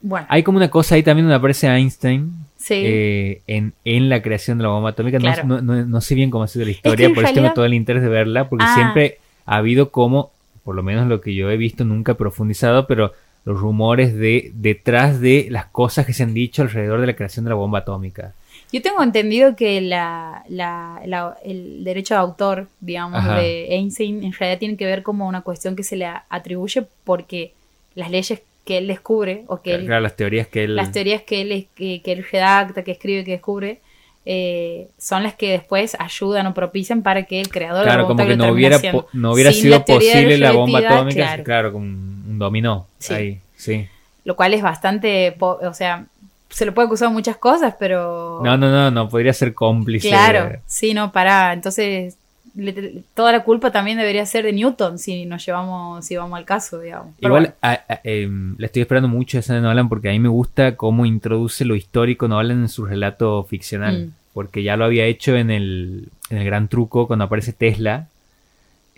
[0.00, 2.32] Bueno, Hay como una cosa ahí también donde aparece Einstein
[2.66, 2.82] sí.
[2.84, 5.18] eh, en, en la creación de la bomba atómica.
[5.18, 5.44] No- Claro.
[5.44, 7.74] No, no- no sé bien cómo ha sido la historia, por eso tengo todo el
[7.74, 8.74] interés de verla, porque Ah.
[8.74, 10.30] siempre ha habido como,
[10.64, 13.12] por lo menos lo que yo he visto, nunca he profundizado, pero
[13.44, 17.44] los rumores de detrás de las cosas que se han dicho alrededor de la creación
[17.44, 18.32] de la bomba atómica.
[18.72, 23.38] Yo tengo entendido que la, la- la- el derecho de autor, digamos, Ajá.
[23.38, 27.52] de Einstein en realidad tiene que ver como una cuestión que se le atribuye porque
[27.94, 30.76] las leyes que él descubre o que él Claro, las teorías que él...
[30.76, 33.78] las teorías que él, que, que él redacta, que escribe, que descubre,
[34.26, 38.08] eh, son las que después ayudan o propician para que el creador de la Claro,
[38.08, 41.14] bomba como que no hubiera, po- no hubiera Sin sido la posible la bomba atómica,
[41.22, 41.44] claro.
[41.44, 43.14] claro, con un dominó Sí.
[43.14, 43.86] ahí, sí.
[44.24, 46.06] Lo cual es bastante, o sea,
[46.48, 48.40] se lo puede acusar de muchas cosas, pero...
[48.42, 50.08] No, no, no, no podría ser cómplice.
[50.08, 51.52] Claro, sí, no, para.
[51.52, 52.16] Entonces,
[52.54, 56.44] le- toda la culpa también debería ser de Newton si nos llevamos, si vamos al
[56.44, 57.08] caso, digamos.
[57.20, 60.08] Pero Igual bueno, a- a- em, le estoy esperando mucho a esa de Nolan porque
[60.08, 64.06] a mí me gusta cómo introduce lo histórico Nolan en su relato ficcional.
[64.06, 64.12] Mm.
[64.32, 68.06] Porque ya lo había hecho en el, en el Gran Truco cuando aparece Tesla.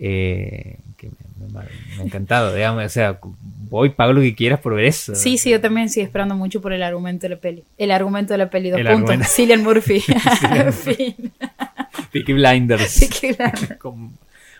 [0.00, 1.62] eh, que me, me-
[1.96, 2.84] me ha encantado, digamos.
[2.84, 3.18] O sea,
[3.68, 5.14] voy, pago lo que quieras por ver eso.
[5.14, 7.64] Sí, sí, yo también estoy esperando mucho por el argumento de la peli.
[7.78, 9.10] El argumento de la peli, dos El puntos.
[9.10, 9.32] argumento.
[9.32, 10.00] Cillian Murphy.
[10.72, 11.32] fin.
[12.24, 13.08] Peaky Blinders.
[13.78, 14.12] Con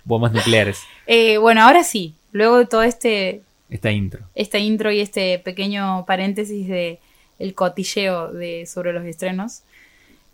[0.05, 0.81] bombas nucleares.
[1.07, 2.15] Eh, bueno, ahora sí.
[2.33, 4.21] Luego de todo este, Esta intro.
[4.35, 6.99] esta intro y este pequeño paréntesis de
[7.39, 9.63] el cotilleo de, sobre los estrenos.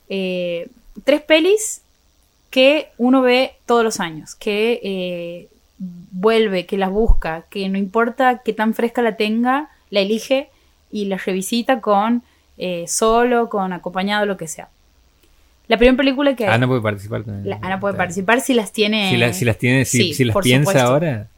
[0.09, 0.69] eh,
[1.05, 1.83] tres pelis
[2.51, 5.49] que uno ve todos los años, que eh,
[5.79, 10.49] vuelve, que las busca, que no importa qué tan fresca la tenga, la elige
[10.91, 12.23] y la revisita con
[12.57, 14.69] eh, solo, con acompañado, lo que sea.
[15.67, 19.11] La primera película que Ana puede participar la- Ana puede participar si las tiene.
[19.11, 20.89] Si, la- si las tiene, si, Sí, si las piensa supuesto.
[20.91, 21.29] ahora.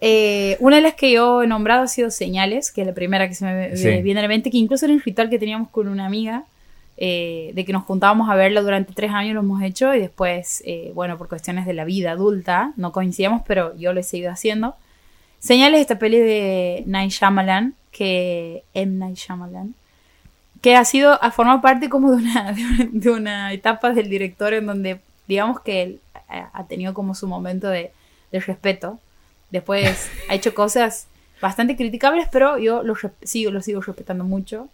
[0.00, 3.28] Eh, una de las que yo he nombrado ha sido Señales, que es la primera
[3.28, 4.02] que se me Sí.
[4.02, 6.42] viene a la mente, que incluso era un ritual que teníamos con una amiga,
[6.96, 10.62] eh, de que nos juntábamos a verla durante tres años, lo hemos hecho, y después,
[10.66, 14.32] eh, bueno, por cuestiones de la vida adulta, no coincidíamos, pero yo lo he seguido
[14.32, 14.74] haciendo.
[15.38, 18.96] Señales, esta peli de Night Shyamalan, que M.
[18.98, 19.74] Night Shyamalan,
[20.66, 24.08] que ha sido, ha formado parte como de una, de una, de una etapa del
[24.10, 24.98] director en donde,
[25.28, 27.92] digamos que él ha ha tenido como su momento de,
[28.32, 28.98] de respeto.
[29.52, 31.06] Después ha hecho cosas
[31.40, 34.68] bastante criticables, pero yo lo, sigo, lo sigo respetando mucho.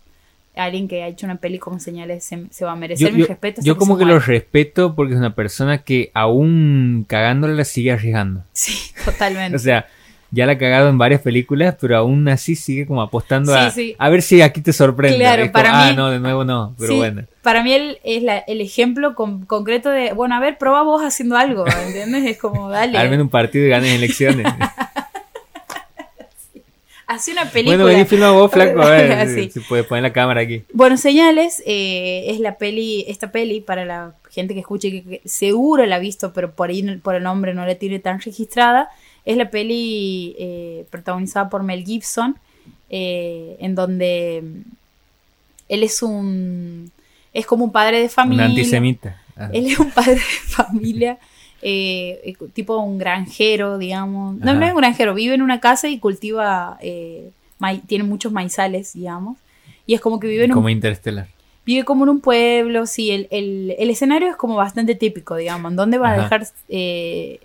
[0.57, 3.21] Alguien que ha hecho una peli con señales se, se va a merecer Yo, mi
[3.21, 3.61] yo- respeto.
[3.63, 4.25] yo como que lo muera.
[4.25, 8.45] respeto porque es una persona que aún cagándola la sigue arriesgando.
[8.55, 9.57] Sí, totalmente.
[9.57, 9.87] O sea,
[10.35, 13.71] ya la ha cagado en varias películas, pero aún así sigue como apostando Sí, a,
[13.71, 13.95] sí.
[13.99, 15.19] a ver si aquí te sorprende.
[15.19, 17.23] Claro, como, para ah, mí- no, de nuevo no, pero Sí, bueno.
[17.43, 21.03] Para mí él es la- el ejemplo con- concreto de, bueno, a ver, prueba vos
[21.03, 22.25] haciendo algo, ¿entiendes?
[22.25, 24.47] Es como, dale, Armen un partido y ganen elecciones.
[27.15, 27.77] hace una película.
[27.83, 29.51] bueno, vení, filma vos, flaco, a ver Así.
[29.51, 30.65] si, puedes poner la cámara aquí.
[30.73, 35.29] Bueno, Señales eh, es la peli, esta peli para la gente que escuche que, que
[35.29, 38.89] seguro la ha visto, pero por ahí por el nombre no la tiene tan registrada.
[39.25, 42.37] Es la peli eh, protagonizada por Mel Gibson,
[42.91, 44.61] eh, en donde mm,
[45.69, 46.91] él es un
[47.33, 48.45] es como un padre de Un familia.
[48.47, 49.23] antisemita.
[49.37, 49.49] Ah.
[49.53, 51.19] Él es un padre de familia,
[51.63, 54.37] eh, eh, tipo un granjero, digamos.
[54.39, 54.61] No, Ajá.
[54.61, 57.31] no es un granjero, vive en una casa y cultiva, eh,
[57.87, 59.39] tiene muchos maizales, digamos.
[59.87, 61.29] Y es como que vive en un Como interestelar.
[61.65, 65.71] vive como en un pueblo, sí, el, el, el escenario es como bastante típico, digamos,
[65.73, 66.47] ¿en dónde va a dejar...
[66.69, 67.39] eh,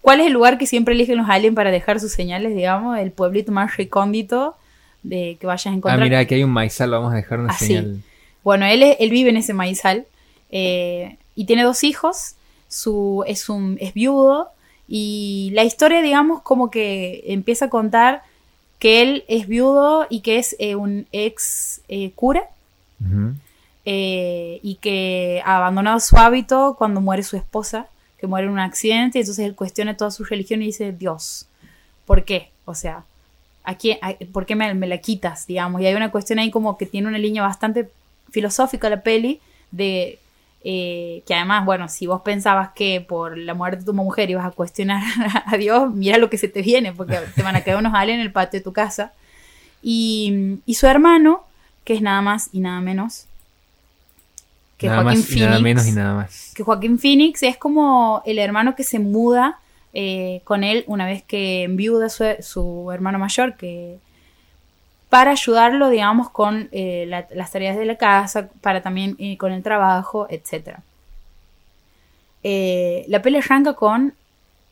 [0.00, 2.98] ¿Cuál es el lugar que siempre eligen los aliens para dejar sus señales, digamos?
[2.98, 4.56] El pueblito más recóndito
[5.02, 6.00] de que vayas a Ah, encontrar.
[6.00, 7.66] mira, aquí hay un maizal, vamos a dejar una Ah, sí.
[7.66, 8.02] señal.
[8.44, 10.06] Bueno, él, es- él vive en ese maizal
[10.50, 12.36] eh, y tiene dos hijos,
[12.68, 14.48] su, es, un, es viudo
[14.88, 18.22] y la historia, digamos, como que empieza a contar
[18.78, 22.44] que él es viudo y que es eh, un ex eh, cura
[23.84, 27.86] eh, y que ha abandonado su hábito cuando muere su esposa,
[28.18, 31.46] que muere en un accidente, y entonces él cuestiona toda su religión y dice, Dios,
[32.06, 32.50] ¿por qué?
[32.64, 33.04] O sea,
[33.64, 35.46] ¿a quién, a- ¿por qué me, me la quitas?
[35.46, 37.88] Digamos, y hay una cuestión ahí como que tiene una línea bastante
[38.30, 39.40] filosófica la peli,
[39.70, 40.18] de
[40.64, 44.46] eh, que además, bueno, si vos pensabas que por la muerte de tu mujer ibas
[44.46, 45.02] a cuestionar
[45.46, 48.20] a Dios, mira lo que se te viene, porque te van a caer unos aliens
[48.20, 49.12] en el patio de tu casa.
[49.82, 51.44] Y, y su hermano,
[51.84, 53.28] que es nada más y nada menos
[54.78, 56.52] que nada Joaquín más y nada Phoenix, menos y nada más.
[56.54, 59.58] que Joaquín Phoenix es como el hermano que se muda
[59.92, 63.98] eh, con él una vez que enviuda su, su hermano mayor, que
[65.08, 69.52] para ayudarlo, digamos, con eh, la- las tareas de la casa, para también eh, con
[69.52, 70.80] el trabajo, etc.
[72.42, 74.14] Eh, la peli arranca con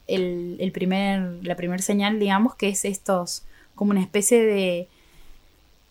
[0.06, 3.44] el, primer, la primera señal, digamos, que es estos,
[3.74, 4.88] como una especie de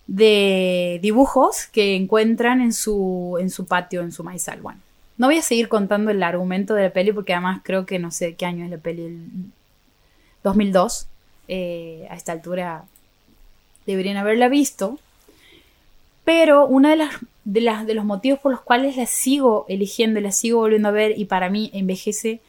[0.06, 4.60] de dibujos que encuentran en su, en su patio, en su maizal.
[4.60, 4.80] Bueno,
[5.18, 8.10] no voy a seguir contando el argumento de la peli porque además creo que no
[8.10, 9.26] sé qué año es la peli, el
[10.42, 11.08] 2002.
[11.48, 12.84] Eh, a esta altura
[13.86, 14.98] deberían haberla visto.
[16.24, 17.10] Pero una de las,
[17.44, 20.88] de las de los motivos por los cuales la sigo eligiendo y la sigo volviendo
[20.88, 22.40] a ver y para mí envejece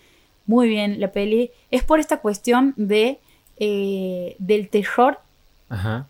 [0.47, 3.19] muy bien la peli es por esta cuestión de
[3.59, 5.19] eh, del terror
[5.69, 6.07] Ajá.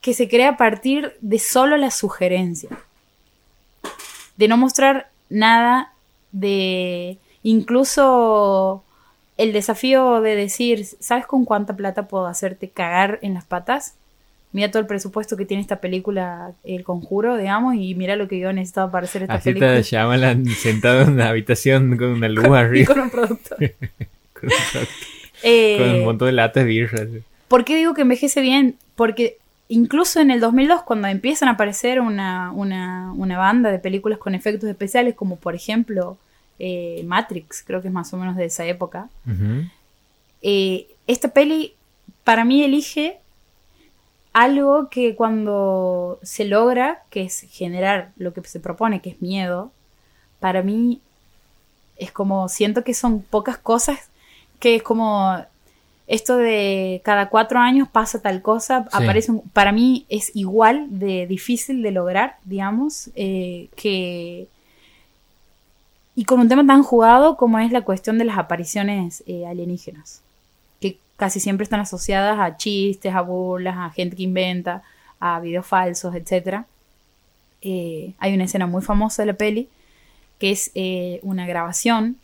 [0.00, 2.70] que se crea a partir de solo la sugerencia.
[4.36, 5.92] De no mostrar nada
[6.32, 8.84] de incluso
[9.36, 13.94] el desafío de decir, ¿sabes con cuánta plata puedo hacerte cagar en las patas?
[14.52, 18.38] Mira todo el presupuesto que tiene esta película, El Conjuro, digamos, y mira lo que
[18.38, 19.76] yo he necesitado para hacer esta Así película.
[19.76, 22.94] está Shyamalan sentado en una habitación con una luz y arriba.
[22.94, 23.58] con un productor.
[24.34, 24.86] Con, un-
[25.42, 27.02] Eh, con un montón de latas de birra.
[27.02, 27.22] así.
[27.48, 28.76] ¿Por qué digo que envejece bien?
[28.94, 29.36] Porque
[29.68, 34.34] incluso en el 2002, cuando empiezan a aparecer una, una, una banda de películas con
[34.34, 36.16] efectos especiales, como por ejemplo
[36.58, 39.08] eh, Matrix, creo que es más o menos de esa época,
[40.42, 41.74] eh, esta peli
[42.24, 43.18] para mí elige
[44.32, 49.70] algo que cuando se logra, que es generar lo que se propone, que es miedo,
[50.40, 51.00] para mí
[51.96, 53.98] es como, siento que son pocas cosas,
[54.58, 55.36] que es como
[56.06, 59.02] esto de cada cuatro años pasa tal cosa, Sí.
[59.04, 64.48] aparece un- para mí es igual de difícil de lograr, digamos, eh, que...
[66.16, 70.22] Y con un tema tan jugado como es la cuestión de las apariciones eh, alienígenas,
[70.80, 74.82] que casi siempre están asociadas a chistes, a burlas, a gente que inventa,
[75.18, 76.64] a videos falsos, etc.
[77.62, 79.68] hay una escena muy famosa de la peli,
[80.38, 82.16] que es eh, una grabación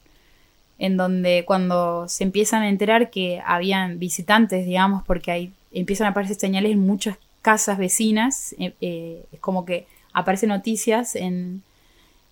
[0.79, 6.11] en donde cuando se empiezan a enterar que habían visitantes, digamos, porque hay, empiezan a
[6.11, 11.62] aparecer señales en muchas casas vecinas, eh, eh, es como que aparecen noticias en,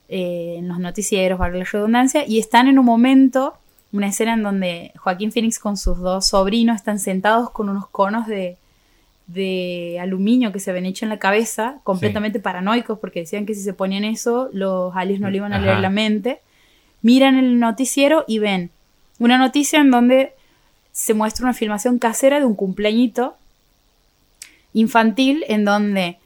[0.09, 3.55] eh, en los noticieros, valga la redundancia, y están en un momento,
[3.93, 8.27] una escena en donde Joaquín Phoenix con sus dos sobrinos están sentados con unos conos
[8.27, 8.57] de,
[9.29, 13.61] de aluminio que se habían hecho en la cabeza, completamente paranoicos, porque decían que si
[13.61, 16.41] se ponían eso, los aliens no le iban a leer la mente.
[17.03, 18.71] Miran el noticiero y ven
[19.19, 20.33] una noticia en donde
[20.93, 23.37] se muestra una filmación casera de un cumpleañito
[24.73, 26.19] infantil en donde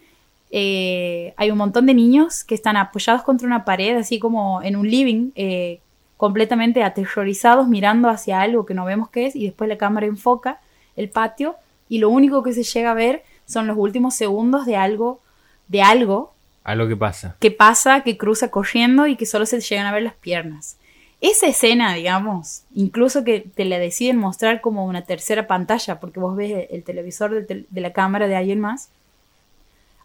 [0.54, 4.76] eh, hay un montón de niños que están apoyados contra una pared, así como en
[4.76, 5.80] un living, eh,
[6.18, 10.60] completamente aterrorizados, mirando hacia algo que no vemos qué es, y después la cámara enfoca
[10.94, 11.56] el patio,
[11.88, 15.20] y lo único que se llega a ver son los últimos segundos de algo,
[15.68, 16.34] de algo
[16.64, 17.36] Algo que pasa.
[17.40, 20.76] que pasa, que cruza corriendo y que solo se llegan a ver las piernas.
[21.22, 26.36] Esa escena, digamos, incluso que te la deciden mostrar como una tercera pantalla, porque vos
[26.36, 28.90] ves el televisor de, la cámara de alguien más,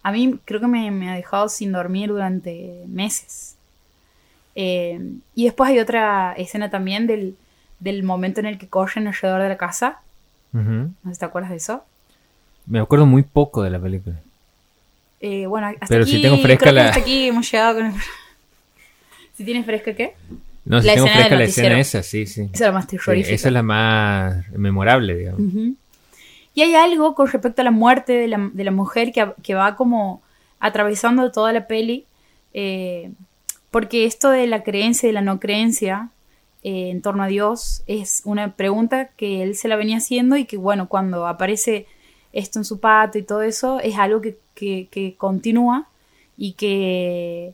[0.07, 3.55] a mí creo que me, me ha dejado sin dormir durante meses.
[4.55, 4.99] Eh,
[5.35, 7.35] y después hay otra escena también del,
[7.79, 9.99] del momento en el que corren alrededor de la casa.
[10.53, 11.83] No sé si te acuerdas de eso.
[12.65, 14.15] Me acuerdo muy poco de la película.
[15.19, 17.75] Eh, bueno, hasta Pero aquí, si tengo fresca creo que la- hasta aquí hemos llegado
[17.75, 17.93] con el...
[19.35, 20.15] Si tienes fresca, ¿qué?
[20.65, 22.43] No, si La tengo fresca la escena esa, sí, sí.
[22.43, 23.35] Esa es la más Sí, terrorífica.
[23.35, 25.41] esa es la más memorable, digamos.
[25.41, 25.75] Ujú.
[26.57, 29.53] Y hay algo con respecto a la muerte de la, de la mujer que, que
[29.53, 30.23] va como
[30.59, 32.07] atravesando toda la peli,
[32.51, 33.11] eh,
[33.69, 36.09] porque esto de la creencia y de la no creencia
[36.63, 40.45] eh, en torno a Dios es una pregunta que él se la venía haciendo y
[40.45, 41.85] que bueno, cuando aparece
[42.33, 45.87] esto en su patio y todo eso, es algo que, que- que continúa
[46.37, 47.53] y que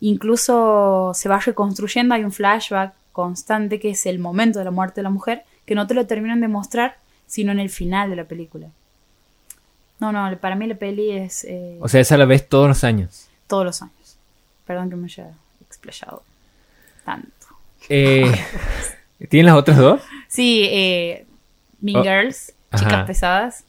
[0.00, 4.96] incluso se va reconstruyendo, hay un flashback constante que es el momento de la muerte
[5.00, 6.96] de la mujer, que no te lo terminan de mostrar,
[7.28, 8.66] sino en el final de la película.
[10.00, 12.82] No, no, para mí la peli es eh, O sea, esa la ves todos los
[12.82, 13.28] años.
[13.46, 14.16] todos los años.
[14.66, 15.30] Perdón que me haya
[15.60, 16.22] explayado
[17.04, 17.30] tanto.
[17.88, 18.30] Eh,
[19.30, 20.02] ¿Tienen las otras dos?
[20.28, 21.26] Sí, eh,
[21.80, 22.84] Mean Oh, Girls, ajá.
[22.84, 23.64] Chicas Pesadas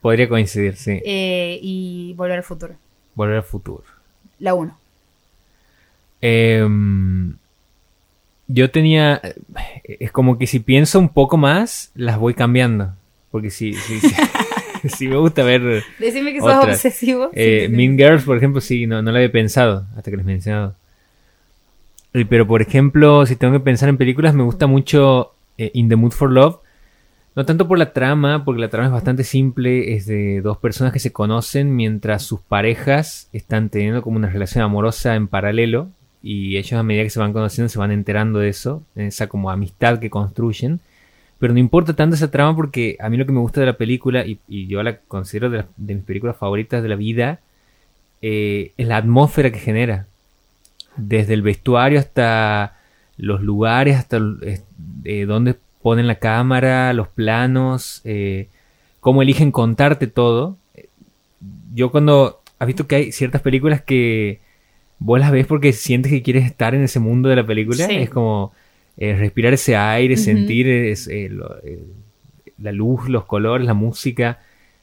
[0.00, 1.00] Podría coincidir, sí.
[1.04, 2.74] eh, y Volver al Futuro.
[3.14, 3.84] Volver al futuro.
[4.40, 4.76] La 1.
[8.46, 9.20] Yo tenía.
[9.84, 12.94] Es como que si pienso un poco más, las voy cambiando.
[13.30, 14.14] Porque si, si, si,
[14.88, 15.82] si me gusta ver.
[15.98, 17.30] Decime que sos obsesivo.
[17.32, 17.72] Eh, Sí, sí, sí.
[17.76, 20.76] mean Girls, por ejemplo, sí, no, no la había pensado hasta que les he mencionado.
[22.28, 25.96] Pero, por ejemplo, si tengo que pensar en películas, me gusta mucho eh, In the
[25.96, 26.58] Mood for Love.
[27.34, 29.96] No tanto por la trama, porque la trama es bastante simple.
[29.96, 34.62] Es de dos personas que se conocen mientras sus parejas están teniendo como una relación
[34.62, 35.88] amorosa en paralelo.
[36.26, 39.50] Y ellos a medida que se van conociendo se van enterando de eso, esa como
[39.50, 40.80] amistad que construyen.
[41.38, 43.76] Pero no importa tanto esa trama porque a mí lo que me gusta de la
[43.76, 47.40] película, y, yo la considero de, mis películas favoritas de la vida,
[48.22, 50.06] eh, es la atmósfera que genera.
[50.96, 52.78] Desde el vestuario hasta
[53.18, 54.18] los lugares, hasta
[55.04, 58.48] eh, dónde ponen la cámara, los planos, eh,
[59.00, 60.56] cómo eligen contarte todo.
[61.74, 62.40] Yo cuando...
[62.58, 64.40] Has visto que hay ciertas películas que
[64.98, 67.86] vos las ves porque sientes que quieres estar en ese mundo de la película.
[67.86, 67.94] Sí.
[67.96, 68.52] Es como
[68.96, 71.84] eh, respirar ese aire, sentir es, eh, lo- eh,
[72.58, 74.38] la luz, los colores, la música.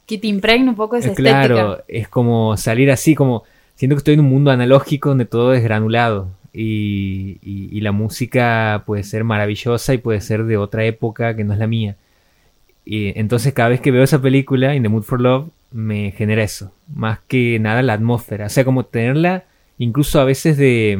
[0.06, 1.84] Que te impregna un poco esa Claro, estética.
[1.88, 3.44] es como salir así, como
[3.74, 7.92] siento que estoy en un mundo analógico donde todo es granulado y, y- y la
[7.92, 11.96] música puede ser maravillosa y puede ser de otra época que no es la mía.
[12.84, 16.42] Y entonces cada vez que veo esa película, In the Mood for Love, me genera
[16.42, 19.44] eso, más que nada la atmósfera, o sea, como tenerla
[19.78, 20.98] incluso a veces de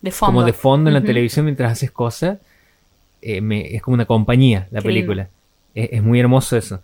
[0.00, 0.32] De fondo.
[0.34, 2.38] como de fondo en la televisión mientras haces cosas,
[3.22, 5.28] eh, me- es como una compañía la Qué película.
[5.74, 6.80] Es, es muy hermoso eso.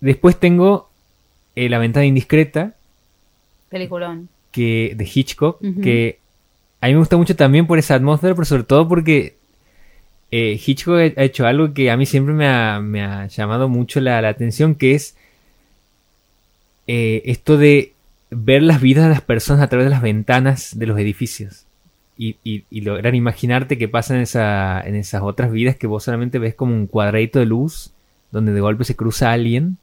[0.00, 0.88] Después tengo
[1.56, 2.74] eh, La ventana indiscreta,
[3.68, 4.28] Peliculón.
[4.52, 6.18] que de Hitchcock, que
[6.80, 9.36] a mí me gusta mucho también por esa atmósfera, pero sobre todo porque
[10.30, 14.00] eh, Hitchcock ha hecho algo que a mí siempre me ha, me ha llamado mucho
[14.00, 15.16] la, la atención, que es
[16.86, 17.92] esto de
[18.30, 21.64] ver las vidas de las personas a través de las ventanas de los edificios.
[22.16, 26.04] Y, y- y lograr imaginarte qué pasa en, esa, en esas otras vidas que vos
[26.04, 27.92] solamente ves como un cuadradito de luz,
[28.32, 29.76] donde de golpe se cruza alguien.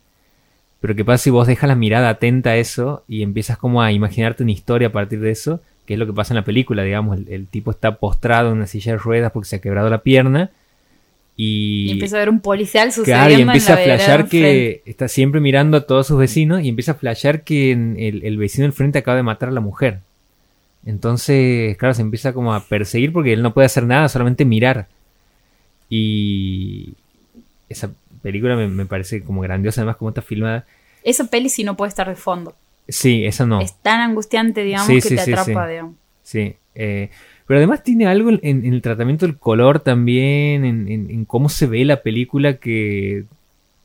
[0.81, 3.91] Pero qué pasa si vos dejas la mirada atenta a eso y empiezas como a
[3.91, 6.83] imaginarte una historia a partir de eso, que es lo que pasa en la película,
[6.83, 9.89] digamos, el, el tipo está postrado en una silla de ruedas porque se ha quebrado
[9.89, 10.51] la pierna
[11.37, 14.19] y, Y empieza a ver un policial sucediendo claro, y en empieza la a flashear
[14.21, 14.81] enfrente.
[14.83, 18.37] que está siempre mirando a todos sus vecinos y empieza a flashear que el, el
[18.37, 19.99] vecino del frente acaba de matar a la mujer.
[20.85, 24.87] Entonces, claro, se empieza como a perseguir porque él no puede hacer nada, solamente mirar.
[25.89, 26.93] Y
[27.69, 27.91] esa
[28.21, 30.65] película me, me parece como grandiosa, además como está filmada.
[31.03, 32.55] Esa peli sí no puede estar de fondo.
[32.87, 33.61] Sí, esa no.
[33.61, 35.71] Es tan angustiante, digamos, Sí, que sí, te atrapa, sí.
[35.71, 35.95] digamos.
[36.23, 36.55] Sí.
[36.75, 37.09] eh,
[37.47, 41.49] pero además tiene algo en, en el tratamiento del color también, en, en- en cómo
[41.49, 43.25] se ve la película que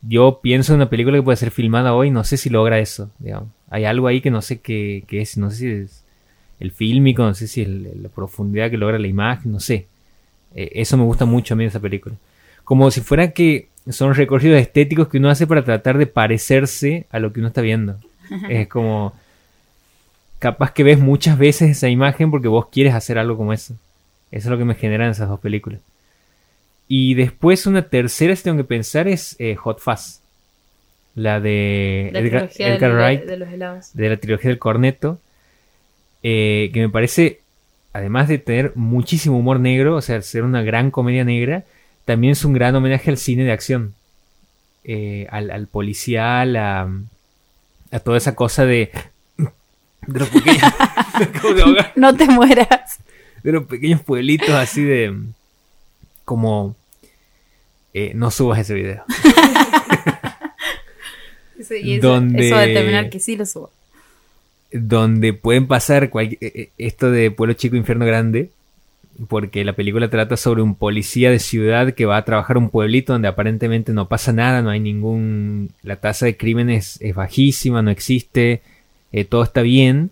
[0.02, 3.10] yo pienso en una película que puede ser filmada hoy, no sé si logra eso,
[3.18, 3.48] digamos.
[3.70, 6.04] Hay algo ahí que no sé qué, qué es, no sé si es
[6.60, 9.86] el fílmico, no sé si es la profundidad que logra la imagen, no sé.
[10.54, 12.16] Eh, eso me gusta mucho a mí de esa película.
[12.64, 17.18] Como si fuera que son recorridos estéticos que uno hace para tratar de parecerse a
[17.18, 17.96] lo que uno está viendo.
[18.48, 19.14] Es como
[20.40, 23.74] capaz que ves muchas veces esa imagen porque vos quieres hacer algo como eso.
[24.32, 25.80] Eso es lo que me generan esas dos películas.
[26.88, 30.18] Y después una tercera, si tengo que pensar, es eh, Hot Fuzz.
[31.14, 33.90] La de La Edgar, Edgar del- Wright, de, los helados.
[33.94, 35.20] de la trilogía del corneto.
[36.22, 37.40] eh, que me parece,
[37.92, 41.64] además de tener muchísimo humor negro, o sea, ser una gran comedia negra,
[42.04, 43.94] también es un gran homenaje al cine de acción.
[44.84, 46.88] Eh, al, al policial, a,
[47.92, 48.90] a toda esa cosa de...
[50.06, 50.62] De los pequeños,
[51.96, 52.98] No te mueras.
[53.42, 55.14] de los pequeños pueblitos así de
[56.24, 56.76] como
[57.94, 59.04] eh, no subas ese video
[61.82, 63.70] y eso, Donde- eso de determinar que sí lo subo.
[64.72, 68.50] donde pueden pasar cual- eh, eh, esto de pueblo chico infierno grande
[69.28, 72.70] porque la película trata sobre un policía de ciudad que va a trabajar a un
[72.70, 77.82] pueblito donde aparentemente no pasa nada no hay ningún la tasa de crímenes es bajísima
[77.82, 78.62] no existe
[79.12, 80.10] eh, todo está bien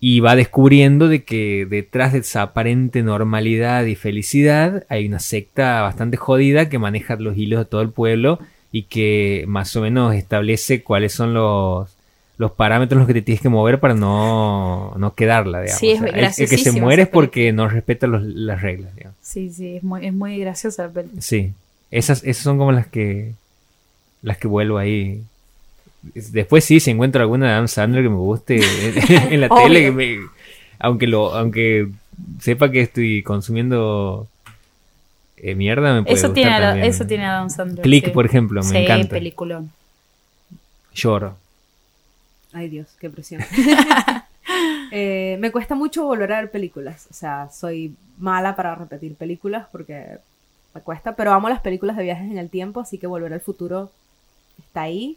[0.00, 5.80] y va descubriendo de que detrás de esa aparente normalidad y felicidad hay una secta
[5.82, 8.38] bastante jodida que maneja los hilos de todo el pueblo
[8.70, 11.96] y que más o menos establece cuáles son los,
[12.36, 15.80] los parámetros en los que te tienes que mover para no, no quedarla, digamos.
[15.80, 18.60] Sí, es O sea, el- el, que se muere es porque no respeta los- las
[18.60, 19.16] reglas, digamos.
[19.22, 21.22] Sí, sí, es muy, es muy graciosa la.
[21.22, 21.52] Sí,
[21.90, 23.32] esas, esas son como las que
[24.22, 25.22] las que vuelvo ahí.
[26.12, 28.60] Después sí, si encuentro alguna de Adam Sandler que me guste
[29.30, 30.18] en la tele, que me,
[30.78, 31.88] aunque lo, aunque
[32.40, 34.28] sepa que estoy consumiendo
[35.38, 36.86] eh, mierda, me puede Eso gustar tiene, también.
[36.86, 37.82] eso tiene Adam Sandler.
[37.82, 38.10] Click, sí.
[38.10, 39.08] por ejemplo, me Sí, encanta.
[39.08, 39.70] peliculón.
[40.94, 41.36] Lloro.
[42.52, 43.42] Ay Dios, qué presión.
[44.96, 47.08] Eh, me cuesta mucho volver a ver películas.
[47.10, 50.18] O sea, soy mala para repetir películas porque
[50.72, 53.40] me cuesta, pero amo las películas de viajes en el tiempo, así que Volver al
[53.40, 53.90] Futuro
[54.58, 55.16] está ahí.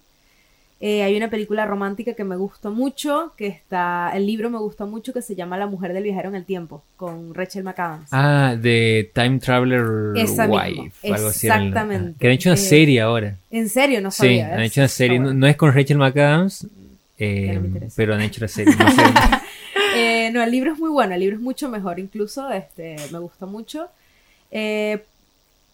[0.80, 4.86] Eh, hay una película romántica que me gustó mucho, que está, el libro me gustó
[4.86, 8.10] mucho, que se llama La mujer del viajero en el tiempo, con Rachel McAdams.
[8.12, 11.12] Ah, de Time Traveler Esa Wife.
[11.12, 12.20] Algo así era el- exactamente.
[12.20, 13.36] Que han hecho una Eh, serie ahora.
[13.50, 14.52] En serio, no Sí, sabía.
[14.54, 14.72] han ¿ves?
[14.72, 15.20] hecho una serie.
[15.20, 16.68] No, no es con Rachel McAdams,
[17.18, 17.60] eh,
[17.96, 18.76] pero han hecho la serie.
[18.76, 19.02] No sé.
[20.00, 23.18] Eh, no, el libro es muy bueno, el libro es mucho mejor incluso, este, me
[23.18, 23.88] gusta mucho.
[24.52, 25.02] Eh,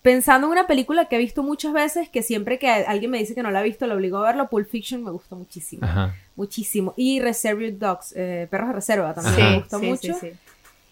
[0.04, 3.34] pensando en una película que he visto muchas veces, que siempre que alguien me dice
[3.34, 6.14] que no la ha visto, lo obligo a verlo, Pulp Fiction me gusta muchísimo, Ajá.
[6.36, 6.94] muchísimo.
[6.98, 10.14] Y Reservoir Dogs, eh, Perros de Reserva también me Sí, gusta sí, mucho.
[10.14, 10.32] sí, sí.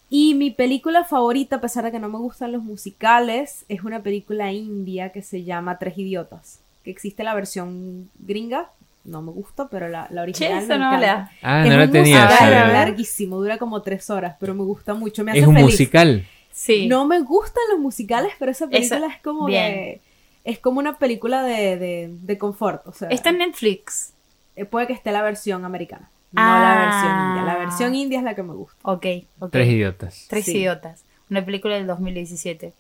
[0.10, 4.02] Y mi película favorita, a pesar de que no me gustan los musicales, es una
[4.02, 8.72] película india que se llama Tres Idiotas, que existe la versión gringa,
[9.04, 11.32] no me gusta, pero la, la original me no la...
[11.42, 12.26] Ah, Es no la tenía.
[12.26, 15.72] musical larguísimo, dura como tres horas, pero me gusta mucho, me hace Es un feliz.
[15.72, 16.26] musical.
[16.54, 16.88] Sí.
[16.88, 20.02] No me gustan los musicales, pero esa película Esa- es como de-
[20.44, 24.14] es como una película de, de, de confort, o sea, Está en Netflix.
[24.56, 26.62] eh, puede que esté la versión americana, no Ah.
[26.62, 27.44] la versión india.
[27.54, 28.76] La versión india es la que me gusta.
[28.84, 29.06] Ok,
[29.40, 29.52] ok.
[29.52, 30.26] Tres idiotas.
[30.30, 30.58] Tres Sí.
[30.58, 31.04] idiotas.
[31.30, 32.74] Una película del 2017.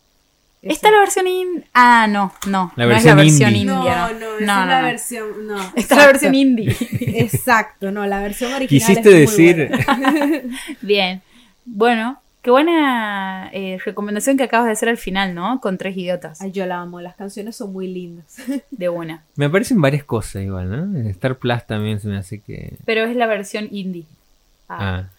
[0.64, 0.73] Esa.
[0.73, 1.65] ¿Esta es la versión in...
[1.73, 2.72] Ah, no, no.
[2.76, 3.65] La no versión es la versión indie.
[3.65, 4.11] No, india.
[4.14, 4.85] no, No, esa no, es la no.
[4.88, 5.56] versión, no.
[5.61, 6.06] Esta es la exacto.
[6.11, 6.76] versión indie.
[7.19, 10.41] Exacto, no, la versión original Quisiste es muy decir- buena.
[10.81, 11.22] Bien.
[11.65, 15.59] Bueno, qué buena eh, recomendación que acabas de hacer al final, ¿no?
[15.61, 16.41] Con tres idiotas.
[16.41, 18.38] Ay, yo la amo, las canciones son muy lindas.
[18.72, 19.23] De una.
[19.35, 20.99] Me aparecen varias cosas igual, ¿no?
[20.99, 22.77] En Star Plus también se me hace que...
[22.85, 24.05] Pero es la versión indie.
[24.69, 24.77] Ah.
[24.80, 25.09] Ah,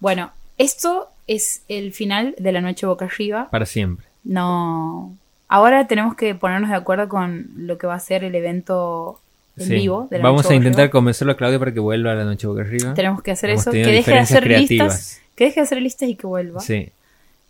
[0.00, 3.48] Bueno, esto es el final de la noche boca arriba.
[3.50, 4.06] para siempre.
[4.24, 5.16] No.
[5.48, 9.20] Ahora tenemos que ponernos de acuerdo con lo que va a ser el evento
[9.56, 9.74] en Sí.
[9.74, 10.08] vivo.
[10.10, 12.46] De la Vamos Noche a intentar convencerlo a Claudia para que vuelva a la noche
[12.46, 12.94] boca arriba.
[12.94, 13.70] Tenemos que hacer Hemos eso.
[13.70, 15.20] Que deje de hacer listas.
[15.36, 16.60] Que deje de hacer listas y que vuelva.
[16.60, 16.88] Sí.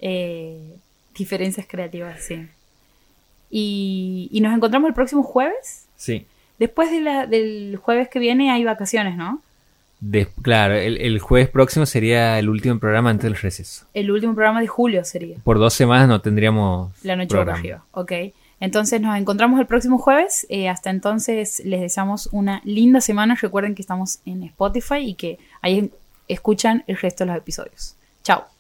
[0.01, 0.59] Eh,
[1.16, 2.47] diferencias creativas, sí.
[3.51, 5.86] Y, y nos encontramos el próximo jueves.
[5.97, 6.26] Sí.
[6.59, 9.43] Después de la- del jueves que viene hay vacaciones, ¿no?
[10.01, 13.86] De- claro, el, el jueves próximo sería el último programa antes del receso.
[13.94, 15.36] El último programa de julio sería.
[15.44, 17.59] Por dos semanas no tendríamos La noche programa.
[17.59, 17.85] boca arriba.
[17.93, 18.12] Ok.
[18.60, 20.47] Entonces nos encontramos el próximo jueves.
[20.48, 23.36] Eh, hasta entonces les deseamos una linda semana.
[23.40, 25.90] Recuerden que estamos en Spotify y que ahí
[26.28, 27.97] escuchan el resto de los episodios.
[28.22, 28.53] Chao.